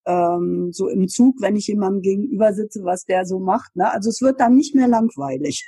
ähm, 0.06 0.70
so 0.72 0.88
im 0.90 1.08
Zug, 1.08 1.42
wenn 1.42 1.56
ich 1.56 1.68
jemandem 1.68 2.02
gegenüber 2.02 2.54
sitze, 2.54 2.84
was 2.84 3.06
der 3.06 3.26
so 3.26 3.40
macht. 3.40 3.76
Ne? 3.76 3.90
Also 3.90 4.10
es 4.10 4.22
wird 4.22 4.40
dann 4.40 4.56
nicht 4.56 4.76
mehr 4.76 4.88
langweilig. 4.88 5.64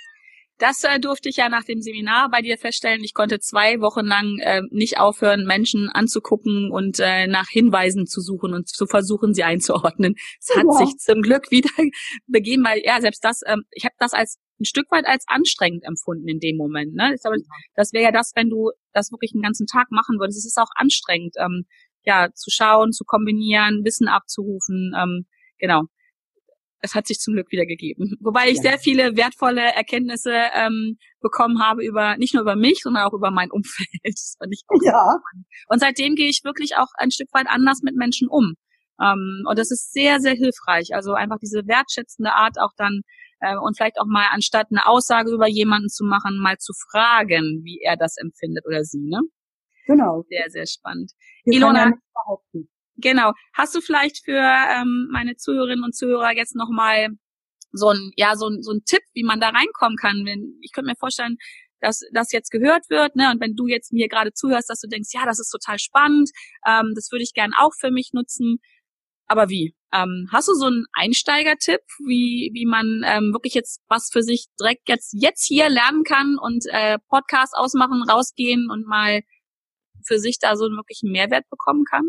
Das 0.58 0.84
äh, 0.86 1.00
durfte 1.02 1.28
ich 1.28 1.36
ja 1.36 1.50
nach 1.50 1.66
dem 1.66 1.82
Seminar 1.82 2.30
bei 2.30 2.42
dir 2.42 2.58
feststellen. 2.58 3.04
Ich 3.04 3.14
konnte 3.14 3.40
zwei 3.40 3.82
Wochen 3.82 4.06
lang 4.06 4.40
äh, 4.40 4.62
nicht 4.72 5.00
aufhören, 5.00 5.46
Menschen 5.46 5.90
anzugucken 5.90 6.72
und 6.72 7.00
äh, 7.00 7.28
nach 7.28 7.50
Hinweisen 7.50 8.08
zu 8.08 8.22
suchen 8.22 8.54
und 8.54 8.70
zu 8.70 8.86
versuchen, 8.86 9.34
sie 9.34 9.44
einzuordnen. 9.44 10.16
Es 10.40 10.56
hat 10.56 10.66
ja. 10.66 10.86
sich 10.86 10.98
zum 10.98 11.22
Glück 11.22 11.52
wieder 11.52 11.70
begeben, 12.28 12.64
weil 12.64 12.82
ja 12.86 13.02
selbst 13.02 13.24
das, 13.26 13.42
ähm, 13.46 13.64
ich 13.72 13.84
habe 13.84 13.96
das 14.00 14.14
als 14.14 14.38
ein 14.60 14.66
Stück 14.66 14.90
weit 14.92 15.06
als 15.06 15.26
anstrengend 15.28 15.84
empfunden 15.84 16.28
in 16.28 16.40
dem 16.40 16.58
Moment. 16.58 16.94
Ne? 16.96 17.16
Glaube, 17.22 17.38
das 17.76 17.94
wäre 17.94 18.06
ja 18.06 18.12
das, 18.12 18.32
wenn 18.36 18.50
du 18.50 18.72
das 18.94 19.12
wirklich 19.12 19.32
einen 19.34 19.44
ganzen 19.44 19.68
Tag 19.68 19.92
machen 19.92 20.18
würdest. 20.20 20.40
Es 20.40 20.46
ist 20.46 20.58
auch 20.58 20.70
anstrengend, 20.76 21.36
ähm, 21.38 21.66
ja, 22.04 22.30
zu 22.34 22.50
schauen, 22.52 22.92
zu 22.92 23.04
kombinieren, 23.04 23.84
Wissen 23.84 24.08
abzurufen. 24.08 24.94
Ähm, 24.98 25.26
genau. 25.58 25.84
Es 26.80 26.94
hat 26.94 27.08
sich 27.08 27.18
zum 27.18 27.34
Glück 27.34 27.52
wieder 27.52 27.66
gegeben. 27.66 28.16
Wobei 28.22 28.50
ich 28.50 28.58
ja. 28.58 28.64
sehr 28.64 28.80
viele 28.80 29.18
wertvolle 29.18 29.62
Erkenntnisse 29.62 30.34
ähm, 30.54 30.98
bekommen 31.20 31.62
habe 31.62 31.84
über 31.84 32.16
nicht 32.18 32.34
nur 32.34 32.44
über 32.44 32.56
mich, 32.56 32.80
sondern 32.82 33.04
auch 33.04 33.14
über 33.14 33.32
mein 33.32 33.52
Umfeld. 33.52 33.88
Das 34.04 34.36
fand 34.38 34.54
ich 34.54 34.64
auch 34.68 34.80
ja. 34.84 35.20
Und 35.68 35.80
seitdem 35.80 36.16
gehe 36.16 36.30
ich 36.30 36.42
wirklich 36.44 36.78
auch 36.78 36.90
ein 36.98 37.12
Stück 37.12 37.30
weit 37.34 37.48
anders 37.48 37.82
mit 37.82 37.96
Menschen 37.96 38.28
um. 38.30 38.54
Ähm, 39.02 39.44
und 39.46 39.60
das 39.60 39.72
ist 39.72 39.92
sehr, 39.92 40.20
sehr 40.20 40.34
hilfreich. 40.34 40.94
Also 40.94 41.14
einfach 41.14 41.38
diese 41.42 41.68
wertschätzende 41.68 42.34
Art 42.34 42.58
auch 42.60 42.72
dann 42.78 43.02
äh, 43.40 43.58
und 43.58 43.78
vielleicht 43.78 44.00
auch 44.00 44.06
mal 44.08 44.28
anstatt 44.32 44.68
eine 44.72 44.86
Aussage 44.86 45.32
über 45.32 45.48
jemanden 45.48 45.90
zu 45.90 46.04
machen, 46.04 46.40
mal 46.40 46.58
zu 46.58 46.74
fragen, 46.92 47.62
wie 47.64 47.80
er 47.82 47.98
das 47.98 48.18
empfindet 48.18 48.66
oder 48.66 48.84
sie, 48.84 49.08
ne? 49.08 49.22
Genau. 49.88 50.24
Sehr, 50.30 50.50
sehr 50.50 50.66
spannend. 50.66 51.12
Wir 51.44 51.58
Ilona, 51.58 51.92
genau. 52.98 53.34
Hast 53.54 53.76
du 53.76 53.82
vielleicht 53.82 54.24
für 54.26 54.40
ähm, 54.40 55.10
meine 55.12 55.36
Zuhörerinnen 55.36 55.84
und 55.84 55.96
Zuhörer 55.96 56.36
jetzt 56.36 56.56
nochmal 56.56 57.10
so 57.72 57.90
ein, 57.90 58.12
ja, 58.16 58.36
so 58.36 58.48
ein, 58.48 58.64
so 58.64 58.72
ein 58.72 58.84
Tipp, 58.86 59.02
wie 59.14 59.24
man 59.24 59.40
da 59.40 59.50
reinkommen 59.50 59.98
kann? 59.98 60.26
Wenn, 60.26 60.58
ich 60.62 60.72
könnte 60.72 60.90
mir 60.90 60.96
vorstellen, 60.96 61.38
dass 61.82 62.02
das 62.14 62.32
jetzt 62.32 62.50
gehört 62.50 62.90
wird, 62.90 63.16
ne? 63.16 63.30
Und 63.32 63.42
wenn 63.42 63.56
du 63.56 63.68
jetzt 63.68 63.94
mir 63.94 64.08
gerade 64.08 64.34
zuhörst, 64.34 64.70
dass 64.70 64.80
du 64.80 64.88
denkst, 64.88 65.10
ja, 65.14 65.26
das 65.26 65.40
ist 65.40 65.50
total 65.50 65.78
spannend, 65.78 66.32
ähm, 66.68 66.94
das 66.96 67.12
würde 67.12 67.24
ich 67.24 67.34
gern 67.34 67.52
auch 67.58 67.74
für 67.80 67.92
mich 67.92 68.12
nutzen. 68.14 68.58
Aber 69.28 69.50
wie? 69.50 69.76
Ähm, 69.96 70.28
hast 70.32 70.48
du 70.48 70.54
so 70.54 70.66
einen 70.66 70.86
Einsteigertipp, 70.94 71.82
wie, 72.06 72.52
wie 72.54 72.66
man 72.66 73.02
ähm, 73.06 73.32
wirklich 73.34 73.54
jetzt 73.54 73.82
was 73.88 74.10
für 74.12 74.24
sich 74.24 74.48
direkt 74.60 74.90
jetzt, 74.90 75.14
jetzt 75.14 75.46
hier 75.46 75.70
lernen 75.70 76.04
kann 76.04 76.38
und 76.38 76.66
äh, 76.68 76.98
Podcast 77.08 77.54
ausmachen, 77.56 78.04
rausgehen 78.10 78.70
und 78.70 78.88
mal 78.88 79.22
für 80.06 80.20
sich 80.20 80.38
da 80.40 80.56
so 80.56 80.66
einen 80.66 80.76
wirklichen 80.76 81.12
Mehrwert 81.12 81.50
bekommen 81.50 81.86
kann? 81.86 82.04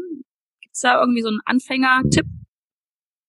Gibt's 0.61 0.81
da 0.81 1.01
irgendwie 1.01 1.23
so 1.23 1.29
einen 1.29 1.41
Anfängertipp? 1.45 2.27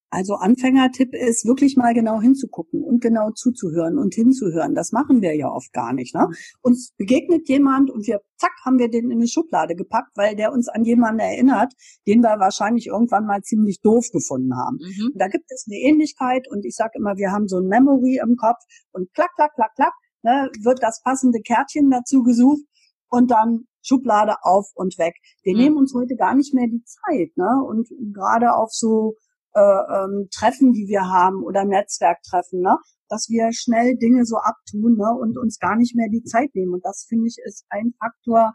Also 0.10 0.36
Anfängertipp 0.36 1.14
ist 1.14 1.46
wirklich 1.46 1.76
mal 1.76 1.94
genau 1.94 2.22
hinzugucken 2.22 2.82
und 2.82 3.02
genau 3.02 3.32
zuzuhören 3.32 3.98
und 3.98 4.14
hinzuhören. 4.14 4.74
Das 4.74 4.94
machen 4.94 5.22
wir 5.22 5.36
ja 5.36 5.50
oft 5.50 5.74
gar 5.74 5.92
nicht. 5.94 6.16
Ne? 6.16 6.30
Uns 6.62 6.94
begegnet 6.98 7.50
jemand 7.50 7.92
und 7.92 8.08
wir, 8.08 8.22
zack, 8.38 8.54
haben 8.64 8.80
wir 8.80 8.90
den 8.90 9.12
in 9.12 9.18
eine 9.18 9.28
Schublade 9.28 9.76
gepackt, 9.76 10.12
weil 10.16 10.36
der 10.36 10.54
uns 10.54 10.70
an 10.70 10.86
jemanden 10.86 11.20
erinnert, 11.20 11.74
den 12.08 12.22
wir 12.22 12.40
wahrscheinlich 12.40 12.88
irgendwann 12.88 13.26
mal 13.26 13.42
ziemlich 13.42 13.82
doof 13.82 14.08
gefunden 14.14 14.56
haben. 14.56 14.78
Mhm. 14.80 15.12
Da 15.16 15.28
gibt 15.28 15.52
es 15.52 15.66
eine 15.68 15.78
Ähnlichkeit 15.78 16.48
und 16.50 16.64
ich 16.66 16.76
sage 16.76 16.94
immer, 16.96 17.18
wir 17.18 17.32
haben 17.32 17.50
so 17.50 17.58
ein 17.58 17.68
Memory 17.68 18.22
im 18.24 18.38
Kopf 18.38 18.64
und 18.94 19.14
klack, 19.14 19.32
klack, 19.36 19.56
klack, 19.56 19.76
klack, 19.76 19.94
ne, 20.24 20.50
wird 20.62 20.82
das 20.82 21.02
passende 21.04 21.42
Kärtchen 21.42 21.90
dazu 21.90 22.24
gesucht 22.24 22.64
und 23.10 23.30
dann 23.30 23.66
Schublade 23.82 24.36
auf 24.42 24.72
und 24.76 24.98
weg. 24.98 25.16
Wir 25.44 25.54
mhm. 25.54 25.60
nehmen 25.60 25.78
uns 25.78 25.94
heute 25.94 26.16
gar 26.16 26.36
nicht 26.36 26.54
mehr 26.54 26.68
die 26.68 26.84
Zeit, 26.84 27.36
ne? 27.36 27.64
Und 27.66 27.88
gerade 28.14 28.54
auf 28.54 28.72
so 28.72 29.16
äh, 29.58 30.04
ähm, 30.04 30.28
Treffen, 30.32 30.72
die 30.72 30.88
wir 30.88 31.10
haben 31.10 31.44
oder 31.44 31.66
Netzwerktreffen, 31.66 32.62
ne? 32.62 32.78
dass 33.10 33.28
wir 33.30 33.50
schnell 33.54 33.98
Dinge 33.98 34.24
so 34.26 34.38
abtun 34.38 34.98
ne? 34.98 35.12
und 35.20 35.38
uns 35.38 35.58
gar 35.58 35.76
nicht 35.76 35.96
mehr 35.96 36.10
die 36.10 36.24
Zeit 36.24 36.54
nehmen. 36.54 36.76
Und 36.76 36.86
das 36.86 37.06
finde 37.10 37.28
ich 37.28 37.38
ist 37.44 37.66
ein 37.70 37.94
Faktor 38.00 38.54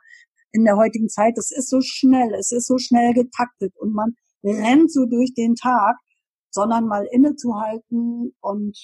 in 0.53 0.65
der 0.65 0.77
heutigen 0.77 1.09
Zeit. 1.09 1.35
Es 1.37 1.51
ist 1.51 1.71
so 1.71 1.81
schnell, 1.81 2.33
es 2.35 2.53
ist 2.53 2.69
so 2.69 2.79
schnell 2.79 3.15
getaktet 3.15 3.75
und 3.79 3.93
man 3.93 4.15
rennt 4.45 4.93
so 4.93 5.07
durch 5.07 5.35
den 5.35 5.57
Tag, 5.57 5.97
sondern 6.51 6.87
mal 6.87 7.07
innezuhalten 7.11 8.37
und 8.41 8.79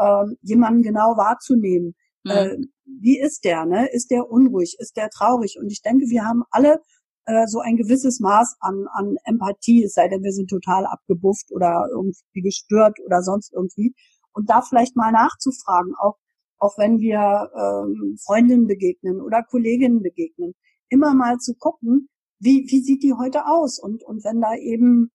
ähm, 0.00 0.36
jemanden 0.40 0.82
genau 0.82 1.16
wahrzunehmen. 1.16 1.94
Mhm. 2.24 2.30
Äh, 2.30 2.56
wie 2.84 3.20
ist 3.20 3.44
der? 3.44 3.66
Ne? 3.66 3.88
Ist 3.92 4.10
der 4.10 4.28
unruhig? 4.28 4.76
Ist 4.80 4.96
der 4.96 5.10
traurig? 5.10 5.58
Und 5.60 5.70
ich 5.70 5.82
denke, 5.82 6.06
wir 6.08 6.24
haben 6.24 6.42
alle 6.50 6.80
äh, 7.26 7.46
so 7.46 7.60
ein 7.60 7.76
gewisses 7.76 8.20
Maß 8.20 8.56
an, 8.60 8.86
an 8.92 9.16
Empathie, 9.24 9.84
es 9.84 9.94
sei 9.94 10.08
denn, 10.08 10.22
wir 10.22 10.32
sind 10.32 10.48
total 10.48 10.86
abgebufft 10.86 11.50
oder 11.50 11.88
irgendwie 11.90 12.42
gestört 12.42 12.98
oder 13.04 13.22
sonst 13.22 13.52
irgendwie. 13.52 13.94
Und 14.32 14.50
da 14.50 14.62
vielleicht 14.62 14.96
mal 14.96 15.12
nachzufragen, 15.12 15.94
auch, 16.00 16.16
auch 16.58 16.78
wenn 16.78 17.00
wir 17.00 17.50
ähm, 17.54 18.16
Freundinnen 18.24 18.66
begegnen 18.66 19.20
oder 19.20 19.42
Kolleginnen 19.42 20.02
begegnen, 20.02 20.54
immer 20.88 21.14
mal 21.14 21.38
zu 21.38 21.54
gucken, 21.54 22.08
wie, 22.38 22.66
wie 22.68 22.80
sieht 22.80 23.02
die 23.02 23.14
heute 23.14 23.46
aus? 23.46 23.78
Und, 23.78 24.02
und 24.04 24.24
wenn 24.24 24.40
da 24.40 24.54
eben 24.54 25.10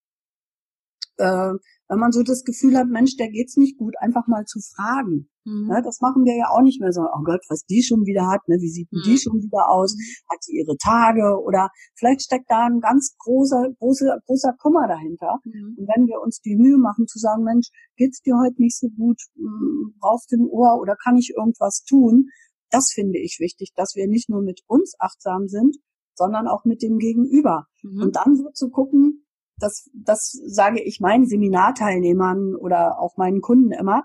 äh, 1.18 1.54
wenn 1.90 2.00
man 2.00 2.12
so 2.12 2.24
das 2.24 2.44
Gefühl 2.44 2.78
hat, 2.78 2.88
Mensch, 2.88 3.18
der 3.18 3.30
geht's 3.30 3.58
nicht 3.58 3.78
gut, 3.78 3.96
einfach 4.00 4.28
mal 4.28 4.46
zu 4.46 4.60
fragen. 4.60 5.30
Mhm. 5.48 5.68
Ne, 5.68 5.82
das 5.82 6.02
machen 6.02 6.26
wir 6.26 6.36
ja 6.36 6.50
auch 6.52 6.62
nicht 6.62 6.82
mehr 6.82 6.92
so, 6.92 7.02
oh 7.02 7.24
Gott, 7.24 7.40
was 7.48 7.64
die 7.64 7.82
schon 7.82 8.06
wieder 8.06 8.28
hat, 8.28 8.48
ne, 8.48 8.58
wie 8.60 8.70
sieht 8.70 8.92
denn 8.92 9.00
mhm. 9.00 9.08
die 9.08 9.18
schon 9.18 9.40
wieder 9.42 9.70
aus? 9.70 9.96
Mhm. 9.96 10.28
Hat 10.30 10.44
sie 10.44 10.58
ihre 10.58 10.76
Tage? 10.76 11.40
Oder 11.42 11.70
vielleicht 11.96 12.22
steckt 12.24 12.52
da 12.52 12.66
ein 12.68 12.82
ganz 12.82 13.16
großer, 13.18 13.72
großer, 13.80 14.20
großer 14.26 14.54
Kummer 14.60 14.88
dahinter. 14.88 15.40
Mhm. 15.46 15.76
Und 15.80 15.88
wenn 15.88 16.08
wir 16.08 16.20
uns 16.20 16.42
die 16.42 16.58
Mühe 16.58 16.78
machen 16.78 17.08
zu 17.08 17.18
sagen, 17.18 17.44
Mensch, 17.44 17.70
geht's 17.96 18.22
dir 18.22 18.36
heute 18.38 18.62
nicht 18.62 18.78
so 18.78 18.90
gut? 18.90 19.22
Brauchst 20.00 20.32
du 20.32 20.36
ein 20.36 20.50
Ohr 20.50 20.80
oder 20.82 20.96
kann 21.02 21.16
ich 21.16 21.34
irgendwas 21.36 21.84
tun? 21.88 22.28
Das 22.70 22.92
finde 22.94 23.20
ich 23.20 23.38
wichtig, 23.40 23.72
dass 23.76 23.96
wir 23.96 24.08
nicht 24.08 24.30
nur 24.30 24.42
mit 24.42 24.62
uns 24.68 24.96
achtsam 25.00 25.48
sind, 25.48 25.78
sondern 26.16 26.48
auch 26.48 26.66
mit 26.66 26.82
dem 26.82 26.98
Gegenüber. 26.98 27.68
Mhm. 27.84 28.02
Und 28.02 28.16
dann 28.18 28.36
so 28.36 28.50
zu 28.52 28.70
gucken, 28.70 29.24
das, 29.60 29.90
das 29.94 30.38
sage 30.46 30.82
ich 30.82 31.00
meinen 31.00 31.26
Seminarteilnehmern 31.26 32.56
oder 32.56 33.00
auch 33.00 33.18
meinen 33.18 33.42
Kunden 33.42 33.72
immer, 33.72 34.04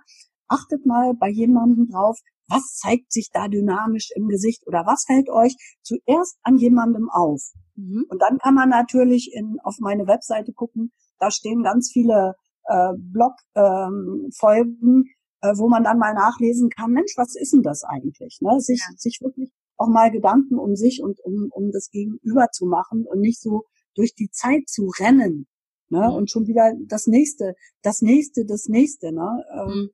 achtet 0.53 0.84
mal 0.86 1.14
bei 1.14 1.28
jemandem 1.30 1.88
drauf, 1.88 2.18
was 2.48 2.74
zeigt 2.74 3.12
sich 3.12 3.30
da 3.32 3.48
dynamisch 3.48 4.11
im 4.14 4.28
Gesicht 4.28 4.66
oder 4.66 4.84
was 4.84 5.05
fällt 5.07 5.30
euch 5.30 5.57
zuerst 5.82 6.38
an 6.42 6.59
jemandem 6.59 7.09
auf? 7.11 7.40
Mhm. 7.76 8.05
Und 8.09 8.20
dann 8.20 8.38
kann 8.38 8.55
man 8.55 8.68
natürlich 8.68 9.32
in, 9.32 9.59
auf 9.62 9.76
meine 9.80 10.07
Webseite 10.07 10.53
gucken, 10.53 10.92
da 11.18 11.30
stehen 11.30 11.62
ganz 11.62 11.90
viele 11.90 12.34
äh, 12.64 12.92
Blog-Folgen, 12.96 14.76
ähm, 14.82 15.05
äh, 15.40 15.55
wo 15.57 15.68
man 15.68 15.84
dann 15.84 15.98
mal 15.98 16.14
nachlesen 16.14 16.68
kann, 16.68 16.92
Mensch, 16.92 17.14
was 17.16 17.34
ist 17.36 17.53
denn 17.53 17.62
das 17.62 17.84
eigentlich? 17.84 18.38
Ne? 18.42 18.61
Sich, 18.61 18.84
ja. 18.86 18.94
sich 18.96 19.20
wirklich 19.22 19.50
auch 19.76 19.88
mal 19.88 20.11
Gedanken 20.11 20.59
um 20.59 20.76
sich 20.76 21.03
und 21.03 21.20
um, 21.20 21.48
um 21.50 21.70
das 21.72 21.90
Gegenüber 21.90 22.48
zu 22.53 22.66
machen 22.66 23.07
und 23.07 23.20
nicht 23.20 23.40
so 23.40 23.62
durch 23.94 24.14
die 24.14 24.30
Zeit 24.30 24.68
zu 24.68 24.90
rennen. 25.00 25.46
Ne? 25.88 26.09
Mhm. 26.09 26.14
Und 26.14 26.30
schon 26.30 26.46
wieder 26.46 26.72
das 26.86 27.07
nächste, 27.07 27.55
das 27.82 28.03
nächste, 28.03 28.44
das 28.44 28.66
nächste. 28.68 29.12
Ne? 29.12 29.44
Ähm, 29.53 29.68
mhm. 29.68 29.90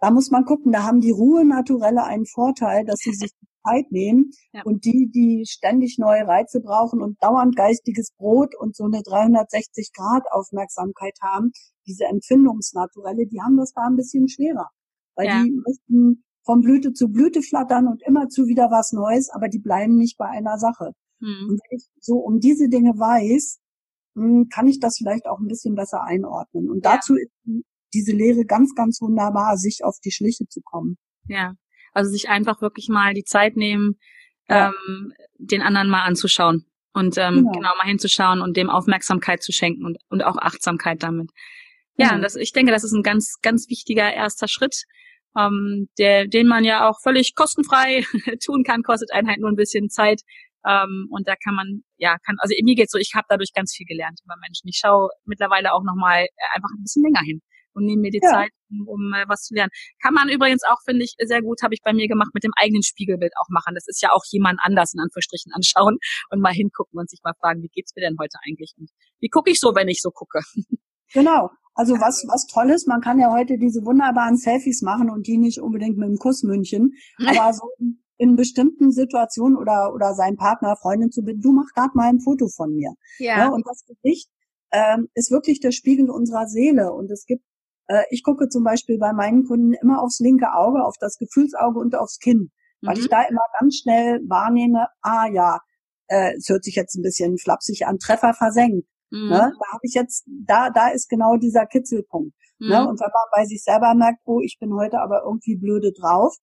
Da 0.00 0.10
muss 0.10 0.30
man 0.30 0.44
gucken, 0.44 0.72
da 0.72 0.84
haben 0.84 1.00
die 1.00 1.10
Ruhe-Naturelle 1.10 2.04
einen 2.04 2.26
Vorteil, 2.26 2.84
dass 2.84 3.00
sie 3.00 3.12
sich 3.12 3.30
Zeit 3.66 3.90
nehmen 3.92 4.30
ja. 4.52 4.62
und 4.64 4.84
die, 4.84 5.10
die 5.10 5.44
ständig 5.46 5.98
neue 5.98 6.26
Reize 6.26 6.60
brauchen 6.60 7.02
und 7.02 7.22
dauernd 7.22 7.56
geistiges 7.56 8.12
Brot 8.16 8.54
und 8.54 8.74
so 8.74 8.84
eine 8.84 9.02
360 9.02 9.92
Grad 9.92 10.24
Aufmerksamkeit 10.30 11.18
haben, 11.20 11.52
diese 11.86 12.04
Empfindungsnaturelle, 12.04 13.26
die 13.26 13.40
haben 13.40 13.56
das 13.56 13.72
da 13.72 13.82
ein 13.82 13.96
bisschen 13.96 14.28
schwerer, 14.28 14.70
weil 15.14 15.26
ja. 15.26 15.42
die 15.42 15.50
möchten 15.50 16.24
von 16.44 16.62
Blüte 16.62 16.92
zu 16.92 17.08
Blüte 17.08 17.42
flattern 17.42 17.86
und 17.86 18.02
immer 18.02 18.28
zu 18.28 18.46
wieder 18.46 18.70
was 18.70 18.92
Neues, 18.92 19.28
aber 19.30 19.48
die 19.48 19.58
bleiben 19.58 19.96
nicht 19.96 20.16
bei 20.16 20.26
einer 20.26 20.58
Sache. 20.58 20.92
Mhm. 21.20 21.50
Und 21.50 21.60
wenn 21.60 21.76
ich 21.76 21.86
so 22.00 22.16
um 22.16 22.40
diese 22.40 22.68
Dinge 22.68 22.98
weiß, 22.98 23.58
hm, 24.16 24.48
kann 24.48 24.66
ich 24.66 24.80
das 24.80 24.96
vielleicht 24.96 25.26
auch 25.26 25.38
ein 25.38 25.48
bisschen 25.48 25.74
besser 25.74 26.02
einordnen. 26.02 26.70
Und 26.70 26.84
ja. 26.84 26.94
dazu 26.94 27.14
ist 27.14 27.30
diese 27.94 28.12
Lehre 28.12 28.44
ganz, 28.44 28.74
ganz 28.74 29.00
wunderbar, 29.00 29.56
sich 29.56 29.80
auf 29.84 29.96
die 30.04 30.12
Schliche 30.12 30.46
zu 30.48 30.60
kommen. 30.62 30.96
Ja, 31.26 31.54
also 31.92 32.10
sich 32.10 32.28
einfach 32.28 32.60
wirklich 32.60 32.88
mal 32.88 33.14
die 33.14 33.24
Zeit 33.24 33.56
nehmen, 33.56 33.98
ja. 34.48 34.68
ähm, 34.68 35.12
den 35.38 35.62
anderen 35.62 35.88
mal 35.88 36.04
anzuschauen 36.04 36.66
und 36.92 37.18
ähm, 37.18 37.36
genau. 37.36 37.52
genau. 37.52 37.70
mal 37.76 37.86
hinzuschauen 37.86 38.40
und 38.40 38.56
dem 38.56 38.70
Aufmerksamkeit 38.70 39.42
zu 39.42 39.52
schenken 39.52 39.84
und, 39.84 39.98
und 40.08 40.22
auch 40.22 40.36
Achtsamkeit 40.36 41.02
damit. 41.02 41.30
Ja, 41.96 42.16
mhm. 42.16 42.22
das, 42.22 42.36
ich 42.36 42.52
denke, 42.52 42.72
das 42.72 42.84
ist 42.84 42.92
ein 42.92 43.02
ganz, 43.02 43.36
ganz 43.42 43.68
wichtiger 43.68 44.12
erster 44.12 44.48
Schritt, 44.48 44.84
ähm, 45.36 45.88
der, 45.98 46.26
den 46.26 46.46
man 46.46 46.64
ja 46.64 46.88
auch 46.88 47.00
völlig 47.02 47.34
kostenfrei 47.34 48.04
tun 48.44 48.64
kann, 48.64 48.82
kostet 48.82 49.12
einen 49.12 49.28
halt 49.28 49.40
nur 49.40 49.50
ein 49.50 49.56
bisschen 49.56 49.88
Zeit, 49.88 50.22
ähm, 50.66 51.06
und 51.10 51.26
da 51.26 51.36
kann 51.36 51.54
man, 51.54 51.82
ja, 51.96 52.16
kann, 52.24 52.36
also 52.38 52.54
mir 52.62 52.74
geht's 52.74 52.92
so, 52.92 52.98
ich 52.98 53.12
habe 53.14 53.24
dadurch 53.28 53.52
ganz 53.54 53.74
viel 53.74 53.86
gelernt 53.86 54.20
über 54.24 54.34
Menschen. 54.42 54.68
Ich 54.68 54.76
schaue 54.76 55.08
mittlerweile 55.24 55.72
auch 55.72 55.82
nochmal 55.82 56.24
äh, 56.24 56.54
einfach 56.54 56.68
ein 56.76 56.82
bisschen 56.82 57.02
länger 57.02 57.22
hin 57.24 57.40
und 57.80 57.86
nehme 57.86 58.02
mir 58.02 58.10
die 58.10 58.20
ja. 58.22 58.30
Zeit, 58.30 58.50
um, 58.70 58.86
um 58.86 59.12
äh, 59.14 59.24
was 59.28 59.42
zu 59.42 59.54
lernen. 59.54 59.70
Kann 60.02 60.14
man 60.14 60.28
übrigens 60.28 60.62
auch, 60.68 60.78
finde 60.84 61.04
ich, 61.04 61.14
sehr 61.18 61.42
gut, 61.42 61.62
habe 61.62 61.74
ich 61.74 61.80
bei 61.82 61.92
mir 61.92 62.08
gemacht, 62.08 62.30
mit 62.34 62.44
dem 62.44 62.52
eigenen 62.56 62.82
Spiegelbild 62.82 63.32
auch 63.40 63.48
machen. 63.48 63.74
Das 63.74 63.88
ist 63.88 64.02
ja 64.02 64.10
auch 64.12 64.24
jemand 64.30 64.60
anders 64.62 64.94
in 64.94 65.00
Anführungsstrichen 65.00 65.52
anschauen 65.54 65.98
und 66.30 66.40
mal 66.40 66.52
hingucken 66.52 66.98
und 66.98 67.08
sich 67.08 67.20
mal 67.24 67.34
fragen, 67.40 67.62
wie 67.62 67.68
geht's 67.68 67.94
mir 67.96 68.02
denn 68.02 68.16
heute 68.20 68.38
eigentlich 68.46 68.74
und 68.78 68.90
wie 69.20 69.28
gucke 69.28 69.50
ich 69.50 69.60
so, 69.60 69.74
wenn 69.74 69.88
ich 69.88 70.00
so 70.00 70.10
gucke. 70.10 70.40
Genau. 71.12 71.50
Also 71.74 71.94
was, 71.94 72.24
was 72.28 72.46
toll 72.46 72.70
ist, 72.70 72.86
man 72.86 73.00
kann 73.00 73.18
ja 73.18 73.32
heute 73.32 73.58
diese 73.58 73.84
wunderbaren 73.84 74.36
Selfies 74.36 74.80
machen 74.80 75.10
und 75.10 75.26
die 75.26 75.38
nicht 75.38 75.58
unbedingt 75.58 75.98
mit 75.98 76.08
dem 76.08 76.18
Kussmündchen, 76.18 76.92
aber 77.26 77.52
so 77.52 77.64
in 78.20 78.36
bestimmten 78.36 78.92
Situationen 78.92 79.56
oder, 79.56 79.94
oder 79.94 80.14
sein 80.14 80.36
Partner, 80.36 80.76
Freundin 80.76 81.10
zu 81.10 81.22
bitten, 81.22 81.40
du 81.40 81.52
mach 81.52 81.66
grad 81.74 81.94
mal 81.94 82.10
ein 82.10 82.20
Foto 82.20 82.48
von 82.48 82.74
mir. 82.74 82.92
Ja. 83.18 83.38
ja 83.38 83.48
und 83.48 83.66
das 83.66 83.82
Gesicht 83.86 84.28
ähm, 84.72 85.08
ist 85.14 85.30
wirklich 85.30 85.60
der 85.60 85.72
Spiegel 85.72 86.10
unserer 86.10 86.46
Seele. 86.46 86.92
Und 86.92 87.10
es 87.10 87.24
gibt, 87.24 87.42
ich 88.10 88.22
gucke 88.22 88.48
zum 88.48 88.64
Beispiel 88.64 88.98
bei 88.98 89.12
meinen 89.12 89.44
Kunden 89.44 89.72
immer 89.74 90.02
aufs 90.02 90.20
linke 90.20 90.52
Auge, 90.52 90.84
auf 90.84 90.96
das 91.00 91.16
Gefühlsauge 91.18 91.78
und 91.78 91.94
aufs 91.94 92.18
Kinn, 92.18 92.50
weil 92.82 92.96
mhm. 92.96 93.00
ich 93.02 93.08
da 93.08 93.22
immer 93.22 93.42
ganz 93.58 93.76
schnell 93.76 94.20
wahrnehme, 94.28 94.86
ah 95.02 95.26
ja, 95.32 95.60
äh, 96.08 96.34
es 96.36 96.48
hört 96.48 96.64
sich 96.64 96.74
jetzt 96.74 96.96
ein 96.96 97.02
bisschen 97.02 97.38
flapsig 97.38 97.86
an, 97.86 97.98
Treffer 97.98 98.34
versenkt. 98.34 98.86
Mhm. 99.10 99.28
Ne? 99.28 99.52
Da 99.58 99.72
habe 99.72 99.82
ich 99.82 99.94
jetzt, 99.94 100.24
da, 100.26 100.70
da 100.70 100.88
ist 100.88 101.08
genau 101.08 101.36
dieser 101.36 101.66
Kitzelpunkt. 101.66 102.34
Ne? 102.58 102.66
Mhm. 102.66 102.72
Ne? 102.72 102.88
Und 102.88 103.00
wenn 103.00 103.10
man 103.12 103.24
bei 103.32 103.44
sich 103.46 103.62
selber 103.62 103.94
merkt, 103.94 104.20
oh, 104.24 104.40
ich 104.40 104.58
bin 104.60 104.74
heute 104.74 105.00
aber 105.00 105.22
irgendwie 105.24 105.56
blöde 105.56 105.92
drauf, 105.92 106.36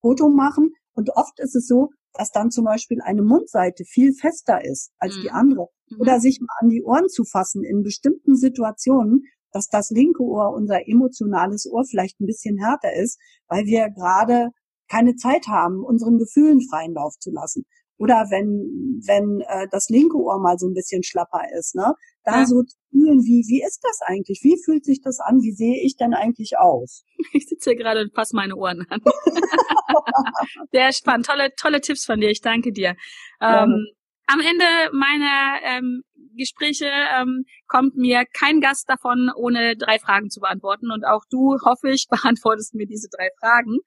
Foto 0.00 0.28
machen 0.28 0.72
und 0.94 1.10
oft 1.16 1.38
ist 1.40 1.56
es 1.56 1.66
so, 1.66 1.90
dass 2.12 2.30
dann 2.30 2.50
zum 2.50 2.64
Beispiel 2.64 3.00
eine 3.02 3.22
Mundseite 3.22 3.84
viel 3.84 4.12
fester 4.12 4.64
ist 4.64 4.92
als 4.98 5.16
mhm. 5.16 5.22
die 5.22 5.30
andere. 5.30 5.68
Mhm. 5.88 6.00
Oder 6.00 6.20
sich 6.20 6.40
mal 6.40 6.54
an 6.60 6.68
die 6.68 6.82
Ohren 6.82 7.08
zu 7.08 7.24
fassen 7.24 7.64
in 7.64 7.82
bestimmten 7.82 8.36
Situationen, 8.36 9.24
dass 9.52 9.68
das 9.68 9.90
linke 9.90 10.22
Ohr, 10.22 10.52
unser 10.54 10.88
emotionales 10.88 11.70
Ohr, 11.70 11.84
vielleicht 11.84 12.20
ein 12.20 12.26
bisschen 12.26 12.58
härter 12.58 12.92
ist, 12.92 13.18
weil 13.48 13.64
wir 13.66 13.90
gerade 13.90 14.50
keine 14.90 15.16
Zeit 15.16 15.46
haben, 15.48 15.84
unseren 15.84 16.18
Gefühlen 16.18 16.60
freien 16.68 16.94
Lauf 16.94 17.14
zu 17.18 17.30
lassen. 17.30 17.64
oder 18.00 18.26
wenn 18.30 19.02
wenn 19.06 19.40
äh, 19.40 19.66
das 19.72 19.88
linke 19.88 20.16
Ohr 20.16 20.38
mal 20.38 20.56
so 20.56 20.68
ein 20.68 20.74
bisschen 20.74 21.02
schlapper 21.02 21.42
ist, 21.58 21.74
ne? 21.74 21.94
Da 22.24 22.40
ja. 22.40 22.46
so 22.46 22.62
zu 22.62 22.76
fühlen, 22.90 23.24
wie 23.24 23.42
wie 23.48 23.62
ist 23.62 23.80
das 23.82 24.00
eigentlich? 24.06 24.40
Wie 24.42 24.56
fühlt 24.64 24.84
sich 24.84 25.00
das 25.02 25.18
an? 25.18 25.42
Wie 25.42 25.52
sehe 25.52 25.84
ich 25.84 25.96
denn 25.96 26.14
eigentlich 26.14 26.58
aus? 26.58 27.04
Ich 27.32 27.48
sitze 27.48 27.70
hier 27.70 27.78
gerade 27.78 28.02
und 28.02 28.14
passe 28.14 28.36
meine 28.36 28.54
Ohren 28.56 28.86
an. 28.88 29.00
Sehr 30.72 30.92
spannend, 30.92 31.26
tolle 31.26 31.50
tolle 31.56 31.80
Tipps 31.80 32.04
von 32.06 32.20
dir. 32.20 32.30
Ich 32.30 32.40
danke 32.40 32.72
dir. 32.72 32.94
Ähm, 33.40 33.86
am 34.26 34.40
Ende 34.40 34.64
meiner 34.92 35.58
ähm, 35.64 36.02
Gespräche 36.38 36.86
ähm, 37.20 37.44
kommt 37.66 37.96
mir 37.96 38.24
kein 38.32 38.62
Gast 38.62 38.88
davon, 38.88 39.30
ohne 39.36 39.76
drei 39.76 39.98
Fragen 39.98 40.30
zu 40.30 40.40
beantworten. 40.40 40.90
Und 40.90 41.04
auch 41.04 41.24
du, 41.30 41.58
hoffe 41.62 41.90
ich, 41.90 42.06
beantwortest 42.10 42.74
mir 42.74 42.86
diese 42.86 43.08
drei 43.10 43.28
Fragen. 43.38 43.78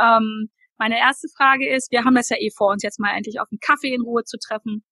Ähm, 0.00 0.50
meine 0.78 0.98
erste 0.98 1.28
Frage 1.36 1.68
ist, 1.68 1.92
wir 1.92 2.04
haben 2.04 2.14
das 2.14 2.30
ja 2.30 2.36
eh 2.38 2.50
vor, 2.56 2.72
uns 2.72 2.82
jetzt 2.82 2.98
mal 2.98 3.16
endlich 3.16 3.40
auf 3.40 3.48
einen 3.50 3.60
Kaffee 3.60 3.94
in 3.94 4.02
Ruhe 4.02 4.24
zu 4.24 4.38
treffen. 4.38 4.84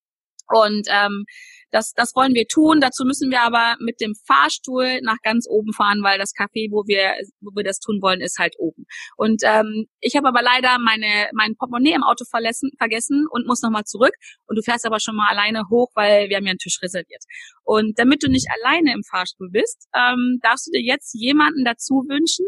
Und 0.49 0.87
ähm, 0.91 1.25
das, 1.71 1.93
das 1.93 2.14
wollen 2.14 2.35
wir 2.35 2.47
tun. 2.47 2.81
Dazu 2.81 3.05
müssen 3.05 3.31
wir 3.31 3.43
aber 3.43 3.77
mit 3.81 4.01
dem 4.01 4.14
Fahrstuhl 4.27 5.01
nach 5.03 5.19
ganz 5.23 5.47
oben 5.49 5.73
fahren, 5.73 6.03
weil 6.03 6.19
das 6.19 6.33
Café, 6.33 6.71
wo 6.71 6.87
wir, 6.87 7.14
wo 7.41 7.51
wir 7.55 7.64
das 7.64 7.81
tun 7.81 8.01
wollen, 8.01 8.21
ist 8.21 8.39
halt 8.39 8.55
oben. 8.59 8.87
Und 9.17 9.43
ähm, 9.45 9.87
ich 10.01 10.17
habe 10.17 10.29
aber 10.29 10.43
leider 10.43 10.79
meine, 10.79 11.29
mein 11.33 11.57
Portemonnaie 11.57 11.95
im 11.95 12.03
Auto 12.03 12.25
verlassen, 12.25 12.71
vergessen 12.79 13.27
und 13.31 13.47
muss 13.47 13.62
nochmal 13.62 13.85
zurück. 13.85 14.14
Und 14.47 14.57
du 14.57 14.62
fährst 14.62 14.87
aber 14.87 15.01
schon 15.01 15.17
mal 15.17 15.29
alleine 15.29 15.69
hoch, 15.69 15.91
weil 15.95 16.29
wir 16.29 16.37
haben 16.37 16.45
ja 16.45 16.51
einen 16.51 16.59
Tisch 16.59 16.79
reserviert. 16.83 17.25
Und 17.64 17.99
damit 17.99 18.23
du 18.23 18.29
nicht 18.29 18.47
alleine 18.61 18.93
im 18.93 19.03
Fahrstuhl 19.03 19.51
bist, 19.51 19.89
ähm, 19.95 20.39
darfst 20.43 20.69
du 20.69 20.73
dir 20.73 20.83
jetzt 20.83 21.14
jemanden 21.14 21.64
dazu 21.64 22.05
wünschen, 22.09 22.47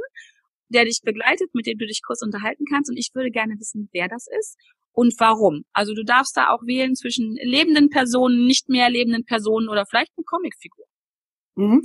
der 0.69 0.85
dich 0.85 1.01
begleitet, 1.03 1.49
mit 1.55 1.67
dem 1.67 1.79
du 1.79 1.87
dich 1.87 2.03
kurz 2.07 2.23
unterhalten 2.23 2.65
kannst. 2.71 2.91
Und 2.91 2.97
ich 2.97 3.11
würde 3.15 3.31
gerne 3.31 3.55
wissen, 3.59 3.89
wer 3.93 4.09
das 4.09 4.27
ist 4.39 4.57
und 4.99 5.15
warum. 5.19 5.63
Also 5.73 5.95
du 5.95 6.03
darfst 6.03 6.37
da 6.37 6.49
auch 6.49 6.63
wählen 6.67 6.97
zwischen 6.97 7.37
lebenden 7.41 7.89
Personen, 7.89 8.47
nicht 8.47 8.69
mehr 8.69 8.91
lebenden 8.91 9.25
Personen 9.25 9.69
oder 9.69 9.87
vielleicht 9.87 10.11
eine 10.17 10.25
Comicfigur. 10.25 10.87
Mhm. 11.55 11.83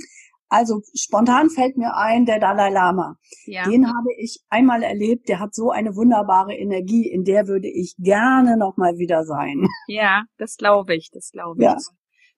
Also 0.48 0.82
spontan 0.94 1.48
fällt 1.48 1.76
mir 1.76 1.96
ein, 1.96 2.26
der 2.26 2.40
Dalai 2.40 2.70
Lama. 2.70 3.16
Ja. 3.46 3.68
Den 3.68 3.86
habe 3.86 4.08
ich 4.18 4.40
einmal 4.48 4.82
erlebt. 4.82 5.28
Der 5.28 5.38
hat 5.38 5.54
so 5.54 5.70
eine 5.70 5.94
wunderbare 5.94 6.54
Energie. 6.54 7.08
In 7.08 7.22
der 7.22 7.46
würde 7.46 7.68
ich 7.68 7.94
gerne 7.98 8.56
noch 8.56 8.76
mal 8.76 8.98
wieder 8.98 9.24
sein. 9.24 9.66
Ja, 9.86 10.24
das 10.36 10.56
glaube 10.56 10.96
ich. 10.96 11.10
Das 11.12 11.30
glaube 11.30 11.62
ich. 11.62 11.64
Ja. 11.64 11.76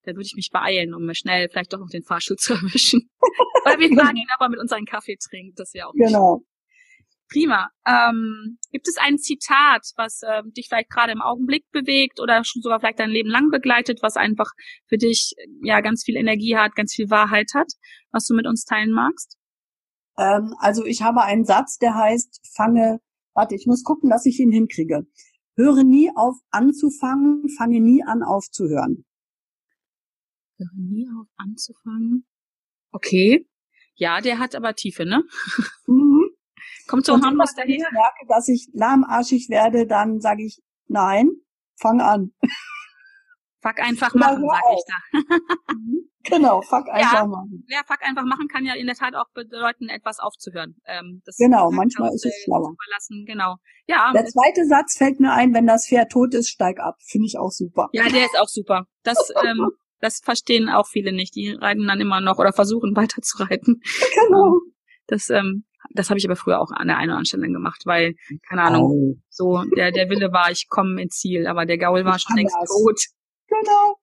Da 0.02 0.12
würde 0.12 0.26
ich 0.26 0.34
mich 0.36 0.50
beeilen, 0.52 0.94
um 0.94 1.12
schnell 1.14 1.48
vielleicht 1.48 1.72
doch 1.72 1.78
noch 1.78 1.90
den 1.90 2.04
Fahrstuhl 2.04 2.36
zu 2.36 2.52
erwischen. 2.52 3.08
Weil 3.64 3.78
wir 3.78 3.96
fragen 3.96 4.16
ihn 4.16 4.28
aber 4.38 4.50
mit 4.50 4.60
uns 4.60 4.72
einen 4.72 4.86
Kaffee 4.86 5.16
trinkt. 5.16 5.58
Das 5.58 5.68
ist 5.68 5.74
ja 5.74 5.86
auch 5.86 5.94
genau. 5.94 6.42
Prima. 7.28 7.70
Ähm, 7.86 8.58
gibt 8.70 8.86
es 8.88 8.96
ein 8.98 9.18
Zitat, 9.18 9.82
was 9.96 10.22
äh, 10.22 10.42
dich 10.56 10.68
vielleicht 10.68 10.90
gerade 10.90 11.12
im 11.12 11.22
Augenblick 11.22 11.64
bewegt 11.72 12.20
oder 12.20 12.44
schon 12.44 12.62
sogar 12.62 12.78
vielleicht 12.78 13.00
dein 13.00 13.10
Leben 13.10 13.28
lang 13.28 13.50
begleitet, 13.50 13.98
was 14.02 14.16
einfach 14.16 14.52
für 14.86 14.96
dich 14.96 15.34
ja 15.62 15.80
ganz 15.80 16.04
viel 16.04 16.16
Energie 16.16 16.56
hat, 16.56 16.76
ganz 16.76 16.94
viel 16.94 17.10
Wahrheit 17.10 17.50
hat, 17.54 17.72
was 18.12 18.26
du 18.26 18.34
mit 18.34 18.46
uns 18.46 18.64
teilen 18.64 18.92
magst? 18.92 19.36
Ähm, 20.18 20.54
also 20.58 20.84
ich 20.84 21.02
habe 21.02 21.22
einen 21.22 21.44
Satz, 21.44 21.78
der 21.78 21.94
heißt, 21.94 22.40
fange, 22.54 23.00
warte, 23.34 23.54
ich 23.54 23.66
muss 23.66 23.82
gucken, 23.82 24.08
dass 24.08 24.26
ich 24.26 24.38
ihn 24.38 24.52
hinkriege. 24.52 25.06
Höre 25.56 25.84
nie 25.84 26.10
auf 26.14 26.36
anzufangen, 26.50 27.48
fange 27.56 27.80
nie 27.80 28.04
an 28.04 28.22
aufzuhören. 28.22 29.04
Höre 30.58 30.76
nie 30.76 31.08
auf 31.20 31.28
anzufangen. 31.36 32.26
Okay. 32.92 33.48
Ja, 33.94 34.20
der 34.20 34.38
hat 34.38 34.54
aber 34.54 34.74
Tiefe, 34.74 35.06
ne? 35.06 35.24
Kommt 36.88 37.06
so 37.06 37.20
harmlos 37.20 37.54
daher. 37.54 37.68
Wenn 37.68 37.74
ich 37.74 37.92
merke, 37.92 38.26
dass 38.28 38.48
ich 38.48 38.68
lahmarschig 38.72 39.48
werde, 39.48 39.86
dann 39.86 40.20
sage 40.20 40.44
ich, 40.44 40.62
nein, 40.88 41.30
fang 41.76 42.00
an. 42.00 42.32
Fuck 43.60 43.80
einfach 43.80 44.14
machen, 44.14 44.44
ja, 44.44 44.50
sag 44.52 44.74
ich 44.74 44.84
da. 44.86 45.74
Mhm. 45.74 46.10
genau, 46.22 46.62
fuck 46.62 46.88
einfach 46.88 47.12
ja, 47.14 47.26
machen. 47.26 47.64
Ja, 47.66 47.80
fuck 47.84 47.98
einfach 48.02 48.24
machen 48.24 48.46
kann 48.46 48.64
ja 48.64 48.74
in 48.74 48.86
der 48.86 48.94
Tat 48.94 49.16
auch 49.16 49.28
bedeuten, 49.34 49.88
etwas 49.88 50.20
aufzuhören. 50.20 50.76
Ähm, 50.86 51.22
genau, 51.36 51.72
manchmal 51.72 52.14
ist 52.14 52.24
es 52.24 52.34
schlauer. 52.44 52.74
Genau. 53.26 53.56
Ja. 53.88 54.12
Der 54.12 54.26
zweite 54.26 54.66
Satz 54.66 54.96
fällt 54.96 55.18
mir 55.18 55.32
ein, 55.32 55.52
wenn 55.52 55.66
das 55.66 55.88
Pferd 55.88 56.12
tot 56.12 56.34
ist, 56.34 56.48
steig 56.48 56.78
ab. 56.78 56.96
Finde 57.04 57.26
ich 57.26 57.38
auch 57.38 57.50
super. 57.50 57.88
Ja, 57.92 58.08
der 58.08 58.24
ist 58.26 58.38
auch 58.38 58.48
super. 58.48 58.86
Das, 59.02 59.16
ähm, 59.44 59.70
das 60.00 60.20
verstehen 60.22 60.68
auch 60.68 60.86
viele 60.86 61.12
nicht. 61.12 61.34
Die 61.34 61.50
reiten 61.50 61.88
dann 61.88 62.00
immer 62.00 62.20
noch 62.20 62.38
oder 62.38 62.52
versuchen 62.52 62.94
weiter 62.96 63.22
zu 63.22 63.42
reiten. 63.42 63.80
Genau. 64.14 64.46
Ähm, 64.46 64.60
das 65.08 65.30
ähm, 65.30 65.64
das 65.90 66.10
habe 66.10 66.18
ich 66.18 66.26
aber 66.26 66.36
früher 66.36 66.60
auch 66.60 66.70
an 66.70 66.88
der 66.88 66.96
einen 66.96 67.10
oder 67.10 67.18
anderen 67.18 67.26
Stelle 67.26 67.48
gemacht, 67.48 67.82
weil, 67.84 68.14
keine 68.48 68.62
Ahnung, 68.62 68.84
oh. 68.84 69.16
so 69.28 69.62
der, 69.76 69.92
der 69.92 70.08
Wille 70.08 70.32
war, 70.32 70.50
ich 70.50 70.68
komme 70.68 71.00
ins 71.02 71.18
Ziel, 71.18 71.46
aber 71.46 71.66
der 71.66 71.78
Gaul 71.78 72.04
war 72.04 72.18
schon 72.18 72.36
längst 72.36 72.56
tot. 72.66 73.00
Genau. 73.48 73.98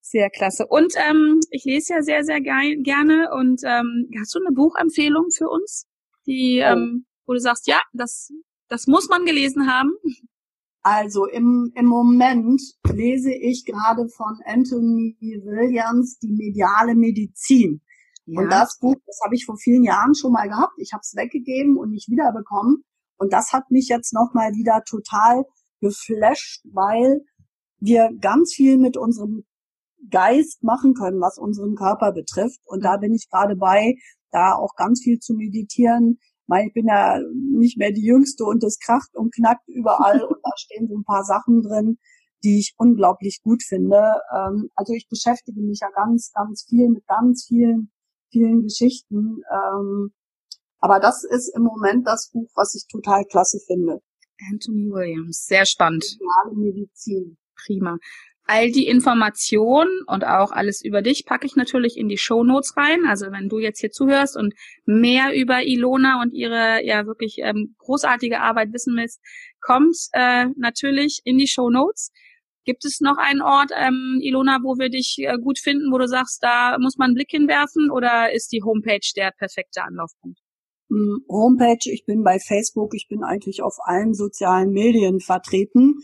Sehr 0.00 0.30
klasse. 0.30 0.66
Und 0.66 0.94
ähm, 1.08 1.40
ich 1.50 1.64
lese 1.64 1.94
ja 1.94 2.02
sehr, 2.02 2.24
sehr 2.24 2.40
geil, 2.40 2.76
gerne. 2.82 3.30
Und 3.32 3.62
ähm, 3.64 4.10
hast 4.20 4.34
du 4.34 4.38
eine 4.38 4.54
Buchempfehlung 4.54 5.30
für 5.30 5.48
uns, 5.48 5.86
die, 6.26 6.62
oh. 6.62 6.72
ähm, 6.72 7.06
wo 7.26 7.32
du 7.32 7.40
sagst, 7.40 7.66
ja, 7.66 7.80
das, 7.92 8.30
das 8.68 8.86
muss 8.86 9.08
man 9.08 9.24
gelesen 9.24 9.66
haben? 9.66 9.92
Also 10.82 11.26
im, 11.26 11.72
im 11.74 11.86
Moment 11.86 12.60
lese 12.92 13.32
ich 13.32 13.64
gerade 13.64 14.06
von 14.08 14.38
Anthony 14.44 15.16
Williams 15.20 16.18
die 16.18 16.32
mediale 16.32 16.94
Medizin. 16.94 17.80
Ja. 18.26 18.40
Und 18.40 18.50
das 18.50 18.78
Buch, 18.78 18.96
das 19.06 19.20
habe 19.24 19.34
ich 19.34 19.44
vor 19.44 19.56
vielen 19.56 19.84
Jahren 19.84 20.14
schon 20.14 20.32
mal 20.32 20.48
gehabt. 20.48 20.74
Ich 20.78 20.92
habe 20.92 21.02
es 21.02 21.14
weggegeben 21.14 21.76
und 21.76 21.90
nicht 21.90 22.08
wiederbekommen. 22.08 22.84
Und 23.16 23.32
das 23.32 23.52
hat 23.52 23.70
mich 23.70 23.88
jetzt 23.88 24.12
nochmal 24.12 24.52
wieder 24.52 24.82
total 24.84 25.44
geflasht, 25.80 26.62
weil 26.72 27.20
wir 27.78 28.10
ganz 28.20 28.54
viel 28.54 28.78
mit 28.78 28.96
unserem 28.96 29.44
Geist 30.10 30.62
machen 30.62 30.94
können, 30.94 31.20
was 31.20 31.38
unseren 31.38 31.74
Körper 31.74 32.12
betrifft. 32.12 32.60
Und 32.64 32.84
da 32.84 32.96
bin 32.96 33.14
ich 33.14 33.28
gerade 33.30 33.56
bei, 33.56 33.94
da 34.30 34.54
auch 34.54 34.74
ganz 34.74 35.02
viel 35.02 35.18
zu 35.18 35.34
meditieren. 35.34 36.18
Ich 36.64 36.74
bin 36.74 36.86
ja 36.86 37.18
nicht 37.52 37.78
mehr 37.78 37.92
die 37.92 38.04
Jüngste 38.04 38.44
und 38.44 38.62
es 38.64 38.78
kracht 38.78 39.14
und 39.14 39.34
knackt 39.34 39.66
überall 39.68 40.22
und 40.28 40.38
da 40.42 40.50
stehen 40.56 40.88
so 40.88 40.96
ein 40.96 41.04
paar 41.04 41.24
Sachen 41.24 41.62
drin, 41.62 41.98
die 42.42 42.58
ich 42.58 42.74
unglaublich 42.76 43.40
gut 43.42 43.62
finde. 43.62 44.12
Ähm, 44.34 44.70
also 44.74 44.92
ich 44.92 45.08
beschäftige 45.08 45.62
mich 45.62 45.80
ja 45.80 45.88
ganz, 45.94 46.32
ganz 46.34 46.64
viel 46.68 46.90
mit 46.90 47.06
ganz 47.06 47.46
vielen 47.48 47.90
vielen 48.34 48.62
Geschichten. 48.62 49.42
Ähm, 49.50 50.12
aber 50.80 51.00
das 51.00 51.24
ist 51.24 51.48
im 51.56 51.62
Moment 51.62 52.06
das 52.06 52.30
Buch, 52.32 52.50
was 52.54 52.74
ich 52.74 52.86
total 52.90 53.24
klasse 53.24 53.58
finde. 53.66 54.00
Anthony 54.52 54.90
Williams, 54.90 55.46
sehr 55.46 55.64
spannend. 55.64 56.04
Medizin. 56.54 57.38
Prima. 57.64 57.98
All 58.46 58.70
die 58.70 58.86
Informationen 58.86 59.90
und 60.06 60.24
auch 60.26 60.52
alles 60.52 60.84
über 60.84 61.00
dich 61.00 61.24
packe 61.24 61.46
ich 61.46 61.56
natürlich 61.56 61.96
in 61.96 62.08
die 62.08 62.18
Show 62.18 62.44
Notes 62.44 62.76
rein. 62.76 63.06
Also 63.08 63.32
wenn 63.32 63.48
du 63.48 63.58
jetzt 63.58 63.80
hier 63.80 63.90
zuhörst 63.90 64.36
und 64.36 64.52
mehr 64.84 65.34
über 65.34 65.62
Ilona 65.62 66.20
und 66.20 66.34
ihre 66.34 66.84
ja 66.84 67.06
wirklich 67.06 67.36
ähm, 67.38 67.74
großartige 67.78 68.40
Arbeit 68.40 68.74
wissen 68.74 68.94
willst, 68.96 69.20
kommt 69.60 69.96
äh, 70.12 70.48
natürlich 70.56 71.22
in 71.24 71.38
die 71.38 71.46
Show 71.46 71.70
Notes. 71.70 72.12
Gibt 72.64 72.84
es 72.84 73.00
noch 73.00 73.16
einen 73.18 73.42
Ort, 73.42 73.70
ähm, 73.76 74.18
Ilona, 74.22 74.58
wo 74.62 74.78
wir 74.78 74.88
dich 74.88 75.16
äh, 75.18 75.36
gut 75.38 75.58
finden, 75.58 75.92
wo 75.92 75.98
du 75.98 76.06
sagst, 76.06 76.42
da 76.42 76.76
muss 76.78 76.96
man 76.96 77.06
einen 77.06 77.14
Blick 77.14 77.30
hinwerfen 77.30 77.90
oder 77.90 78.32
ist 78.32 78.52
die 78.52 78.62
Homepage 78.62 79.06
der 79.16 79.32
perfekte 79.36 79.82
Anlaufpunkt? 79.82 80.38
Hm, 80.90 81.24
Homepage, 81.28 81.90
ich 81.90 82.04
bin 82.06 82.22
bei 82.22 82.38
Facebook, 82.38 82.94
ich 82.94 83.06
bin 83.08 83.22
eigentlich 83.22 83.62
auf 83.62 83.76
allen 83.84 84.14
sozialen 84.14 84.70
Medien 84.70 85.20
vertreten 85.20 85.96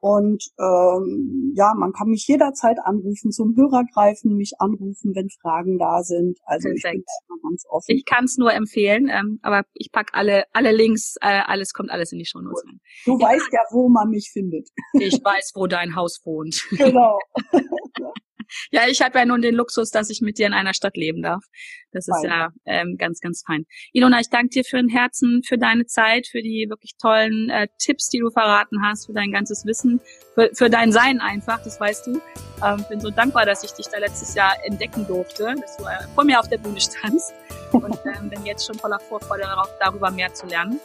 und 0.00 0.44
ähm, 0.58 1.52
ja, 1.54 1.72
man 1.76 1.92
kann 1.92 2.08
mich 2.08 2.26
jederzeit 2.26 2.78
anrufen, 2.84 3.30
zum 3.32 3.56
Hörer 3.56 3.84
greifen, 3.92 4.36
mich 4.36 4.52
anrufen, 4.58 5.14
wenn 5.14 5.28
Fragen 5.40 5.78
da 5.78 6.02
sind. 6.02 6.38
Also 6.44 6.68
Perfekt. 6.68 6.84
ich 6.84 6.92
bin 6.92 7.04
immer 7.28 7.50
ganz 7.50 7.64
offen. 7.68 7.86
Ich 7.88 8.04
kann 8.04 8.24
es 8.24 8.36
nur 8.36 8.52
empfehlen, 8.52 9.08
ähm, 9.08 9.38
aber 9.42 9.64
ich 9.74 9.90
pack 9.92 10.10
alle 10.12 10.44
alle 10.52 10.72
Links, 10.72 11.16
äh, 11.20 11.42
alles 11.46 11.72
kommt 11.72 11.90
alles 11.90 12.12
in 12.12 12.18
die 12.18 12.26
Show 12.26 12.40
Notes 12.40 12.62
rein. 12.66 12.80
Du 13.04 13.18
ja. 13.18 13.28
weißt 13.28 13.48
ja, 13.52 13.60
wo 13.70 13.88
man 13.88 14.10
mich 14.10 14.30
findet. 14.32 14.68
Ich 14.92 15.14
weiß, 15.24 15.52
wo 15.54 15.66
dein 15.66 15.96
Haus 15.96 16.20
wohnt. 16.24 16.66
Genau. 16.76 17.18
ja, 18.70 18.82
ich 18.88 19.02
habe 19.02 19.18
ja 19.18 19.24
nun 19.24 19.42
den 19.42 19.54
Luxus, 19.54 19.90
dass 19.90 20.10
ich 20.10 20.20
mit 20.20 20.38
dir 20.38 20.46
in 20.46 20.52
einer 20.52 20.74
Stadt 20.74 20.96
leben 20.96 21.22
darf. 21.22 21.44
Das 21.92 22.08
ist 22.08 22.20
fein. 22.22 22.30
ja 22.30 22.48
ähm, 22.66 22.96
ganz, 22.98 23.20
ganz 23.20 23.42
fein. 23.46 23.64
Ilona, 23.92 24.20
ich 24.20 24.28
danke 24.28 24.48
dir 24.50 24.64
für 24.64 24.76
ein 24.76 24.88
Herzen, 24.88 25.42
für 25.46 25.56
deine 25.56 25.86
Zeit, 25.86 26.26
für 26.26 26.42
die 26.42 26.66
wirklich 26.68 26.96
tollen 27.00 27.48
äh, 27.48 27.68
Tipps, 27.78 28.08
die 28.10 28.18
du 28.18 28.30
verraten 28.30 28.82
hast, 28.82 29.06
für 29.06 29.14
dein 29.14 29.32
ganzes 29.32 29.64
Wissen, 29.64 30.00
für, 30.34 30.50
für 30.52 30.68
dein 30.68 30.92
Sein 30.92 31.20
einfach, 31.20 31.62
das 31.64 31.80
weißt 31.80 32.08
du. 32.08 32.20
Ähm, 32.64 32.84
bin 32.88 33.00
so 33.00 33.10
dankbar, 33.10 33.46
dass 33.46 33.64
ich 33.64 33.72
dich 33.72 33.86
da 33.86 33.98
letztes 33.98 34.34
Jahr 34.34 34.54
entdecken 34.64 35.06
durfte, 35.06 35.54
dass 35.58 35.76
du 35.78 35.84
äh, 35.84 36.06
vor 36.14 36.24
mir 36.24 36.38
auf 36.38 36.48
der 36.48 36.58
Bühne 36.58 36.80
standst 36.80 37.32
und 37.72 37.98
ähm, 38.04 38.28
bin 38.28 38.44
jetzt 38.44 38.66
schon 38.66 38.78
voller 38.78 39.00
Vorfreude 39.00 39.42
darauf, 39.42 39.70
darüber 39.80 40.10
mehr 40.10 40.32
zu 40.34 40.46
lernen. 40.46 40.78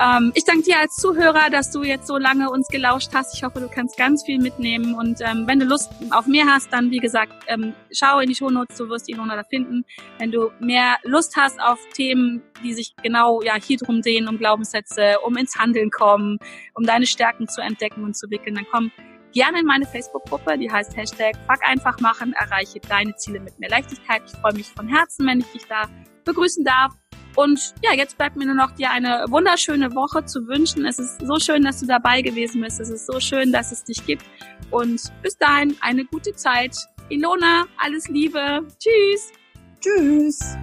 Ähm, 0.00 0.32
ich 0.34 0.44
danke 0.44 0.62
dir 0.62 0.78
als 0.80 0.96
Zuhörer, 0.96 1.50
dass 1.50 1.70
du 1.70 1.82
jetzt 1.82 2.06
so 2.06 2.16
lange 2.16 2.50
uns 2.50 2.68
gelauscht 2.68 3.10
hast. 3.12 3.34
Ich 3.36 3.44
hoffe, 3.44 3.60
du 3.60 3.68
kannst 3.68 3.98
ganz 3.98 4.24
viel 4.24 4.40
mitnehmen. 4.40 4.94
Und 4.94 5.20
ähm, 5.20 5.46
wenn 5.46 5.60
du 5.60 5.66
Lust 5.66 5.90
auf 6.10 6.26
mehr 6.26 6.46
hast, 6.46 6.72
dann 6.72 6.90
wie 6.90 6.98
gesagt, 6.98 7.32
ähm, 7.48 7.74
schau 7.92 8.18
in 8.20 8.28
die 8.30 8.34
Shownotes, 8.34 8.78
du 8.78 8.88
wirst 8.88 9.08
die 9.08 9.14
Nona 9.14 9.36
da 9.36 9.44
finden. 9.44 9.84
Wenn 10.18 10.30
du 10.30 10.50
mehr 10.58 10.96
Lust 11.02 11.36
hast 11.36 11.60
auf 11.60 11.78
Themen, 11.92 12.42
die 12.64 12.72
sich 12.72 12.94
genau 13.02 13.42
ja 13.42 13.56
hier 13.56 13.76
drum 13.76 14.00
drehen, 14.00 14.26
um 14.26 14.38
Glaubenssätze, 14.38 15.16
um 15.22 15.36
ins 15.36 15.58
Handeln 15.58 15.90
kommen, 15.90 16.38
um 16.74 16.84
deine 16.84 17.06
Stärken 17.06 17.46
zu 17.46 17.60
entdecken 17.60 18.02
und 18.02 18.16
zu 18.16 18.30
wickeln, 18.30 18.54
dann 18.54 18.66
komm 18.70 18.90
gerne 19.32 19.60
in 19.60 19.66
meine 19.66 19.84
Facebook-Gruppe, 19.84 20.56
die 20.58 20.70
heißt 20.70 20.96
Hashtag 20.96 21.36
Fuck 21.46 21.60
einfach 21.68 22.00
machen, 22.00 22.32
erreiche 22.32 22.80
deine 22.80 23.14
Ziele 23.16 23.40
mit 23.40 23.58
mehr 23.60 23.68
Leichtigkeit. 23.68 24.22
Ich 24.26 24.32
freue 24.32 24.54
mich 24.54 24.68
von 24.68 24.88
Herzen, 24.88 25.26
wenn 25.26 25.40
ich 25.40 25.52
dich 25.52 25.66
da 25.66 25.88
begrüßen 26.24 26.64
darf. 26.64 26.99
Und 27.36 27.74
ja, 27.82 27.92
jetzt 27.94 28.18
bleibt 28.18 28.36
mir 28.36 28.46
nur 28.46 28.54
noch 28.54 28.72
dir 28.72 28.90
eine 28.90 29.24
wunderschöne 29.28 29.94
Woche 29.94 30.24
zu 30.24 30.46
wünschen. 30.46 30.84
Es 30.84 30.98
ist 30.98 31.20
so 31.20 31.38
schön, 31.38 31.62
dass 31.62 31.80
du 31.80 31.86
dabei 31.86 32.22
gewesen 32.22 32.60
bist. 32.60 32.80
Es 32.80 32.90
ist 32.90 33.06
so 33.06 33.20
schön, 33.20 33.52
dass 33.52 33.72
es 33.72 33.84
dich 33.84 34.04
gibt. 34.04 34.24
Und 34.70 35.00
bis 35.22 35.36
dahin 35.36 35.76
eine 35.80 36.04
gute 36.04 36.34
Zeit. 36.34 36.76
Ilona, 37.08 37.66
alles 37.78 38.08
Liebe. 38.08 38.66
Tschüss. 38.78 39.32
Tschüss. 39.80 40.56